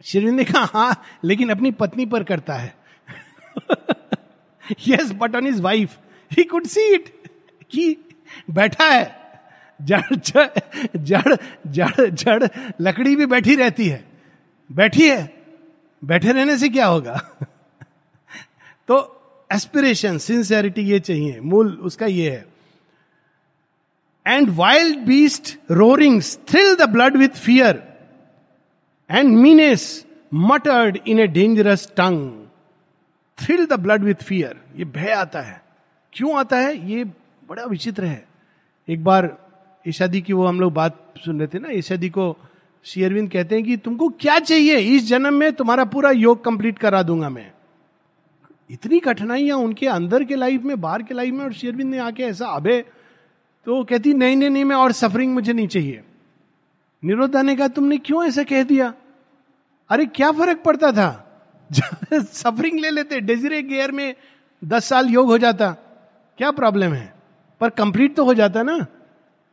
श्री 0.04 0.32
ने 0.32 0.43
कहा 0.43 0.63
हाँ 0.63 1.02
लेकिन 1.23 1.50
अपनी 1.50 1.71
पत्नी 1.71 2.06
पर 2.06 2.23
करता 2.23 2.54
है। 2.54 2.76
Yes 4.88 5.12
but 5.12 5.36
on 5.36 5.47
his 5.47 5.62
wife 5.62 5.97
he 6.32 6.43
could 6.43 6.65
see 6.65 6.93
it 6.93 7.10
कि 7.71 7.97
बैठा 8.50 8.86
है। 8.86 9.26
जड़ 9.81 10.15
जड़ 10.97 11.35
जड़ 11.67 12.09
जड़ 12.09 12.47
लकड़ी 12.81 13.15
भी 13.15 13.25
बैठी 13.25 13.55
रहती 13.55 13.87
है। 13.87 14.03
बैठी 14.71 15.09
है। 15.09 15.33
बैठे 16.05 16.31
रहने 16.31 16.57
से 16.57 16.69
क्या 16.69 16.85
होगा? 16.85 17.17
तो 18.87 19.13
एस्पिरेशन 19.53 20.17
सिंसियरिटी 20.17 20.81
ये 20.81 20.99
चाहिए। 20.99 21.39
मूल 21.39 21.73
उसका 21.73 22.05
ये 22.05 22.29
है। 22.31 22.45
And 24.27 24.49
wild 24.49 24.97
beast 24.97 25.57
roarings 25.71 26.39
thrill 26.49 26.75
the 26.75 26.89
blood 26.89 27.17
with 27.17 27.29
fear 27.29 27.83
and 29.11 29.37
menace 29.37 30.05
muttered 30.33 30.97
in 31.07 31.19
a 31.19 31.27
dangerous 31.27 31.91
tongue 31.97 32.47
thrill 33.37 33.65
the 33.65 33.73
blood 33.73 34.03
with 34.03 34.15
fear 34.15 34.59
ये 34.75 34.85
भय 34.85 35.11
आता 35.11 35.41
है। 35.41 35.61
क्यों 36.13 36.37
आता 36.37 36.57
है? 36.57 36.89
ये 36.91 37.03
बड़ा 37.47 37.63
विचित्र 37.63 38.05
है। 38.05 38.27
एक 38.89 39.03
बार 39.03 39.46
ईशादी 39.88 40.21
की 40.21 40.34
वो 40.34 40.45
हम 40.45 40.60
लोग 40.60 40.73
बात 40.73 41.13
सुन 41.26 41.39
रहे 41.39 41.47
थे 41.47 41.60
ना 41.60 41.69
ईशादी 41.69 42.10
को 42.10 42.38
शेयरविंद 42.84 43.32
कहते 43.32 43.56
हैं 43.56 43.63
कि 43.63 43.78
तुमको 43.78 44.10
क्या 44.10 44.39
चाहिए? 44.39 44.78
इस 44.78 45.08
जन्म 45.08 45.34
में 45.34 45.54
तुम्हारा 45.54 45.86
पूरा 45.86 46.12
योग 46.12 46.43
कंप्लीट 46.43 46.80
करा 46.80 47.04
दूँगा 47.04 47.30
मैं। 47.30 47.52
इतनी 48.71 49.00
कठिनाइयाँ 49.00 49.58
उनके 49.58 49.88
अंदर 49.88 50.23
के 50.23 50.36
लाइफ 50.36 50.63
में, 50.63 50.82
बाहर 50.82 51.04
के 51.04 51.13
लाइफ 51.13 51.34
में, 51.34 51.45
और 51.45 51.54
शेयरविंद 51.54 51.91
ने 51.91 51.97
आके 51.97 52.23
ऐसा 52.23 52.47
अबे 52.47 52.86
तो 53.65 53.84
कहती, 53.84 54.13
नहीं 54.13 54.36
नहीं 54.36 54.50
नहीं, 54.50 54.63
मैं 54.63 54.76
और 54.76 54.91
सफरिंग 54.91 55.34
मुझे 55.34 55.54
नहीं 55.54 55.67
चाहिए। 55.67 56.04
निरोधा 57.04 57.41
ने 57.41 57.56
कहा 57.56 57.67
तुमने 57.67 57.97
क्यों 57.97 58.28
ऐसा 58.28 58.43
कह 58.43 58.63
दिया? 58.63 58.93
अरे, 59.89 60.06
क्या 60.06 60.32
फ़र्क 60.32 60.62
पड़ता 60.65 60.91
था? 60.91 61.23
सफरिंग 62.13 62.80
ले 62.80 62.89
लेते 62.89 63.19
डेजरे 63.19 63.62
गेयर 63.62 63.91
में 63.91 64.15
दस 64.63 64.86
साल 64.86 65.08
योग 65.08 65.28
हो 65.28 65.38
जाता, 65.38 65.71
क्या 66.38 66.52
प्रॉब्लम 66.52 66.93
है? 66.93 67.13
पर 67.62 67.69
कंप्लीट 67.69 68.15
तो 68.15 68.26
हो 68.26 68.34
जाता 68.34 68.63
ना। 68.63 68.86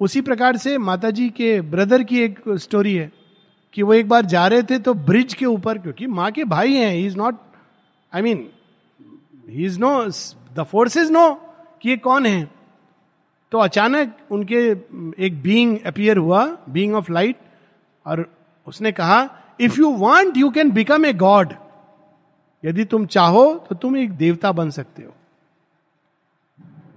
उसी 0.01 0.21
प्रकार 0.21 0.57
से 0.57 0.77
माता 0.79 1.11
जी 1.11 1.29
के 1.31 1.61
ब्रदर 1.63 2.03
की 2.03 2.21
एक 2.21 2.41
स्टोरी 2.49 2.95
है 2.95 3.11
कि 3.75 3.83
वो 3.83 3.95
एक 3.95 4.09
बार 4.09 4.25
जा 4.27 4.47
रहे 4.47 4.63
थे 4.63 4.79
तो 4.79 4.95
ब्रिज 4.95 5.35
के 5.35 5.47
ऊपर, 5.47 5.79
क्योंकि 5.79 6.07
माँ 6.07 6.31
के 6.33 6.45
भाई 6.45 6.75
हैं 6.75 6.93
he 6.93 7.07
is 7.07 7.17
not 7.17 7.39
I 8.13 8.23
mean 8.23 8.49
he 9.49 9.65
is 9.67 9.79
know 9.81 9.93
the 10.55 10.65
forces 10.71 11.11
know 11.11 11.33
कि 11.83 11.91
ये 11.91 11.97
कौन 11.97 12.27
है। 12.27 12.49
तो 13.53 13.59
अचानक 13.59 14.17
उनके 14.31 14.61
एक 15.27 15.41
बीइंग 15.43 15.79
अपियर 15.87 16.17
हुआ 16.17 16.45
बीइंग 16.69 16.95
ऑफ़ 16.95 17.13
लाइट 17.13 17.37
और 18.07 18.27
उसने 18.67 18.93
कहा 18.93 19.29
if 19.61 19.79
you 19.79 19.93
want 19.99 20.37
you 20.37 20.51
can 20.51 20.71
become 20.71 21.07
a 21.07 21.13
God 21.15 21.55
यदि 22.65 22.85
तुम 22.85 23.07
चाहो 23.07 23.45
तो 23.69 23.75
तुम 23.75 23.97
एक 23.97 24.13
देवता 24.13 24.53
बन 24.53 24.71
सकते 24.71 25.03
हो. 25.03 25.13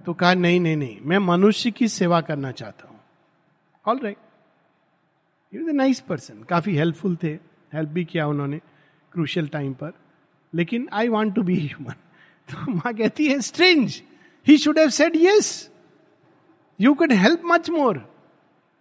तो 0.06 0.12
कहा, 0.14 0.34
नहीं 0.34 0.60
नहीं 0.60 0.76
नहीं, 0.76 0.96
मैं 1.04 1.18
मनुष्य 1.18 1.70
की 1.70 1.88
सेवा 1.88 2.20
करना 2.20 2.50
चाहता 2.52 2.87
all 3.88 3.98
right 3.98 4.16
is 5.52 5.68
a 5.70 5.72
nice 5.72 6.00
person 6.00 6.42
काफ़ी 6.48 6.76
हेल्पफुल 6.76 7.16
थे. 7.22 7.32
हेल्प 7.72 7.90
भी 7.90 8.04
किया 8.04 8.26
उन्होंने 8.26 8.58
क्रूशियल 9.12 9.48
टाइम 9.48 9.72
पर. 9.74 9.92
लेकिन 10.52 10.88
I 10.92 11.08
want 11.08 11.34
to 11.34 11.42
be 11.42 11.56
human 11.56 11.94
तो 12.48 12.72
माँ 12.72 12.92
कहती 12.94 13.26
है 13.26 13.40
strange 13.42 14.02
he 14.46 14.56
should 14.58 14.78
have 14.78 14.88
said 14.90 15.16
yes 15.16 15.48
you 16.80 16.94
can 16.94 17.12
help 17.18 17.42
much 17.44 17.70
more 17.70 17.98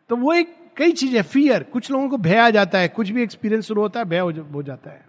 तो 0.09 0.15
वो 0.15 0.33
एक 0.33 0.55
कई 0.77 0.91
चीज़ें 0.93 1.21
फियर 1.23 1.63
कुछ 1.63 1.89
लोगों 1.91 2.09
को 2.09 2.17
भय 2.17 2.37
आ 2.37 2.49
जाता 2.49 2.79
है. 2.79 2.87
कुछ 2.87 3.09
भी 3.09 3.23
एक्सपीरियंस 3.23 3.65
शुरू 3.67 3.81
होता 3.81 3.99
है, 3.99 4.05
भय 4.05 4.19
हो 4.19 4.61
जाता 4.63 4.91
है. 4.91 5.05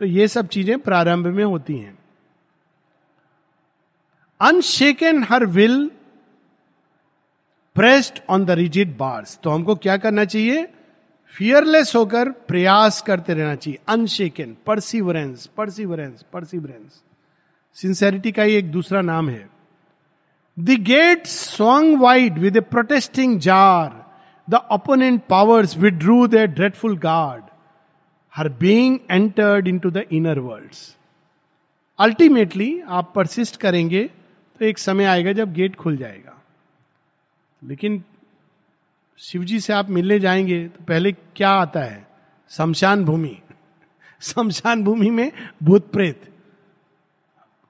तो 0.00 0.04
ये 0.06 0.28
सब 0.28 0.46
चीज़ें 0.48 0.78
प्रारंभ 0.78 1.26
में 1.26 1.44
होती 1.44 1.76
हैं. 1.76 1.98
Unshaken 4.40 5.22
her 5.22 5.44
will 5.46 5.90
pressed 7.76 8.18
on 8.30 8.44
the 8.44 8.50
rigid 8.50 8.96
bars. 8.96 9.38
तो 9.42 9.50
हमको 9.50 9.74
क्या 9.74 9.96
करना 9.96 10.24
चाहिए? 10.24 10.66
फियरलेस 11.34 11.94
होकर 11.96 12.30
प्रयास 12.48 13.00
करते 13.02 13.34
रहना 13.34 13.54
चाहिए। 13.54 13.78
Unshaken, 13.88 14.56
perseverance 14.66 15.46
perseverance 15.56 16.24
perseverance. 16.32 17.02
Sincerity 17.76 18.32
का 18.32 18.42
ही 18.42 18.54
एक 18.54 18.70
दूसरा 18.72 19.00
नाम 19.00 19.28
है। 19.28 19.48
The 20.56 20.70
gate 20.80 21.26
song 21.26 22.00
wide 22.00 22.38
with 22.38 22.56
a 22.56 22.60
protesting 22.60 23.38
jar 23.40 24.00
the 24.48 24.60
opponent 24.72 25.22
powers 25.28 25.76
withdrew 25.76 26.26
the 26.26 26.36
dreadful 26.50 26.96
guard 26.98 27.44
her 28.34 28.48
being 28.48 28.98
entered 29.10 29.68
into 29.78 29.90
the 29.90 30.04
inner 30.12 30.38
world 30.38 30.74
ultimately 31.98 32.80
आप 32.88 33.12
परसिस्ट 33.14 33.56
करेंगे 33.56 34.04
तो 34.60 34.64
एक 34.64 34.78
समय 34.78 35.04
आएगा 35.04 35.32
जब 35.32 35.52
गेट 35.52 35.76
खुल 35.76 35.96
जाएगा। 35.96 36.41
लेकिन 37.64 38.04
शिव 39.18 39.44
जी 39.44 39.60
से 39.60 39.72
आप 39.72 39.90
मिलने 39.90 40.20
जाएँगे 40.20 40.68
तो 40.68 40.84
पहले 40.84 41.12
क्या 41.12 41.50
आता 41.50 41.80
है? 41.80 42.06
शमशान 42.50 43.04
भूमि। 43.04 43.38
शमशान 44.20 44.84
भूमि 44.84 45.10
में 45.10 45.32
भूत 45.62 45.92
प्रेत। 45.92 46.22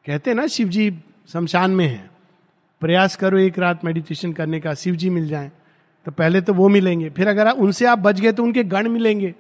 कहते 0.06 0.30
हैं 0.30 0.36
ना 0.36 0.46
शिव 0.46 0.68
जी 0.68 0.98
शमशान 1.32 1.70
में 1.70 1.86
है। 1.86 2.10
प्रयास 2.80 3.16
करो 3.16 3.38
एक 3.38 3.58
रात 3.58 3.84
मेडिटेशन 3.84 4.32
करने 4.32 4.60
का 4.60 4.74
शिव 4.74 4.96
जी 4.96 5.10
मिल 5.10 5.28
जाए। 5.28 5.52
तो 6.04 6.10
पहले 6.10 6.40
तो 6.40 6.54
वो 6.54 6.68
मिलेंगे। 6.68 7.10
फिर 7.10 7.28
अगर 7.28 7.50
उनसे 7.50 7.86
आप 7.86 7.98
बच 7.98 8.20
गए 8.20 8.32
तो 8.32 8.42
उनके 8.42 8.64
गण 8.64 8.88
मिलेंगे। 8.88 9.34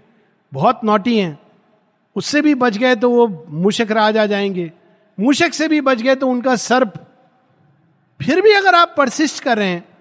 बहुत 0.52 0.80
नोटी 0.84 1.18
हैं। 1.18 1.38
उससे 2.16 2.42
भी 2.42 2.54
बच 2.54 2.78
गए 2.78 2.96
तो 2.96 3.10
वो 3.10 3.46
मूषक 3.48 3.90
राज 3.90 4.16
आ 4.16 4.26
जाएँगे। 4.26 4.72
मूषक 5.20 5.54
से 5.54 5.68
भी 5.68 5.80
बच 5.80 6.02
गए 6.02 6.14
तो 6.14 6.28
उनका 6.28 6.56
सर्प। 6.56 6.94
फिर 8.22 8.40
भी 8.40 8.52
अगर 8.52 8.74
आप 8.74 8.94
परसिस्ट 8.98 9.44
कर 9.44 9.58
रहे 9.58 9.68
हैं 9.68 9.91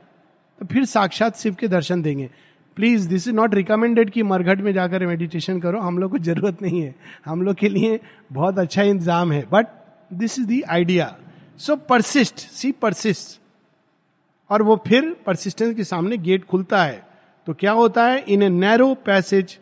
फिर 0.64 0.86
साक्षात 0.86 1.38
शिव 1.38 1.56
के 1.56 1.68
दर्शन 1.68 2.02
देंगे। 2.02 2.30
Please 2.78 3.08
this 3.10 3.28
is 3.28 3.36
not 3.36 3.56
recommended 3.56 4.10
कि 4.10 4.24
मरघट 4.24 4.62
में 4.62 4.72
जाकर 4.74 5.06
मेडिटेशन 5.08 5.60
करो। 5.60 5.80
हम 5.82 5.98
लोग 5.98 6.12
को 6.12 6.18
ज़रूरत 6.20 6.62
नहीं 6.62 6.82
है। 6.82 6.96
हम 7.26 7.42
लोग 7.42 7.56
के 7.56 7.70
लिए 7.70 8.00
बहुत 8.32 8.60
अच्छा 8.60 8.84
इंतज़ाम 8.84 9.32
है। 9.32 9.46
But 9.52 9.68
this 10.12 10.40
is 10.40 10.48
the 10.48 10.62
idea 10.70 11.16
so 11.60 11.76
persist 11.76 12.36
see 12.36 12.72
persist 12.72 13.40
और 14.50 14.62
वो 14.62 14.76
फिर 14.88 15.16
परसिस्टेंस 15.26 15.76
के 15.76 15.84
सामने 15.84 16.18
गेट 16.18 16.46
खुलता 16.46 16.84
है। 16.84 17.04
तो 17.48 17.54
क्या 17.54 17.72
होता 17.72 18.06
है? 18.06 18.24
In 18.28 18.44
a 18.44 18.50
narrow 18.50 18.94
passage 19.06 19.58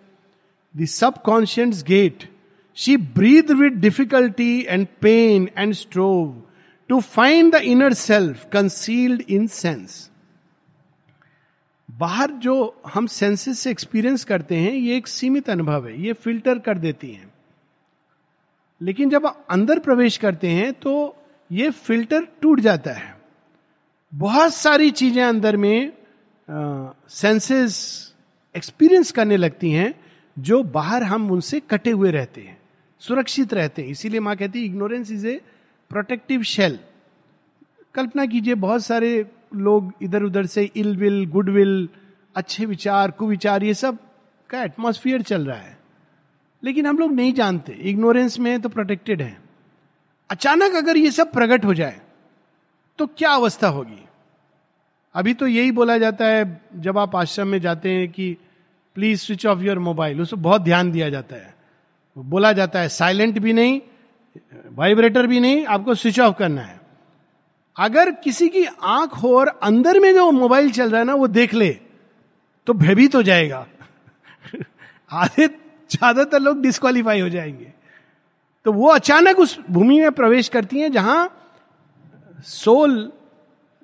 the 0.76 0.86
subconscious 0.86 1.82
gate 1.84 2.24
she 2.78 2.98
breathe 3.14 3.48
with 3.52 3.80
difficulty 3.82 4.66
and 4.70 4.86
pain 5.02 5.50
and 5.58 5.74
strove 5.74 6.44
to 6.90 7.00
find 7.02 7.52
the 7.56 7.62
inner 7.66 7.94
self 7.94 8.46
concealed 8.54 9.22
in 9.30 9.48
sense. 9.48 10.09
बाहर 12.00 12.32
जो 12.34 12.82
हम 12.88 13.08
सेंसेस 13.08 13.60
से 13.60 13.72
एक्सपीरियंस 13.72 14.24
करते 14.24 14.56
हैं, 14.56 14.72
ये 14.72 14.98
एक 14.98 15.08
सीमित 15.08 15.50
अनुभव 15.50 15.88
है, 15.88 16.02
ये 16.02 16.14
फ़िल्टर 16.16 16.60
कर 16.60 16.78
देती 16.78 17.12
हैं। 17.12 17.32
लेकिन 18.82 19.10
जब 19.10 19.26
अंदर 19.26 19.80
प्रवेश 19.80 20.18
करते 20.18 20.48
हैं 20.50 20.72
तो 20.76 21.16
ये 21.52 21.70
फ़िल्टर 21.72 22.28
टूट 22.42 22.60
जाता 22.60 22.92
है। 22.92 23.16
बहुत 24.14 24.54
सारी 24.54 24.92
चीज़ें 24.92 25.24
अंदर 25.24 25.58
में 25.58 25.92
सेंसेस 26.48 28.14
एक्सपीरियंस 28.56 29.12
करने 29.12 29.38
लगती 29.38 29.72
हैं, 29.72 29.94
जो 30.38 30.62
बाहर 30.66 31.04
हम 31.04 31.30
उनसे 31.32 31.60
कटे 31.62 31.92
हुए 31.92 32.12
रहते 32.12 32.42
हैं, 32.42 32.58
सुरक्षित 33.02 33.54
रहते 33.54 33.82
हैं। 33.82 33.90
इसीलिए 33.90 34.20
माँ 34.20 34.36
कहती 34.38 34.60
है 34.60 34.66
ignorance 34.66 35.12
is 35.12 35.28
a 35.28 35.40
protective 35.92 36.44
shell 36.44 36.80
कल्पना 37.96 38.26
कीजिए, 38.26 38.56
बहुत 38.56 38.86
सारे 38.86 39.26
लोग 39.56 39.94
इधर 40.02 40.24
उधर 40.24 40.46
से 40.46 40.64
इल 40.76 40.96
विल 40.98 41.26
गुड 41.26 41.50
विल 41.50 41.90
अच्छे 42.36 42.66
विचार, 42.66 43.12
कुविचार, 43.12 43.64
ये 43.64 43.74
सब 43.74 43.98
का 44.50 44.64
एटमोस्फियर 44.64 45.22
चल 45.22 45.46
रहा 45.46 45.58
है। 45.58 45.78
लेकिन 46.64 46.86
हम 46.86 46.98
लोग 46.98 47.12
नहीं 47.12 47.34
जानते। 47.34 47.74
इग्नोरेंस 47.74 48.40
में 48.40 48.62
तो 48.62 48.70
प्रोटेक्टेड 48.70 49.22
है। 49.22 49.38
अचानक 50.30 50.76
अगर 50.76 50.98
ये 50.98 51.12
सब 51.12 51.32
प्रकट 51.32 51.66
हो 51.66 51.74
जाए 51.74 52.00
तो 53.00 53.08
क्या 53.08 53.32
अवस्था 53.32 53.68
होगी? 53.68 54.04
अभी 55.16 55.34
तो 55.34 55.48
यही 55.48 55.72
बोला 55.72 55.98
जाता 55.98 56.26
है, 56.26 56.62
जब 56.76 56.98
आप 56.98 57.16
आश्रम 57.16 57.48
में 57.48 57.60
जाते 57.62 57.92
हैं 57.92 58.12
कि 58.12 58.38
please 58.96 59.22
switch 59.22 59.46
off 59.46 59.60
your 59.60 59.80
mobile 59.80 60.22
उसको 60.22 60.38
बहुत 60.38 60.62
ध्यान 60.62 60.92
दिया 60.92 61.10
जाता 61.10 61.36
है। 61.36 61.56
बोला 62.18 62.52
जाता 62.54 62.80
है 62.80 62.90
साइलेंट 62.90 63.40
भी 63.40 63.54
नहीं 63.54 63.82
वाइब्रेटर 64.72 65.28
भी 65.28 65.40
नहीं, 65.40 65.66
आपको 65.66 65.96
स्विच 65.96 66.20
ऑफ़ 66.20 66.38
करना 66.38 66.62
है। 66.62 66.79
अगर 67.80 68.12
किसी 68.12 68.48
की 68.50 68.63
आँख 68.65 69.13
हो 69.13 69.38
और 69.40 69.48
अंदर 69.48 70.00
में 70.00 70.13
जो 70.13 70.32
मोबाइल 70.32 70.71
चल 70.71 70.90
रहा 70.90 71.00
है 71.00 71.06
ना, 71.06 71.13
वो 71.13 71.27
देख 71.27 71.54
ले 71.54 71.69
तो 72.67 72.73
भयभीत 72.73 73.15
हो 73.15 73.23
जाएगा। 73.23 73.67
आधे, 75.12 75.48
ज़्यादातर 75.48 76.40
लोग 76.40 76.62
डिस्कालीफाई 76.62 77.19
हो 77.19 77.30
जाएँगे। 77.30 77.73
तो 78.65 78.73
वो 78.73 78.88
अचानक 78.88 79.40
उस 79.40 79.58
भूमि 79.71 80.00
में 80.00 80.12
प्रवेश 80.12 80.50
करती 80.50 80.80
हैं, 80.80 80.92
जहाँ 80.92 81.36
सोल 82.44 83.12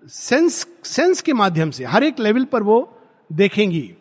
सेंस 0.09 0.67
सेंस 0.83 1.21
के 1.21 1.33
माध्यम 1.33 1.71
से, 1.71 1.83
हर 1.85 2.03
एक 2.03 2.19
लेवल 2.19 2.45
पर 2.45 2.63
वो 2.63 2.77
देखेंगी। 3.31 3.95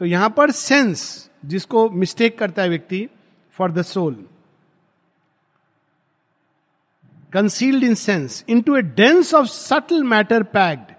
तो 0.00 0.04
यहाँ 0.04 0.30
पर 0.30 0.50
सेंस 0.50 1.30
जिसको 1.44 1.88
मिस्टेक 1.90 2.38
करता 2.38 2.62
है 2.62 2.68
व्यक्ति 2.68 3.08
for 3.56 3.72
the 3.72 3.82
soul 3.82 4.24
concealed 7.36 7.84
in 7.84 7.94
sense 7.94 8.44
into 8.62 8.76
a 8.76 8.82
dense 8.82 9.34
of 9.34 9.46
subtle 9.46 10.02
matter 10.04 10.42
packed 10.42 10.94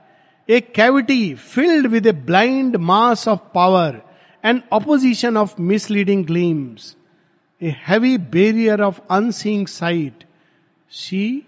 a 0.49 0.59
cavity 0.75 1.33
filled 1.33 1.87
with 1.87 2.07
a 2.07 2.11
blind 2.11 2.75
mass 2.75 3.27
of 3.27 3.39
power 3.55 4.01
and 4.43 4.61
opposition 4.71 5.37
of 5.37 5.61
misleading 5.61 6.25
gleams 6.25 6.95
a 7.61 7.75
heavy 7.87 8.17
barrier 8.17 8.81
of 8.81 8.99
unseeing 9.11 9.67
sight 9.67 10.23
she 10.91 11.43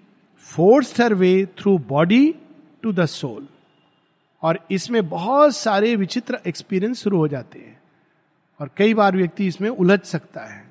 force 0.50 1.00
her 1.02 1.14
way 1.14 1.34
through 1.60 1.78
body 1.78 2.36
to 2.84 2.92
the 2.94 3.06
soul 3.06 3.48
और 4.44 4.60
इसमें 4.72 5.10
बहुत 5.10 5.56
सारे 5.56 5.96
विचित्र 5.96 6.40
experience 6.48 7.04
शुरू 7.04 7.18
हो 7.18 7.28
जाते 7.28 7.60
हैं। 7.60 7.78
और 8.60 8.70
कई 8.78 8.94
बार 8.94 9.16
व्यक्ति 9.18 9.48
इसमें 9.48 9.70
उलझ 9.70 10.00
सकता 10.00 10.42
है। 10.42 10.64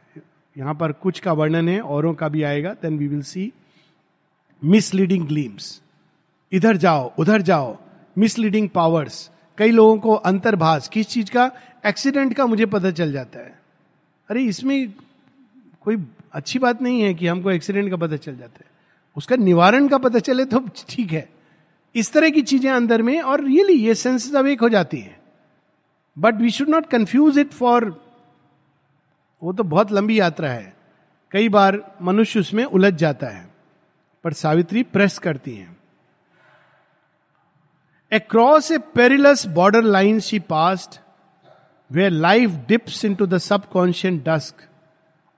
यहाँ 0.57 0.75
पर 0.75 0.93
कुछ 0.93 1.21
का 1.21 1.33
वर्णन 1.33 1.69
है, 1.69 1.81
औरों 1.81 2.15
का 2.15 2.29
भी 2.29 2.43
आएगा 2.43 2.73
then 2.73 2.99
we 2.99 3.09
will 3.09 3.23
see 3.23 3.53
misleading 4.65 5.27
gleams 5.27 5.83
इधर 6.53 6.77
जाओ, 6.77 7.13
उधर 7.19 7.43
जाओ 7.43 7.79
मिसलीडिंग 8.19 8.69
पावर्स 8.69 9.31
कई 9.59 9.71
लोगों 9.71 9.99
को 9.99 10.15
अंतर्भाष, 10.15 10.89
किस 10.89 11.09
चीज़ 11.09 11.31
का? 11.31 11.51
एक्सीडेंट 11.87 12.35
का 12.35 12.47
मुझे 12.47 12.67
पता 12.67 12.91
चल 12.91 13.13
जाता 13.13 13.39
है। 13.39 13.59
अरे, 14.31 14.43
इसमें 14.43 14.93
कोई 15.81 16.07
अच्छी 16.33 16.59
बात 16.59 16.83
नहीं 16.83 17.03
है 17.03 17.15
कि 17.15 17.27
हमको 17.27 17.51
एक्सीडेंट 17.51 17.91
का 17.91 17.97
पता 17.97 18.17
चल 18.17 18.37
जाता 18.37 18.59
है। 18.61 18.71
उसका 19.17 19.37
निवारण 19.37 19.89
का 19.89 19.99
पता 19.99 20.19
चले 20.19 20.45
तो 20.45 20.69
ठीक 20.89 21.13
है। 21.13 21.29
इस 21.95 22.13
तरह 22.13 22.31
की 22.31 22.43
चीज़ें 22.43 22.71
अंदर 22.71 23.03
में 23.03 23.21
और 23.21 23.45
रियली 23.45 23.73
ये 23.73 23.95
सेंसेस 23.95 24.35
अवेक 24.35 24.61
हो 24.61 24.69
जाती 24.69 24.99
है। 24.99 25.21
But 26.19 26.35
we 26.35 26.51
should 26.51 26.69
not 26.69 26.87
confuse 26.87 27.39
it 27.39 27.51
for 27.51 28.05
वो 29.43 29.53
तो 29.53 29.65
बहुत 29.65 29.93
लंबी 29.93 30.21
यात्रा 30.21 30.49
है। 30.49 30.77
कई 31.31 31.49
बार 31.49 31.97
मनुष्य 32.03 32.41
उसमें 32.41 32.65
उलझ 32.65 32.95
जाता 32.95 33.27
है। 33.27 33.58
पर 34.29 34.35
सावित्री 34.35 34.83
प्रेस 34.85 35.19
करती 35.19 35.55
हैं। 35.55 35.77
Across 38.13 38.71
a 38.71 38.79
perilous 38.95 39.47
border 39.49 39.83
line 39.83 40.19
she 40.21 40.39
passed 40.39 40.99
way 41.91 42.09
life 42.09 42.51
dips 42.69 43.05
into 43.15 43.27
the 43.27 43.39
subconscious 43.39 44.21
dusk 44.25 44.67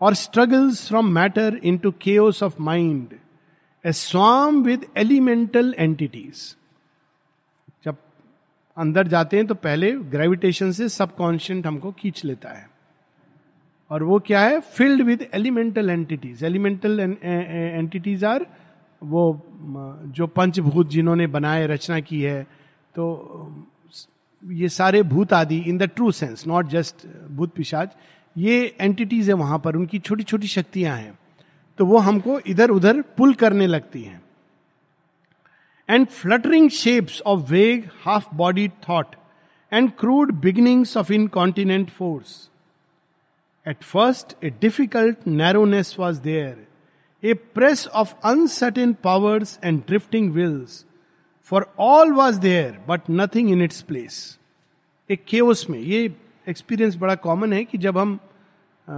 और 0.00 0.14
struggles 0.14 0.86
from 0.88 1.10
matter 1.14 1.60
into 1.78 1.90
case 2.02 2.42
of 2.42 2.60
mind 2.60 3.14
a 3.84 3.92
swarm 3.92 4.62
with 4.62 4.86
elemental 4.96 5.74
entities 5.78 6.42
जब 7.84 7.96
अंदर 8.76 9.08
जाते 9.08 9.36
हैं 9.36 9.46
तो 9.46 9.54
पहले 9.54 9.92
ग्रेविटेशन 10.16 10.72
से 10.72 10.88
सबकॉन्शियंट 10.88 11.66
हमको 11.66 11.92
खींच 11.92 12.24
लेता 12.24 12.48
है। 12.48 12.68
और 13.90 14.02
वो 14.02 14.18
क्या 14.18 14.40
है? 14.40 14.58
Filled 14.60 15.02
with 15.02 15.22
elemental 15.34 15.90
entities 15.90 16.42
elemental 16.44 17.00
entities 17.00 18.24
are 18.24 18.46
वो 19.02 19.22
जो 20.08 20.26
पंचभूत 20.26 20.88
जिन्होंने 20.90 21.26
बनाए, 21.28 21.66
रचना 21.66 22.00
की 22.00 22.20
है 22.22 22.42
तो 22.94 23.66
ये 24.42 24.68
सारे 24.70 25.02
भूत 25.04 25.32
आदि 25.32 25.58
in 25.60 25.78
the 25.78 25.82
true 25.94 26.10
sense 26.12 26.46
not 26.46 26.68
just 26.68 27.06
भूत 27.28 27.52
पिशाच, 27.54 27.96
ये 28.36 28.76
एंटिटीज 28.80 29.28
है 29.28 29.34
वहाँ 29.34 29.58
पर, 29.58 29.76
उनकी 29.76 29.98
छोटी 29.98 30.22
छोटी 30.22 30.46
शक्तियाँ 30.48 30.96
हैं। 30.96 31.18
तो 31.78 31.86
वो 31.86 31.98
हमको 31.98 32.38
इधर 32.46 32.70
उधर 32.70 33.00
पुल 33.16 33.34
करने 33.34 33.66
लगती 33.66 34.02
हैं। 34.02 34.20
And 35.88 36.06
fluttering 36.08 36.68
shapes 36.70 37.20
of 37.26 37.50
vague 37.50 37.88
half 38.04 38.34
body 38.36 38.68
thought 38.88 39.14
and 39.72 39.90
crude 39.98 40.32
beginnings 40.40 40.96
of 40.96 41.12
incontinent 41.12 41.90
force 41.90 42.50
at 43.66 43.82
first 43.82 44.36
a 44.44 44.50
difficult 44.60 45.26
narrowness 45.26 45.96
was 45.98 46.20
there 46.22 46.66
a 47.22 47.34
press 47.54 47.86
of 47.86 48.14
uncertain 48.24 48.92
powers 49.04 49.58
and 49.64 49.80
drifting 49.86 50.32
wills 50.32 50.84
for 51.52 51.72
all 51.78 52.12
was 52.12 52.40
there 52.40 52.78
but 52.88 53.00
nothing 53.10 53.50
in 53.50 53.62
its 53.62 53.82
place 53.82 54.38
एक 55.10 55.24
केवस 55.28 55.66
में। 55.70 55.78
ये 55.78 56.14
experience 56.48 56.96
बड़ा 56.96 57.14
common 57.14 57.52
है 57.52 57.64
कि 57.64 57.78
जब 57.78 57.98
हम 57.98 58.14
आ, 58.14 58.92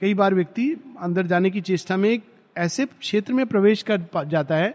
कई 0.00 0.14
बार 0.14 0.34
व्यक्ति 0.34 0.70
अंदर 1.00 1.26
जाने 1.26 1.50
की 1.50 1.60
चेष्टा 1.60 1.96
में 1.96 2.08
एक 2.10 2.22
ऐसे 2.56 2.86
क्षेत्र 2.86 3.32
में 3.32 3.46
प्रवेश 3.46 3.82
कर 3.82 4.00
जाता 4.26 4.56
है 4.56 4.74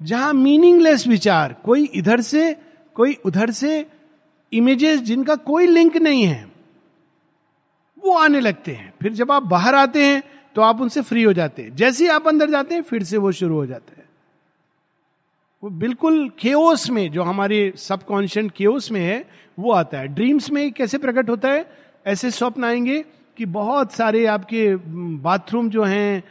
जहाँ 0.00 0.32
मीनिंगलेस 0.32 1.06
विचार 1.06 1.52
कोई 1.64 1.84
इधर 1.94 2.20
से 2.20 2.56
कोई 2.94 3.16
उधर 3.24 3.50
से 3.50 3.86
इमेजेस 4.52 5.00
जिनका 5.00 5.34
कोई 5.34 5.66
लिंक 5.66 5.96
नहीं 5.96 6.24
है 6.24 6.44
वो 7.98 8.16
आने 8.16 8.40
लगते 8.40 8.72
हैं। 8.72 8.92
फिर 9.02 9.12
जब 9.12 9.32
आप 9.32 9.42
बाहर 9.42 9.74
आते 9.74 10.04
हैं 10.06 10.22
तो 10.54 10.62
आप 10.62 10.80
उनसे 10.80 11.02
फ्री 11.02 11.22
हो 11.22 11.32
जाते 11.32 11.62
हैं। 11.62 11.74
जैसे 11.76 12.04
ही 12.04 12.10
आप 12.10 12.28
अंदर 12.28 12.50
जाते 12.50 12.74
हैं, 12.74 12.82
फिर 12.82 13.02
से 13.02 13.16
वो 13.16 13.32
शुरू 13.32 13.54
हो 13.54 13.66
जाता 13.66 13.94
है। 13.98 14.04
वो 15.62 15.70
बिल्कुल 15.70 16.28
केओस 16.38 16.88
में, 16.90 17.10
जो 17.12 17.22
हमारे 17.22 17.72
सबकॉन्शियस 17.76 18.50
केओस 18.56 18.90
में 18.92 19.00
है, 19.00 19.24
वो 19.58 19.72
आता 19.72 19.98
है। 19.98 20.08
ड्रीम्स 20.08 20.50
में 20.50 20.72
कैसे 20.72 20.98
प्रकट 20.98 21.30
होता 21.30 21.48
है? 21.48 21.66
ऐसे 22.06 22.30
स्वप्न 22.30 22.64
आएँगे 22.64 23.04
कि 23.36 23.44
बहुत 23.46 23.92
सारे 23.92 24.24
आपके 24.26 24.74
बाथरूम 24.76 25.68
जो 25.70 25.84
हैं 25.84 26.22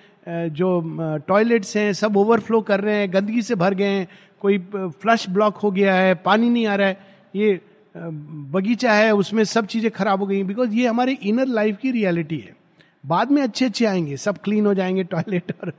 जो 0.50 0.82
टॉयलेट्स 1.28 1.76
हैं, 1.78 1.92
सब 1.94 2.18
ओवरफ्लो 2.18 2.62
कर 2.62 2.82
रहे 2.82 2.96
हैं, 2.96 3.14
गंदगी 3.14 3.42
से 3.42 3.56
भर 3.56 3.74
गए 3.74 3.86
हैं। 3.86 4.08
कोई 4.40 4.58
फ्लश 4.76 5.30
ब्लॉक 5.30 5.58
हो 5.58 5.72
गया 5.72 5.96
है, 5.96 6.14
पानी 6.16 6.50
नहीं 6.50 6.68
आ 6.68 6.76
रहा 6.76 6.88
है। 6.88 7.00
ये 7.36 7.60
बगीचा 7.96 8.94
है, 8.94 9.14
उसमें 9.16 9.44
सब 9.44 9.66
चीज़ें 9.66 9.92
खराब 9.92 10.20
हो 10.20 10.26
गई 10.26 10.44
बिकॉज़ 10.44 10.74
ये 10.74 10.88
हमारे 10.88 11.14
इनर 11.14 11.48
लाइफ 11.48 11.78
की 11.78 11.92
रियलिटी 11.92 12.38
है। 12.38 12.62
बाद 13.04 13.32
में 13.32 13.41
अच्छे 13.41 13.66
अच्छे 13.66 13.86
आएँगे। 13.86 14.18
सब 14.18 14.38
क्लीन 14.38 14.66
हो 14.66 14.74
जाएँगे 14.74 15.04
टॉयलेट 15.04 15.51
और 15.62 15.74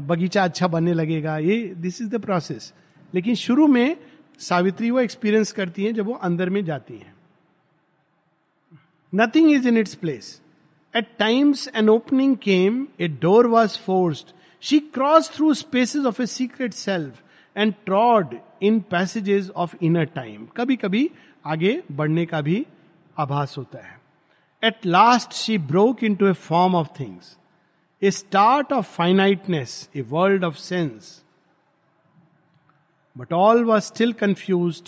बगीचा 0.00 0.44
अच्छा 0.44 0.66
बनने 0.68 0.92
लगेगा। 0.94 1.36
ये 1.38 1.62
दिस 1.76 2.00
इज़ 2.02 2.08
द 2.10 2.20
प्रोसेस 2.22 2.72
लेकिन 3.14 3.34
शुरू 3.36 3.66
में 3.66 3.96
सावित्री 4.40 4.90
वो 4.90 5.00
एक्सपीरियंस 5.00 5.52
करती 5.52 5.84
है 5.84 5.92
जब 5.92 6.06
वो 6.06 6.14
अंदर 6.22 6.50
में 6.50 6.64
जाती 6.64 6.94
है। 6.94 7.14
Nothing 9.12 9.50
is 9.52 9.68
in 9.68 9.78
its 9.78 9.94
place 9.94 10.40
at 10.94 11.08
times 11.18 11.68
an 11.76 11.88
opening 11.88 12.36
came 12.36 12.86
a 13.00 13.08
door 13.22 13.46
was 13.46 13.78
forced 13.78 14.32
she 14.62 14.78
cross 14.94 15.30
through 15.34 15.52
spaces 15.54 16.04
of 16.06 16.22
a 16.22 16.26
secret 16.26 16.74
self 16.74 17.22
and 17.56 17.74
trod 17.84 18.36
in 18.62 18.80
passages 18.90 19.50
of 19.50 19.74
inner 19.82 20.04
time 20.14 20.46
कभी 20.56 20.76
कभी 20.76 21.10
आगे 21.46 21.82
बढ़ने 21.92 22.26
का 22.26 22.40
भी 22.40 22.64
आभास 23.16 23.54
होता 23.58 23.86
है। 23.86 23.91
At 24.64 24.86
last 24.86 25.32
she 25.32 25.58
broke 25.58 26.04
into 26.14 26.26
a 26.26 26.32
form 26.32 26.74
of 26.74 26.88
things 27.00 27.36
a 28.02 28.10
start 28.10 28.72
of 28.72 28.86
finiteness 28.86 29.88
a 29.96 30.00
world 30.00 30.44
of 30.44 30.56
sense 30.56 31.22
but 33.16 33.32
all 33.32 33.64
was 33.64 33.82
still 33.82 34.12
confuse 34.12 34.82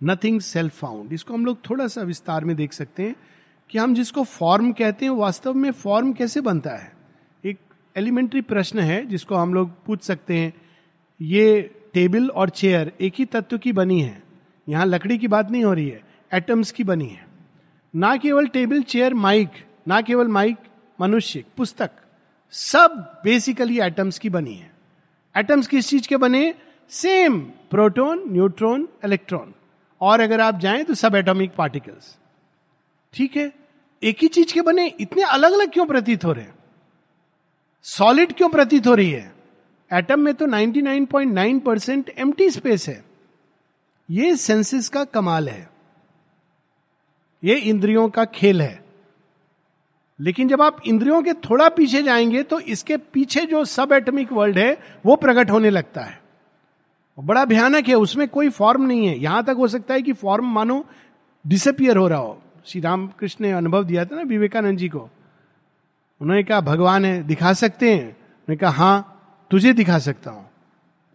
nothing 0.00 0.40
self 0.40 0.78
found 0.78 1.12
इसको 1.12 1.34
हम 1.34 1.44
लोग 1.46 1.58
थोड़ा 1.70 1.86
सा 1.86 2.02
विस्तार 2.02 2.44
में 2.44 2.56
देख 2.56 2.72
सकते 2.72 3.02
हैं 3.02 3.14
कि 3.70 3.78
हम 3.78 3.94
जिसको 3.94 4.24
फॉर्म 4.24 4.72
कहते 4.72 5.04
हैं 5.04 5.12
वास्तव 5.12 5.54
में 5.54 5.70
फॉर्म 5.70 6.12
कैसे 6.12 6.40
बनता 6.40 6.70
है। 6.70 6.92
एक 7.44 7.58
एलिमेंट्री 7.96 8.40
प्रश्न 8.40 8.78
है 8.78 9.04
जिसको 9.06 9.34
हम 9.34 9.54
लोग 9.54 9.70
पूछ 9.84 10.02
सकते 10.02 10.36
हैं। 10.38 10.52
ये 11.20 11.62
टेबल 11.94 12.28
और 12.28 12.50
चेयर 12.50 12.92
एक 13.00 13.14
ही 13.18 13.24
तत्व 13.24 13.58
की 13.58 13.72
बनी 13.72 14.00
है। 14.00 14.22
यहाँ 14.68 14.86
लकड़ी 14.86 15.18
की 15.18 15.28
बात 15.28 15.50
नहीं 15.50 15.64
हो 15.64 15.72
रही 15.72 15.88
है 15.88 16.02
एटम्स 16.34 16.72
की 16.72 16.84
बनी 16.84 17.08
है। 17.08 17.23
ना 17.96 18.16
केवल 18.16 18.46
टेबल, 18.46 18.82
चेयर, 18.82 19.14
माइक, 19.14 19.50
ना 19.88 20.00
केवल 20.00 20.28
माइक, 20.28 20.56
मनुष्य, 21.00 21.44
पुस्तक, 21.56 21.90
सब 22.50 23.20
बेसिकली 23.24 23.80
एटम्स 23.80 24.18
की 24.18 24.30
बनी 24.30 24.54
है। 24.54 24.72
एटम्स 25.36 25.66
किस 25.66 25.88
चीज़ 25.88 26.08
के 26.08 26.16
बने? 26.16 26.54
सेम 26.90 27.40
प्रोटोन 27.40 28.24
न्यूट्रॉन 28.28 28.88
इलेक्ट्रॉन 29.04 29.54
और 30.00 30.20
अगर 30.20 30.40
आप 30.40 30.58
जाएँ 30.58 30.84
तो 30.84 30.94
सब 30.94 31.14
एटॉमिक 31.14 31.54
पार्टिकल्स 31.54 32.18
ठीक 33.14 33.36
है? 33.36 33.52
एक 34.02 34.18
ही 34.22 34.28
चीज़ 34.28 34.54
के 34.54 34.60
बने, 34.60 34.86
इतने 34.86 35.22
अलग 35.22 35.52
अलग 35.52 35.72
क्यों 35.72 35.86
प्रतीत 35.86 36.24
हो 36.24 36.32
रहे 36.32 36.44
हैं? 36.44 36.54
सॉलिड 37.82 38.36
क्यों 38.36 38.48
प्रतीत 38.48 38.86
हो 38.86 38.94
रही 38.94 39.10
है? 39.10 39.34
एटम 39.92 40.20
में 40.20 40.34
तो 40.34 40.46
99.9 40.46 41.60
परसेंट 41.60 42.10
एम 42.18 42.34
स्पेस 42.42 42.88
है। 42.88 43.04
ये 44.10 44.36
सेंसेस 44.36 44.88
का 44.88 45.04
कमाल 45.04 45.48
है। 45.48 45.73
ये 47.44 47.56
इंद्रियों 47.56 48.08
का 48.08 48.24
खेल 48.24 48.62
है। 48.62 48.84
लेकिन 50.20 50.48
जब 50.48 50.62
आप 50.62 50.80
इंद्रियों 50.86 51.22
के 51.22 51.32
थोड़ा 51.32 51.68
पीछे 51.68 52.02
जाएँगे 52.02 52.42
तो 52.42 52.60
इसके 52.60 52.96
पीछे 52.96 53.40
जो 53.40 53.64
सब 53.64 53.92
एटमिक 53.92 54.32
वर्ल्ड 54.32 54.58
है, 54.58 54.78
वो 55.06 55.16
प्रकट 55.16 55.50
होने 55.50 55.70
लगता 55.70 56.00
है। 56.00 56.22
बड़ा 57.20 57.44
भयानक 57.44 57.88
है, 57.88 57.94
उसमें 57.94 58.28
कोई 58.28 58.48
फॉर्म 58.48 58.82
नहीं 58.82 59.06
है। 59.06 59.18
यहाँ 59.18 59.44
तक 59.44 59.54
हो 59.58 59.68
सकता 59.68 59.94
है 59.94 60.02
कि 60.02 60.12
फॉर्म 60.12 60.44
मानो 60.44 60.86
डिसअपियर 61.46 61.96
हो 61.96 62.08
रहा 62.08 62.18
हो। 62.18 62.42
श्री 62.66 62.80
रामकृष्ण 62.80 63.44
ने 63.44 63.52
अनुभव 63.52 63.84
दिया 63.84 64.04
था 64.04 64.16
ना 64.16 64.22
विवेकानंद 64.22 64.78
जी 64.78 64.88
को। 64.88 65.10
उन्होंने 66.20 66.42
कहा, 66.42 66.60
भगवान 66.60 67.04
है, 67.04 67.22
दिखा 67.22 67.52
सकते 67.52 67.90
हैं। 67.90 68.00
उन्होंने 68.00 68.56
कहा 68.56 68.70
हाँ 68.70 69.10
तुझे 69.50 69.72
दिखा 69.72 69.98
सकता 69.98 70.30
हूँ। 70.30 70.50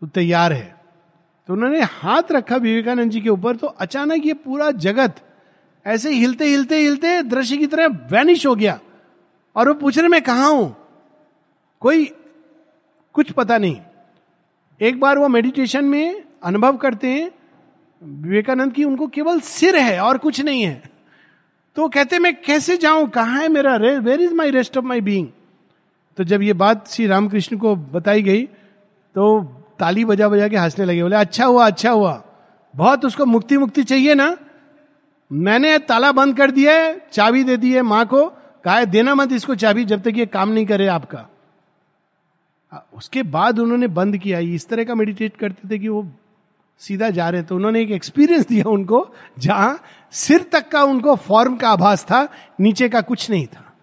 तू 0.01 0.07
तैयार 0.07 0.53
है। 0.53 0.75
तो 1.47 1.53
उन्होंने 1.53 1.81
हाथ 1.81 2.23
रखा 2.31 2.55
विवेकानंद 2.55 3.11
जी 3.11 3.21
के 3.21 3.29
ऊपर 3.29 3.55
तो 3.55 3.67
अचानक 3.67 4.25
ये 4.25 4.33
पूरा 4.33 4.71
जगत 4.71 5.15
ऐसे 5.89 6.11
हिलते 6.11 6.45
हिलते 6.45 6.79
हिलते 6.79 7.21
दृश्य 7.23 7.57
की 7.57 7.67
तरह 7.67 7.87
वैनिश 8.11 8.45
हो 8.45 8.55
गया। 8.55 8.79
और 9.55 9.67
वो 9.67 9.73
पूछ 9.73 9.97
रहे 9.97 10.07
मैं 10.07 10.21
कहा 10.21 10.45
हूँ? 10.45 10.75
कोई 11.81 12.05
कुछ 13.15 13.31
पता 13.31 13.57
नहीं। 13.57 13.79
एक 14.81 14.99
बार 14.99 15.17
वो 15.17 15.27
मेडिटेशन 15.27 15.85
में 15.85 16.23
अनुभव 16.43 16.77
करते 16.77 17.07
हैं, 17.07 17.31
विवेकानंद 18.01 18.73
की 18.73 18.83
उनको 18.83 19.07
केवल 19.07 19.39
सिर 19.39 19.77
है 19.77 19.99
और 19.99 20.17
कुछ 20.17 20.41
नहीं 20.41 20.61
है। 20.63 20.81
तो 21.77 21.87
कहते 21.89 22.19
मैं 22.19 22.33
कैसे 22.41 22.77
जाऊँ? 22.77 23.07
कहा 23.09 23.39
है 23.39 23.47
मेरा 23.47 23.75
where 23.75 24.21
is 24.21 24.33
my 24.33 24.51
rest 24.51 24.77
of 24.77 24.85
my 24.85 25.01
being 25.01 25.27
तो 26.17 26.23
जब 26.23 26.41
ये 26.41 26.53
बात 26.53 26.87
श्री 26.87 27.07
रामकृष्ण 27.07 27.57
को 27.57 27.75
बताई 27.75 28.21
गई 28.21 28.43
तो 29.15 29.41
ताली 29.79 30.05
बजा 30.05 30.27
बजा 30.29 30.47
के 30.47 30.57
हंसने 30.57 30.85
लगे। 30.85 31.01
बोले 31.01 31.15
अच्छा 31.15 31.45
हुआ 31.45 31.65
अच्छा 31.67 31.91
हुआ। 31.91 32.21
बहुत 32.73 33.05
उसको 33.05 33.25
मुक्ति 33.25 33.57
मुक्ति 33.57 33.83
चाहिए 33.83 34.15
ना? 34.15 34.35
मैंने 35.31 35.77
ताला 35.79 36.11
बंद 36.11 36.37
कर 36.37 36.51
दिया 36.51 36.73
है, 36.73 37.07
चाबी 37.11 37.43
दे 37.43 37.57
दी 37.57 37.73
है 37.73 37.81
माँ 37.81 38.05
को, 38.05 38.25
कहा 38.65 38.75
है, 38.75 38.85
देना 38.85 39.15
मत 39.15 39.31
इसको 39.31 39.55
चाबी 39.55 39.85
जब 39.85 40.01
तक 40.01 40.17
ये 40.17 40.25
काम 40.25 40.49
नहीं 40.49 40.65
करे 40.65 40.87
आपका. 40.87 41.27
उसके 42.93 43.23
बाद 43.23 43.59
उन्होंने 43.59 43.87
बंद 43.87 44.17
किया। 44.17 44.39
इस 44.39 44.67
तरह 44.67 44.83
का 44.83 44.95
मेडिटेट 44.95 45.37
करते 45.37 45.69
थे 45.69 45.79
कि 45.79 45.87
वो 45.87 46.05
सीधा 46.81 47.09
जा 47.09 47.29
रहे 47.29 47.43
तो 47.43 47.55
उन्होंने 47.55 47.81
एक 47.81 47.91
एक्सपीरियंस 47.91 48.47
दिया 48.47 48.69
उनको, 48.69 49.07
जहाँ 49.39 49.79
सिर 50.11 50.43
तक 50.51 50.67
का 50.69 50.83
उनको 50.83 51.15
फॉर्म 51.15 51.55
का 51.57 51.69
आभास 51.69 52.03
था, 52.03 52.27
नीचे 52.59 52.89
का 52.89 53.01
कुछ 53.01 53.29
नहीं 53.29 53.47
था। 53.47 53.73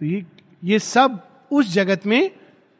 तो 0.00 0.06
ये 0.06 0.24
ये 0.64 0.78
सब 0.78 1.18
उस 1.50 1.72
जगत 1.72 2.06
में 2.06 2.30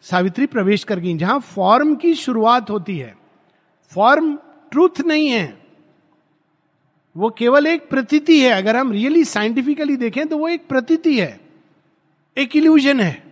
सावित्री 0.05 0.47
प्रवेश 0.47 0.85
कर 0.85 0.99
गई, 0.99 1.17
जहाँ 1.17 1.39
फॉर्म 1.41 1.95
की 1.95 2.15
शुरुआत 2.15 2.71
होती 2.71 2.99
है। 2.99 3.15
फॉर्म 3.93 4.37
ट्रूथ 4.71 5.01
नहीं 5.07 5.29
है। 5.29 5.62
वो 7.17 7.31
केवल 7.31 7.67
एक 7.67 7.89
प्रतीति 7.89 8.41
है। 8.41 8.51
अगर 8.53 8.77
हम 8.77 8.93
रियली 8.93 9.25
साइंटिफिकली 9.25 9.97
देखें 9.97 10.27
तो 10.29 10.39
वो 10.39 10.49
एक 10.49 10.67
प्रतीति 10.69 11.19
है। 11.21 11.41
एक 12.37 12.57
इल्यूजन 12.57 13.01
है। 13.01 13.23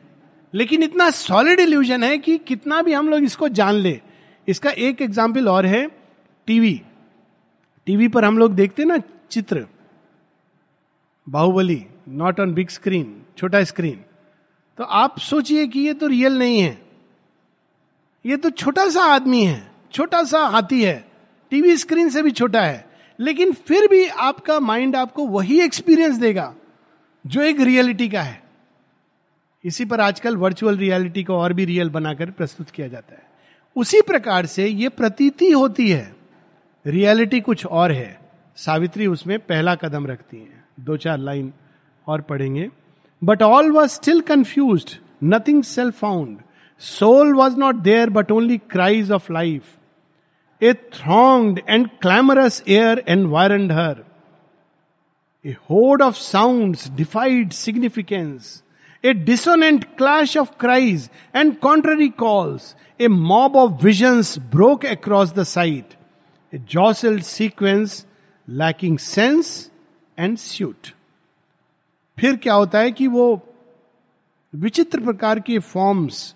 लेकिन 0.55 0.83
इतना 0.83 1.09
सॉलिड 1.11 1.61
इल्यूजन 1.61 2.05
है 2.05 2.17
कि 2.19 2.37
कितना 2.39 2.81
भी 2.83 2.93
हम 2.93 3.09
लोग 3.09 3.25
इसको 3.25 3.49
जान 3.51 3.75
ले। 3.75 4.01
इसका 4.49 4.71
एक 4.71 5.03
एग्ज़ाम्पल 5.03 5.49
और 5.49 5.67
है 5.67 5.87
टीवी 6.49 6.81
टीवी 7.87 8.09
पर 8.09 8.25
हम 8.25 8.39
लोग 8.39 8.55
देखते 8.55 8.85
ना 8.85 8.99
चित्र। 9.31 9.67
Baahubali 11.27 11.85
not 12.09 12.41
on 12.41 12.55
big 12.55 12.69
screen 12.69 13.21
छोटा 13.39 13.63
स्क्रीन 13.65 14.01
तो 14.79 14.85
आप 14.85 15.19
सोचिए 15.19 15.67
कि 15.67 15.81
ये 15.81 15.95
तो 15.95 16.07
रियल 16.07 16.39
नहीं 16.39 16.61
है। 16.61 16.79
ये 18.25 18.37
तो 18.37 18.51
छोटा 18.51 18.89
सा 18.89 19.05
आदमी 19.05 19.45
है, 19.45 19.71
छोटा 19.93 20.23
सा 20.25 20.41
हाथी 20.47 20.83
है। 20.83 21.05
टीवी 21.53 21.77
स्क्रीन 21.77 22.09
से 22.11 22.23
भी 22.23 22.31
छोटा 22.31 22.61
है। 22.61 22.90
लेकिन 23.21 23.53
फिर 23.53 23.89
भी 23.89 24.07
आपका 24.07 24.61
माइंड 24.61 24.97
आपको 24.97 25.27
वही 25.27 25.61
एक्सपीरियंस 25.61 26.17
देगा, 26.17 26.55
जो 27.27 27.41
एक 27.41 27.61
रियलिटी 27.61 28.09
का 28.09 28.23
है। 28.23 28.43
इसी 29.65 29.85
पर 29.85 30.01
आजकल 30.01 30.37
वर्चुअल 30.37 30.77
रियलिटी 30.77 31.25
को 31.25 31.35
और 31.35 31.53
भी 31.53 31.65
रियल 31.65 31.91
बनाकर 31.91 32.31
प्रस्तुत 32.31 32.71
किया 32.71 32.89
जाता 32.89 33.15
है। 33.15 33.23
उसी 33.77 34.01
प्रकार 34.01 34.47
से 34.47 34.67
ये 34.67 34.89
प्रतीति 34.89 35.51
होती 35.51 35.91
है। 35.91 36.17
रियलिटी 36.87 37.41
कुछ 37.41 37.67
और 37.67 37.93
है। 37.93 38.21
सावित्री 38.57 39.07
उसमें 39.07 39.39
पहला 39.39 39.75
कदम 39.75 40.07
रखती 40.07 40.37
है। 40.37 40.65
दो 40.81 40.97
चार 40.97 41.19
लाइन 41.19 41.53
और 42.07 42.21
पढ़ेंगे। 42.21 42.71
But 43.25 43.43
all 43.43 43.71
was 43.71 43.91
still 43.91 44.21
confuse 44.21 44.99
nothing 45.25 45.63
self 45.63 45.99
found 45.99 46.39
soul 46.79 47.35
was 47.35 47.57
not 47.57 47.75
there 47.75 48.11
but 48.11 48.31
only 48.33 48.59
cries 48.59 49.11
of 49.11 49.33
life 49.33 49.63
a 50.63 50.73
thronged 50.95 51.61
and 51.69 51.89
clamorous 52.03 52.63
air 52.69 53.03
environed 53.09 53.73
her 53.73 54.05
a 55.45 55.55
horde 55.71 56.03
of 56.03 56.17
sound 56.17 56.77
defied 56.97 57.53
significance 57.53 58.63
a 59.05 59.13
dissonant 59.25 59.85
clash 59.99 60.37
of 60.37 60.51
cries 60.61 61.09
and 61.37 61.57
contrary 61.59 62.09
calls 62.19 62.75
a 63.01 63.09
mob 63.09 63.57
of 63.57 63.85
visions 63.85 64.39
broke 64.53 64.87
across 64.87 65.33
the 65.35 65.43
sight 65.53 65.95
a 66.53 66.59
jostle 66.71 67.21
sequence 67.27 68.05
lacking 68.49 68.99
sense 68.99 69.71
and 70.19 70.37
suite 70.39 70.93
फिर 72.19 72.37
क्या 72.37 72.55
होता 72.55 72.79
है 72.79 72.91
कि 72.93 73.07
वो 73.07 73.29
विचित्र 74.53 75.01
प्रकार 75.01 75.41
के 75.41 75.59
forms 75.59 76.35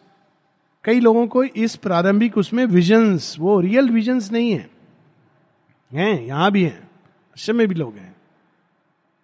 कई 0.84 1.00
लोगों 1.00 1.26
को 1.26 1.42
इस 1.44 1.76
प्रारंभिक 1.76 2.36
उसमें 2.38 2.64
विजन्स 2.66 3.38
वो 3.38 3.60
रियल 3.60 3.90
विजन्स 3.90 4.30
नहीं 4.32 4.50
है। 4.52 4.68
हैं, 5.90 6.20
यहाँ 6.20 6.50
भी 6.52 6.62
हैं, 6.62 6.78
आश्रम 7.36 7.56
में 7.56 7.66
भी 7.68 7.74
लोग 7.74 7.96
हैं। 7.96 8.14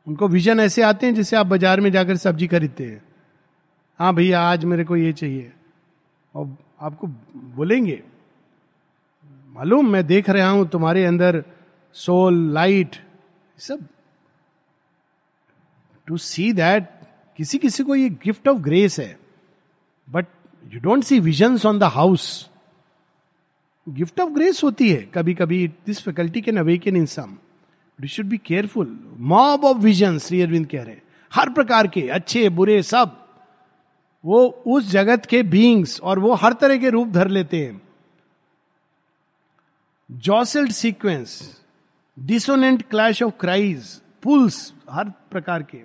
उनको 0.07 0.29
विजन 0.29 0.61
ऐसे 0.61 0.83
आते 0.83 1.07
हैं 1.07 1.15
जैसे 1.15 1.37
आप 1.37 1.47
बाज़ार 1.47 1.81
में 1.81 1.91
जाकर 1.93 2.17
सब्ज़ी 2.17 2.47
खरीदते 2.47 2.85
हैं। 2.85 3.03
हाँ 4.01 4.15
भैया, 4.15 4.41
आज 4.43 4.65
मेरे 4.65 4.85
को 4.85 4.97
ये 4.97 5.13
चाहिए। 5.13 5.53
और 6.35 6.57
आपको 6.81 7.07
बोलेंगे, 7.57 8.03
मालूम, 9.55 9.89
मैं 9.89 10.07
देख 10.07 10.31
रहा 10.31 10.49
हूँ 10.49 10.69
तुम्हारे 10.69 11.05
अंदर 11.05 11.43
सोल 11.95 12.43
लाइट 12.53 12.97
सब। 13.59 13.87
टू 16.09 16.17
सी 16.17 16.53
दैट 16.53 16.89
किसी 17.39 17.59
किसी 17.59 17.83
को 17.85 17.95
ये 17.95 18.09
गिफ्ट 18.25 18.49
ऑफ़ 18.49 18.59
ग्रेस 18.59 18.99
है। 19.01 19.19
But 20.09 20.27
you 20.75 20.81
don't 20.81 21.05
see 21.05 21.21
visions 21.21 21.66
on 21.66 21.79
the 21.79 21.83
house 21.83 22.51
gift 23.89 24.21
of 24.21 24.31
grace 24.31 24.64
होती 24.64 24.91
है 24.91 25.03
कभी 25.14 25.35
कभी 25.35 25.68
this 25.68 26.03
faculty 26.03 26.41
can 26.41 26.57
awaken 26.57 26.97
in 26.97 27.07
some 27.07 27.37
should 28.09 28.27
be 28.27 28.39
careful 28.39 28.99
mob 29.18 29.64
of 29.64 29.77
vision 29.77 30.18
Shri 30.18 30.43
Aurobindo 30.43 30.66
कह 30.66 30.83
रहे 30.83 30.97
हर 31.33 31.51
प्रकार 31.51 31.87
के, 31.87 32.09
अच्छे, 32.09 32.49
बुरे, 32.49 32.83
सब। 32.83 33.16
वो 34.25 34.47
उस 34.66 34.91
जगत 34.91 35.27
के 35.27 35.43
बींग्स 35.43 36.01
और 36.01 36.18
वो 36.18 36.35
हर 36.35 36.53
तरह 36.53 36.79
के 36.79 36.91
रूप 36.91 37.09
धर 37.09 37.29
लेते 37.29 37.57
हैं। 37.57 37.83
Jostled 40.11 40.73
sequence 40.73 41.61
dissonant 42.18 42.83
clash 42.83 43.23
of 43.23 43.35
cries 43.41 44.01
pulls 44.23 44.73
हर 44.91 45.09
प्रकार 45.09 45.62
के। 45.62 45.83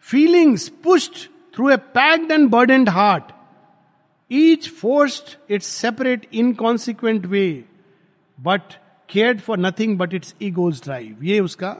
Feelings 0.00 0.68
pushed 0.68 1.30
through 1.54 1.70
a 1.70 1.76
packed 1.76 2.32
and 2.32 2.48
burdened 2.48 2.88
heart 2.88 3.24
each 4.30 4.68
forced 4.70 5.52
its 5.52 5.66
separate 5.66 6.26
inconsequent 6.32 7.26
way 7.26 7.64
but 8.38 8.72
cared 9.08 9.40
for 9.40 9.58
nothing 9.58 9.98
but 9.98 10.14
its 10.14 10.34
ego's 10.42 10.80
drive 10.84 11.24
ये 11.24 11.40
उसका 11.40 11.76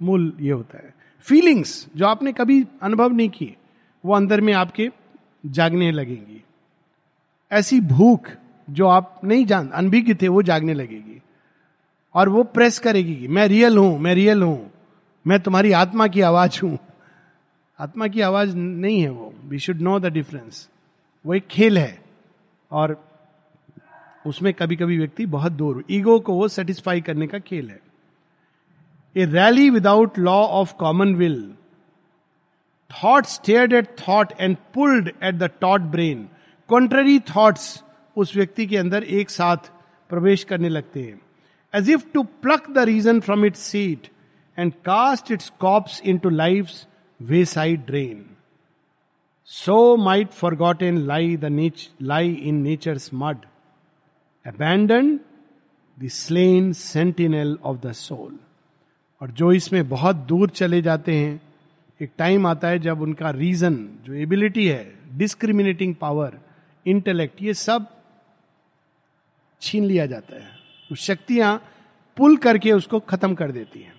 मूल 0.00 0.32
ये 0.40 0.50
होता 0.50 0.78
है। 0.78 0.94
फीलिंग्स 1.26 1.86
जो 1.96 2.06
आपने 2.06 2.32
कभी 2.32 2.64
अनुभव 2.82 3.12
नहीं 3.12 3.28
की 3.28 3.54
वो 4.04 4.14
अंदर 4.14 4.40
में 4.40 4.52
आपके 4.52 4.88
जागने 5.46 5.90
लगेंगी। 5.92 6.42
ऐसी 7.50 7.80
भूख 7.80 8.28
जो 8.70 8.86
आप 8.86 9.20
नहीं 9.24 9.44
जान 9.46 9.68
अनभिज्ञ 9.68 10.14
थे, 10.14 10.28
वो 10.28 10.42
जागने 10.42 10.74
लगेगी। 10.74 11.20
और 12.14 12.28
वो 12.28 12.42
प्रेस 12.44 12.78
करेगी 12.78 13.28
मैं 13.28 13.46
रियल 13.48 13.76
हूँ, 13.78 13.98
मैं 13.98 14.14
रियल 14.14 14.42
हूँ, 14.42 14.70
मैं 15.26 15.40
तुम्हारी 15.40 15.72
आत्मा 15.72 16.06
की 16.06 16.20
आवाज़ 16.20 16.60
हूँ। 16.62 16.78
आत्मा 17.78 18.06
की 18.08 18.20
आवाज़ 18.20 18.56
नहीं 18.56 19.00
है 19.00 19.10
वो। 19.10 19.32
We 19.44 19.58
should 19.58 19.80
know 19.80 19.98
the 20.00 20.06
difference 20.06 20.68
वो 21.24 21.34
एक 21.34 21.46
खेल 21.46 21.78
है। 21.78 21.98
और 22.70 22.96
उसमें 24.26 24.52
कभी 24.54 24.76
कभी 24.76 24.98
व्यक्ति 24.98 25.26
बहुत 25.26 25.52
दूर, 25.52 25.84
ईगो 25.90 26.18
को 26.20 26.34
वो 26.34 26.48
सेटिस्फाई 26.48 27.00
करने 27.00 27.26
का 27.26 27.38
खेल 27.38 27.68
है। 27.70 27.80
A 29.16 29.24
rally 29.24 29.68
without 29.70 30.18
law 30.18 30.36
of 30.36 30.74
common 30.78 31.14
will 31.14 31.40
thought 32.90 33.26
stared 33.26 33.72
at 33.72 33.88
thought 34.00 34.32
and 34.40 34.56
pulled 34.74 35.08
at 35.08 35.34
the 35.34 35.50
taut 35.60 35.80
brain 35.90 36.28
contrary 36.68 37.18
thoughts 37.36 37.82
उस 38.16 38.34
व्यक्ति 38.36 38.66
के 38.66 38.76
अंदर 38.76 39.04
एक 39.04 39.30
साथ 39.30 39.70
प्रवेश 40.10 40.44
करने 40.44 40.68
लगते 40.68 41.02
हैं। 41.02 41.20
As 41.74 41.90
if 41.90 42.04
to 42.14 42.22
pluck 42.22 42.70
the 42.70 42.78
reason 42.88 43.20
from 43.20 43.44
its 43.44 43.60
seat 43.60 44.08
and 44.58 44.72
cast 44.84 45.30
its 45.32 45.52
corpse 45.60 46.00
into 46.18 46.28
life 46.30 46.70
wayside 47.44 47.84
drain 47.86 48.24
so 49.50 49.96
might 49.96 50.28
forgot 50.54 50.82
in 50.82 50.98
lie 50.98 51.36
the 51.36 51.70
lie 52.02 52.32
in 52.32 52.54
nature's 52.54 53.10
mud 53.14 53.36
abandon 54.46 55.20
the 55.98 56.08
slain 56.08 56.72
sentinel 56.72 57.58
of 57.64 57.78
the 57.78 57.92
soul 57.92 58.38
और 59.20 59.30
जो 59.30 59.52
इसमें 59.52 59.88
बहुत 59.88 60.16
दूर 60.16 60.50
चले 60.50 60.82
जाते 60.82 61.14
हैं, 61.16 61.40
एक 62.00 62.10
time 62.18 62.46
आता 62.46 62.68
है 62.68 62.78
जब 62.78 63.00
उनका 63.00 63.30
रीजन 63.30 63.76
जो 64.04 64.14
एबिलिटी 64.14 64.66
है 64.66 64.84
डिस्क्रिमिनेटिंग 65.18 65.94
पावर 65.94 66.38
इंटेलेक्ट 66.86 67.42
ये 67.42 67.54
सब 67.54 67.86
छीन 69.60 69.84
लिया 69.84 70.06
जाता 70.06 70.36
है। 70.36 70.50
उस 70.92 70.98
शक्तियाँ 70.98 71.56
पुल 72.16 72.36
करके 72.36 72.72
उसको 72.72 73.00
खत्म 73.00 73.34
कर 73.34 73.52
देती 73.52 73.80
हैं। 73.80 73.94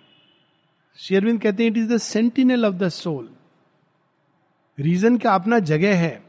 शेरविंद 0.99 1.41
कहते 1.41 1.63
हैं 1.63 1.71
it 1.71 1.77
is 1.77 1.93
the 1.93 1.97
sentinel 1.97 2.65
of 2.65 2.75
the 2.75 2.89
soul 2.89 3.29
region 4.79 5.17
का 5.17 5.33
अपना 5.35 5.59
जगह 5.61 5.97
है? 5.97 6.21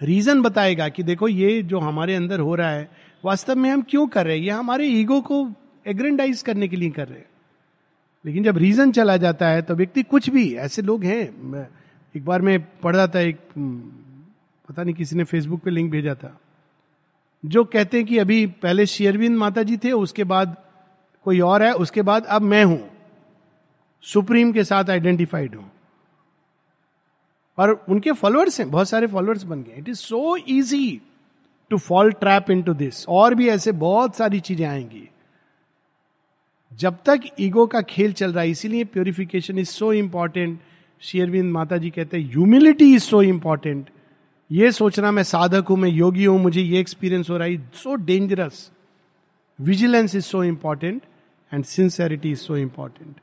रीजन 0.00 0.42
बताएगा 0.42 0.88
कि 0.88 1.02
देखो 1.02 1.28
ये 1.28 1.62
जो 1.62 1.78
हमारे 1.80 2.14
अंदर 2.14 2.40
हो 2.40 2.54
रहा 2.54 2.70
है, 2.70 2.88
वास्तव 3.24 3.56
में 3.56 3.70
हम 3.70 3.82
क्यों 3.82 4.06
कर 4.08 4.26
रहे 4.26 4.36
हैं? 4.36 4.44
ये 4.44 4.50
हमारे 4.50 4.86
ईगो 4.86 5.20
को 5.20 5.46
एग्रेंडाइज 5.86 6.42
करने 6.42 6.68
के 6.68 6.76
लिए 6.76 6.90
कर 6.90 7.08
रहे 7.08 7.18
हैं। 7.18 7.28
लेकिन 8.24 8.44
जब 8.44 8.56
रीजन 8.58 8.92
चला 8.92 9.16
जाता 9.16 9.48
है 9.48 9.62
तो 9.62 9.74
व्यक्ति 9.74 10.02
कुछ 10.04 10.28
भी, 10.30 10.52
ऐसे 10.54 10.82
लोग 10.82 11.04
हैं 11.04 11.68
एक 12.14 12.24
बार 12.24 12.42
मैं 12.42 12.58
पढ़ 12.80 12.96
रहा 12.96 13.06
था 13.06 13.20
एक 13.20 13.38
पता 14.68 14.82
नहीं 14.82 14.94
किसी 14.94 15.16
ने 15.16 15.24
फेसबुक 15.24 15.60
पे 15.62 15.70
लिंक 15.70 15.90
भेजा 15.90 16.14
था, 16.14 16.38
जो 17.44 17.64
कहते 17.64 17.96
हैं 17.96 18.06
कि 18.06 18.18
अभी 18.18 18.46
पहले 18.46 18.86
शेयरविंद 18.86 19.36
माता 19.38 19.62
जी 19.62 19.76
थे, 19.76 19.92
उसके 19.92 20.24
बाद 20.24 20.56
कोई 21.26 21.40
और 21.42 21.62
है, 21.62 21.72
उसके 21.74 22.02
बाद 22.02 22.24
अब 22.26 22.42
मैं 22.42 22.64
हूँ, 22.64 22.80
सुप्रीम 24.04 24.52
के 24.52 24.64
साथ 24.64 24.90
आइडेंटिफाइड 24.90 25.54
हूँ। 25.54 25.70
और 27.58 27.70
उनके 27.88 28.12
फॉलोअर्स 28.12 28.60
हैं, 28.60 28.70
बहुत 28.70 28.88
सारे 28.88 29.06
फॉलोअर्स 29.06 29.42
बन 29.44 29.62
गए। 29.62 29.78
It 29.78 29.88
is 29.88 29.98
so 29.98 30.36
easy 30.38 31.00
to 31.70 31.78
fall 31.78 32.12
trap 32.12 32.50
into 32.62 32.74
this 32.74 33.04
और 33.08 33.34
भी 33.34 33.48
ऐसे 33.48 33.72
बहुत 33.74 34.16
सारी 34.16 34.40
चीज़ें 34.40 34.66
आएँगी। 34.66 35.08
जब 36.72 36.96
तक 37.06 37.20
ईगो 37.40 37.66
का 37.66 37.80
खेल 37.82 38.12
चल 38.12 38.32
रहा 38.32 38.42
है, 38.42 38.50
इसीलिए 38.50 38.84
प्योरिफिकेशन 38.84 39.58
इज़ 39.58 39.68
सो 39.68 39.92
इंपॉर्टेंट 39.92 40.58
शेयरविंद 41.02 41.52
माता 41.52 41.76
जी 41.76 41.90
कहते 41.90 42.16
हैं 42.16 42.30
ह्यूमिलिटी 42.30 42.94
इज़ 42.94 43.02
सो 43.02 43.22
इंपॉर्टेंट 43.22 43.90
ये 44.50 44.70
सोचना 44.72 45.10
मैं 45.12 45.22
साधक 45.22 45.68
हूँ, 45.68 45.76
मैं 45.76 45.88
योगी 45.90 46.24
हूँ, 46.24 46.38
मुझे 46.40 46.60
ये 46.60 46.80
एक्सपीरियंस 46.80 47.30
हो 47.30 47.36
रहा 47.36 47.48
है। 47.48 47.56
So 47.74 47.94
dangerous 47.96 48.70
vigilance 49.58 50.14
is 50.14 50.24
so 50.24 50.42
important 50.44 51.02
and 51.52 51.64
sincerity 51.64 52.30
is 52.30 52.38
so 52.38 52.56
important 52.56 53.14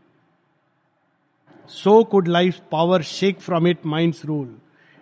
so 1.70 2.04
could 2.04 2.28
life 2.28 2.60
power 2.72 3.02
shake 3.02 3.40
from 3.40 3.68
it 3.68 3.86
mind 3.86 4.14
rule 4.26 4.56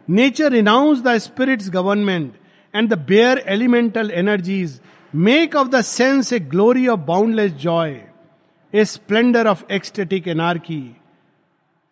nature 0.09 0.51
renounce 0.51 1.01
the 1.01 1.17
spirit's 1.17 1.69
government 1.69 2.33
and 2.75 2.89
the 2.89 2.97
bare 2.97 3.43
elemental 3.47 4.11
energies 4.11 4.81
make 5.15 5.55
of 5.55 5.67
the 5.67 5.81
sense 5.81 6.33
a 6.33 6.39
glory 6.39 6.87
of 6.87 6.99
boundless 6.99 7.51
joy 7.51 8.01
a 8.73 8.85
splendour 8.85 9.47
of 9.47 9.63
ecstatic 9.71 10.27
anarchy 10.27 10.95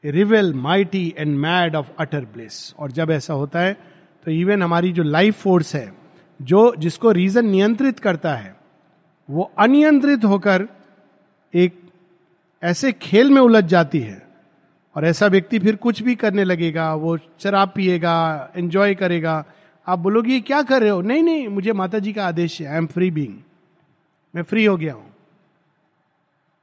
revel 0.05 0.53
mighty 0.53 1.13
and 1.17 1.37
mad 1.37 1.75
of 1.75 1.89
utter 1.99 2.25
bliss 2.25 2.73
और 2.73 2.91
जब 2.91 3.11
ऐसा 3.11 3.33
होता 3.33 3.59
है 3.59 3.73
तो 4.25 4.31
even 4.31 4.63
हमारी 4.63 4.91
जो 4.91 5.03
life 5.03 5.41
force 5.41 5.75
है, 5.75 5.93
जो 6.41 6.75
जिसको 6.79 7.11
रीजन 7.11 7.45
नियंत्रित 7.45 7.99
करता 7.99 8.33
है, 8.35 8.55
वो 9.29 9.51
अनियंत्रित 9.59 10.25
होकर 10.25 10.67
एक 11.53 11.81
ऐसे 12.63 12.91
खेल 12.91 13.31
में 13.31 13.41
उलझ 13.41 13.63
जाती 13.63 13.99
है। 13.99 14.28
और 14.99 15.05
ऐसा 15.05 15.27
व्यक्ति 15.27 15.59
फिर 15.59 15.75
कुछ 15.75 16.01
भी 16.03 16.15
करने 16.15 16.43
लगेगा, 16.43 16.93
वो 16.95 17.17
शराब 17.17 17.71
पिएगा 17.75 18.51
एंजॉय 18.55 18.95
करेगा। 18.95 19.43
आप 19.87 19.99
बोलोगे 19.99 20.39
क्या 20.41 20.61
कर 20.61 20.81
रहे 20.81 20.89
हो? 20.89 21.01
नहीं 21.01 21.23
नहीं, 21.23 21.47
मुझे 21.47 21.73
माता 21.73 21.99
जी 21.99 22.13
का 22.13 22.25
आदेश 22.27 22.59
है 22.61 22.67
आई 22.67 22.77
एम 22.77 22.87
फ्री 22.87 23.09
बींग 23.11 23.37
मैं 24.33 24.43
फ्री 24.43 24.65
हो 24.65 24.75
गया 24.77 24.93
हूँ. 24.93 25.05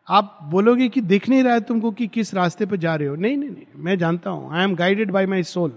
आप 0.09 0.39
बोलोगे 0.43 0.89
कि 0.89 1.01
दिख 1.01 1.29
नहीं 1.29 1.43
रहा 1.45 1.55
है 1.55 1.61
तुमको 1.61 1.91
कि 1.91 2.07
किस 2.09 2.35
रास्ते 2.35 2.67
पर 2.67 2.77
जा 2.77 2.95
रहे 2.95 3.09
हो? 3.09 3.17
नहीं 3.17 3.37
नहीं 3.37 3.51
नहीं, 3.51 3.67
मैं 3.77 3.99
जानता 3.99 4.31
हूँ 4.31 4.53
I 4.53 4.65
am 4.65 4.75
guided 4.75 5.11
by 5.11 5.27
my 5.27 5.43
soul 5.45 5.73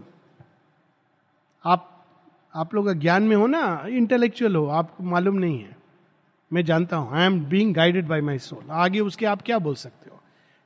आप 1.65 1.89
आप 2.53 2.75
लोग 2.75 2.93
ज्ञान 2.93 3.23
में 3.23 3.35
हो 3.35 3.47
ना 3.47 3.85
इंटेलेक्चुअल 3.89 4.55
हो, 4.55 4.65
आपको 4.67 5.03
मालूम 5.03 5.35
नहीं 5.35 5.59
है। 5.59 5.77
मैं 6.51 6.65
जानता 6.65 6.97
हूँ 6.97 7.17
I 7.17 7.25
am 7.25 7.39
being 7.45 7.73
guided 7.75 8.07
by 8.07 8.21
my 8.21 8.39
soul 8.39 8.71
आगे 8.71 8.99
उसके 8.99 9.25
आप 9.25 9.41
क्या 9.41 9.59
बोल 9.59 9.75
सकते 9.77 10.09
हो? 10.09 10.18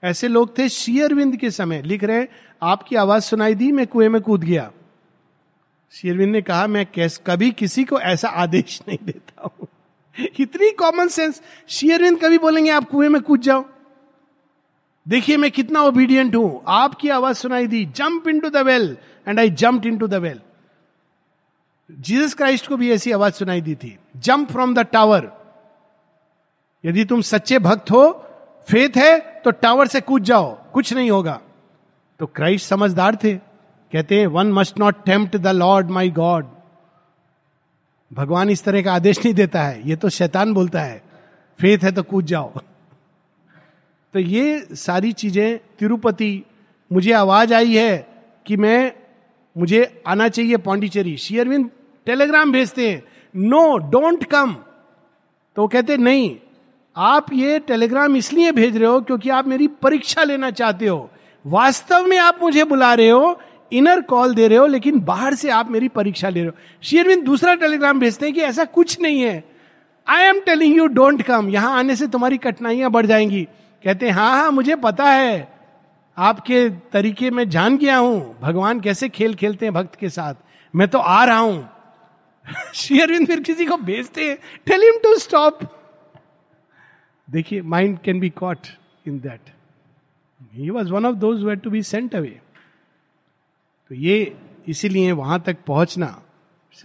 ऐसे 0.04 0.28
लोग 0.28 0.58
थे 0.58 0.70
शेयरविंद 0.70 1.38
के 1.38 1.52
समय। 1.52 1.82
लिख 1.82 2.04
रहे, 2.04 2.28
आपकी 2.62 2.96
आवाज़ 2.96 3.24
सुनाई 3.24 3.56
दी, 3.56 3.72
मैं 3.72 3.88
कुएँ 3.88 4.10
में 4.10 4.22
कूद 4.22 4.44
गया। 4.44 4.72
शेयरविंद 5.92 6.32
ने 6.32 6.42
कहा, 6.42 6.68
मैं 6.68 6.86
कैस, 6.94 7.22
कभी 7.28 7.52
किसी 7.52 7.84
को 7.84 8.00
ऐसा 8.00 8.28
आदेश 8.28 8.82
नहीं 8.88 8.98
देता 9.06 9.42
हूँ। 9.42 9.68
इतनी 10.40 10.72
कॉमन 10.72 11.08
सेंस 11.08 11.42
शेयरविंद 11.68 12.20
कभी 12.22 12.38
बोलेंगे, 12.38 12.72
आप 12.72 12.90
कुएँ 12.90 13.10
में 13.10 13.22
कूद 13.22 13.42
जाओ। 13.42 13.66
देखिए, 15.08 15.38
मैं 15.38 15.52
कितना 15.52 15.82
ओबीडियंट 15.82 16.36
हूँ। 16.36 16.64
आपकी 16.68 17.10
आवाज़ 17.10 17.38
सुनाई 17.38 17.68
दी 17.68 17.86
jump 17.86 18.28
into 18.40 18.50
the 18.50 18.58
well 18.58 18.98
and 19.28 19.40
I 19.40 19.50
jump 19.50 19.86
into 19.98 20.08
the 20.08 20.14
well 20.14 20.42
Jesus 21.92 22.34
Christ 22.34 22.68
को 22.68 22.78
भी 22.78 22.92
ऐसी 22.92 23.12
आवाज़ 23.12 23.34
सुनाई 23.34 23.62
दी 23.62 23.76
थी। 23.76 23.98
जंप 24.18 24.52
फ्रॉम 24.52 24.74
द 24.76 24.80
टावर 24.80 25.32
यदि 26.86 27.06
तुम 27.06 27.22
सच्चे 27.22 27.60
भक्त 27.60 27.92
हो 27.92 28.12
फेथ 28.70 28.98
है 28.98 29.33
तो 29.44 29.52
टावर 29.52 29.88
से 29.88 30.02
कूद 30.02 30.24
जाओ, 30.24 30.52
कुछ 30.72 30.94
नहीं 30.94 31.12
होगा। 31.12 31.42
तो 32.20 32.26
क्राइस्ट 32.26 32.68
समझदार 32.68 33.16
थे, 33.16 33.34
कहते 33.92 34.20
हैं 34.20 34.28
one 34.28 34.52
must 34.54 34.80
not 34.80 35.04
tempt 35.06 35.38
the 35.38 35.48
Lord 35.48 35.90
my 35.90 36.10
God 36.10 36.48
भगवान 38.12 38.50
इस 38.50 38.64
तरह 38.64 38.82
का 38.82 38.94
आदेश 38.94 39.20
नहीं 39.20 39.34
देता 39.34 39.64
है, 39.64 39.90
ये 39.90 39.96
तो 39.96 40.10
शैतान 40.10 40.54
बोलता 40.54 40.82
है। 40.82 41.02
फेथ 41.60 41.84
है 41.84 41.92
तो 41.92 42.04
कूद 42.04 42.26
जाओ। 42.26 42.52
तो 44.14 44.20
ये 44.20 44.68
सारी 44.72 45.12
चीज़ें, 45.12 45.60
तिरुपति, 45.80 46.44
मुझे 46.92 47.12
आवाज़ 47.12 47.54
आई 47.54 47.76
है 47.76 48.08
कि 48.46 48.58
मैं, 48.58 48.92
मुझे 49.56 50.04
आना 50.08 50.28
चाहिए 50.28 50.58
पांडिचेरी। 50.58 51.18
शेयरविंद 51.18 51.70
टेलीग्राम 52.06 52.52
भेजते 52.52 52.90
हैं 52.92 53.04
नो 53.36 53.78
डोंट 53.90 54.24
कम 54.24 54.56
तो 55.56 55.68
कहते, 55.68 55.98
नहीं 55.98 56.38
आप 56.98 57.26
ये 57.34 57.60
टेलीग्राम 57.60 58.16
इसलिए 58.16 58.52
भेज 58.52 58.78
रहे 58.78 58.88
हो 58.88 59.02
क्योंकि 59.02 59.30
आप 59.30 59.48
मेरी 59.48 59.68
परीक्षा 59.68 60.24
लेना 60.24 60.52
चाहते 60.52 60.88
हो। 60.88 61.10
वास्तव 61.46 62.06
में 62.06 62.18
आप 62.18 62.40
मुझे 62.42 62.64
बुला 62.64 62.94
रहे 62.94 63.10
हो 63.10 63.40
इनर 63.72 64.02
कॉल 64.02 64.34
दे 64.34 64.48
रहे 64.48 64.58
हो, 64.58 64.66
लेकिन 64.66 65.00
बाहर 65.00 65.36
से 65.36 65.50
आप 65.50 65.72
मेरी 65.72 65.88
परीक्षा 65.88 66.30
ले 66.30 66.40
रहे 66.40 66.50
हो। 66.50 66.56
शेयरविंद 66.84 67.24
दूसरा 67.24 67.56
टेलीग्राम 67.56 68.00
भेजते 68.00 68.26
हैं 68.26 68.36
कि 68.36 68.42
ऐसा 68.42 68.66
कुछ 68.66 69.02
नहीं 69.02 69.22
है। 69.22 69.44
I 70.08 70.24
am 70.24 70.40
telling 70.40 70.78
you 70.78 70.88
don't 70.88 71.22
come 71.22 71.50
यहाँ 71.50 71.78
आने 71.78 71.96
से 71.96 72.08
तुम्हारी 72.08 72.38
कठिनाइयाँ 72.38 72.92
बढ़ 72.92 73.06
जाएँगी। 73.06 73.48
कहते 73.84 74.06
हैं 74.06 74.14
हाँ 74.14 74.32
हाँ 74.32 74.52
मुझे 74.52 74.76
पता 74.76 75.06
है। 75.06 75.54
आपके 76.18 76.70
तरीके 76.70 77.32
में 77.32 77.50
जान 77.50 77.78
गया 77.78 77.98
हूँ। 77.98 78.38
भगवान 78.42 78.80
कैसे 78.80 79.10
खेल 79.10 79.34
खेलते 79.34 79.66
हैं 79.66 79.74
भक्त 79.74 79.96
के 79.96 80.10
साथ। 80.10 80.34
मैं 80.76 80.88
तो 80.88 80.98
आ 80.98 81.26
रहा 81.26 81.38
हूँ। 81.38 81.70
शेयरविंद 82.74 83.28
फिर 83.28 83.40
किसी 83.40 83.66
को 83.66 83.78
भेजते 83.78 84.30
हैं। 84.30 84.38
टेल 84.66 84.82
हिम 84.82 85.00
टू 85.04 85.16
स्टॉप 85.16 85.60
देखिए 87.34 87.62
mind 87.74 87.98
can 88.00 88.20
be 88.20 88.30
caught 88.30 88.68
in 89.08 89.20
that 89.20 89.50
he 90.54 90.70
was 90.70 90.92
one 90.92 91.06
of 91.06 91.16
those 91.18 91.46
to 91.64 91.70
be 91.70 91.82
sent 91.84 92.16
away 92.16 92.40
तो 93.92 93.96
ये 93.96 94.36
इसीलिए 94.68 95.12
वहाँ 95.12 95.40
तक 95.46 95.58
पहुँचना 95.68 96.08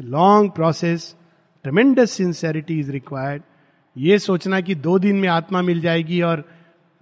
long 0.00 0.50
process 0.50 1.14
tremendous 1.64 2.10
sincerity 2.10 2.78
is 2.80 2.90
required 2.92 3.42
ये 3.96 4.18
सोचना 4.18 4.60
कि 4.60 4.74
दो 4.74 4.98
दिन 4.98 5.16
में 5.16 5.28
आत्मा 5.28 5.62
मिल 5.62 5.80
जाएगी 5.80 6.20
और 6.22 6.44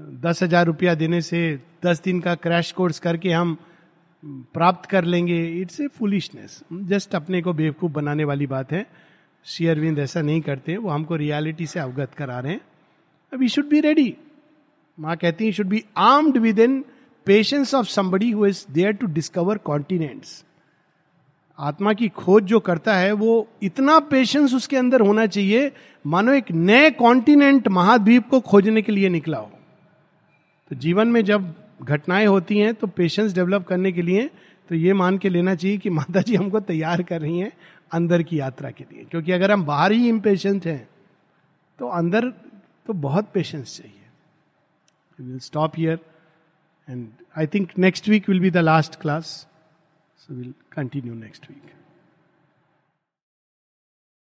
दस 0.00 0.42
हज़ार 0.42 0.66
रुपया 0.66 0.94
देने 0.94 1.20
से 1.20 1.40
दस 1.84 2.02
दिन 2.04 2.20
का 2.20 2.34
क्रैश 2.34 2.72
कोर्स 2.72 2.98
करके 2.98 3.32
हम 3.32 3.56
प्राप्त 4.54 4.88
कर 4.90 5.04
लेंगे 5.04 5.42
इट्स 5.60 5.80
ए 5.80 5.86
फुलिशनेस 5.88 6.62
जस्ट 6.72 7.14
अपने 7.14 7.42
को 7.42 7.52
बेवकूफ़ 7.52 7.92
बनाने 7.92 8.24
वाली 8.24 8.46
बात 8.46 8.72
है। 8.72 8.86
शेयरविंद 9.46 9.98
ऐसा 9.98 10.22
नहीं 10.22 10.40
करते, 10.40 10.76
वो 10.76 10.90
हमको 10.90 11.16
रियलिटी 11.16 11.66
से 11.66 11.80
अवगत 11.80 12.14
करा 12.14 12.38
रहे 12.40 12.52
हैं। 12.52 12.60
वी 13.32 13.48
शुड 13.48 13.68
बी 13.68 13.80
रेडी 13.80 14.14
माँ 14.98 15.16
कहती 15.16 15.46
है 15.46 15.52
should 15.52 15.66
be 15.66 15.82
armed 15.96 16.36
with 16.38 16.58
in 16.58 16.84
patience 17.26 17.74
of 17.74 17.86
somebody 17.86 18.30
who 18.30 18.46
is 18.46 18.64
there 18.72 18.92
to 18.92 19.06
discover 19.06 19.58
continents 19.58 20.44
आत्मा 21.58 21.92
की 21.92 22.08
खोज 22.08 22.44
जो 22.44 22.60
करता 22.60 22.94
है, 22.94 23.12
वो 23.12 23.48
इतना 23.62 23.98
पेशेंस 24.00 24.54
उसके 24.54 24.76
अंदर 24.76 25.00
होना 25.00 25.26
चाहिए, 25.26 25.70
मानो 26.06 26.32
एक 26.32 26.50
नए 26.52 26.90
कॉन्टिनेंट 26.90 27.68
महाद्वीप 27.68 28.28
को 28.28 28.40
खोजने 28.40 28.82
के 28.82 28.92
लिए 28.92 29.08
निकला 29.08 29.38
हो। 29.38 29.50
तो 30.70 30.76
जीवन 30.76 31.08
में 31.08 31.24
जब 31.24 31.54
घटनाएँ 31.82 32.26
होती 32.26 32.58
हैं 32.58 32.74
तो 32.74 32.86
पेशेंस 32.86 33.32
डेवलप 33.34 33.66
करने 33.66 33.92
के 33.92 34.02
लिए 34.02 34.30
तो 34.70 34.74
ये 34.74 34.92
मान 34.92 35.18
के 35.18 35.28
लेना 35.28 35.54
चाहिए 35.54 35.78
कि 35.78 35.90
माता 35.90 36.20
जी 36.20 36.34
हमको 36.34 36.60
तैयार 36.62 37.02
कर 37.02 37.20
रही 37.20 37.38
हैं 37.38 37.52
अंदर 37.92 38.22
की 38.22 38.40
यात्रा 38.40 38.70
के 38.70 38.84
लिए। 38.84 39.04
क्योंकि 39.04 39.32
अगर 39.32 39.52
हम 39.52 39.64
बाहर 39.64 39.92
ही 39.92 40.08
इम्पेशेंट 40.08 40.66
हैं 40.66 40.88
तो 41.78 41.88
अंदर 41.88 42.32
तो 42.86 42.92
बहुत 42.92 43.30
पेशेंस 43.34 43.76
चाहिए। 43.76 44.02
Will 45.18 45.38
stop 45.40 45.76
here 45.76 45.98
and 46.88 47.08
I 47.38 47.46
think 47.54 47.72
next 47.78 48.08
week 48.08 48.28
will 48.28 48.40
be 48.40 48.50
the 48.50 48.56
last 48.56 49.00
class 49.00 49.26
so 50.20 50.34
will 50.34 50.54
continue 50.72 51.14
next 51.14 51.50
week 51.50 51.72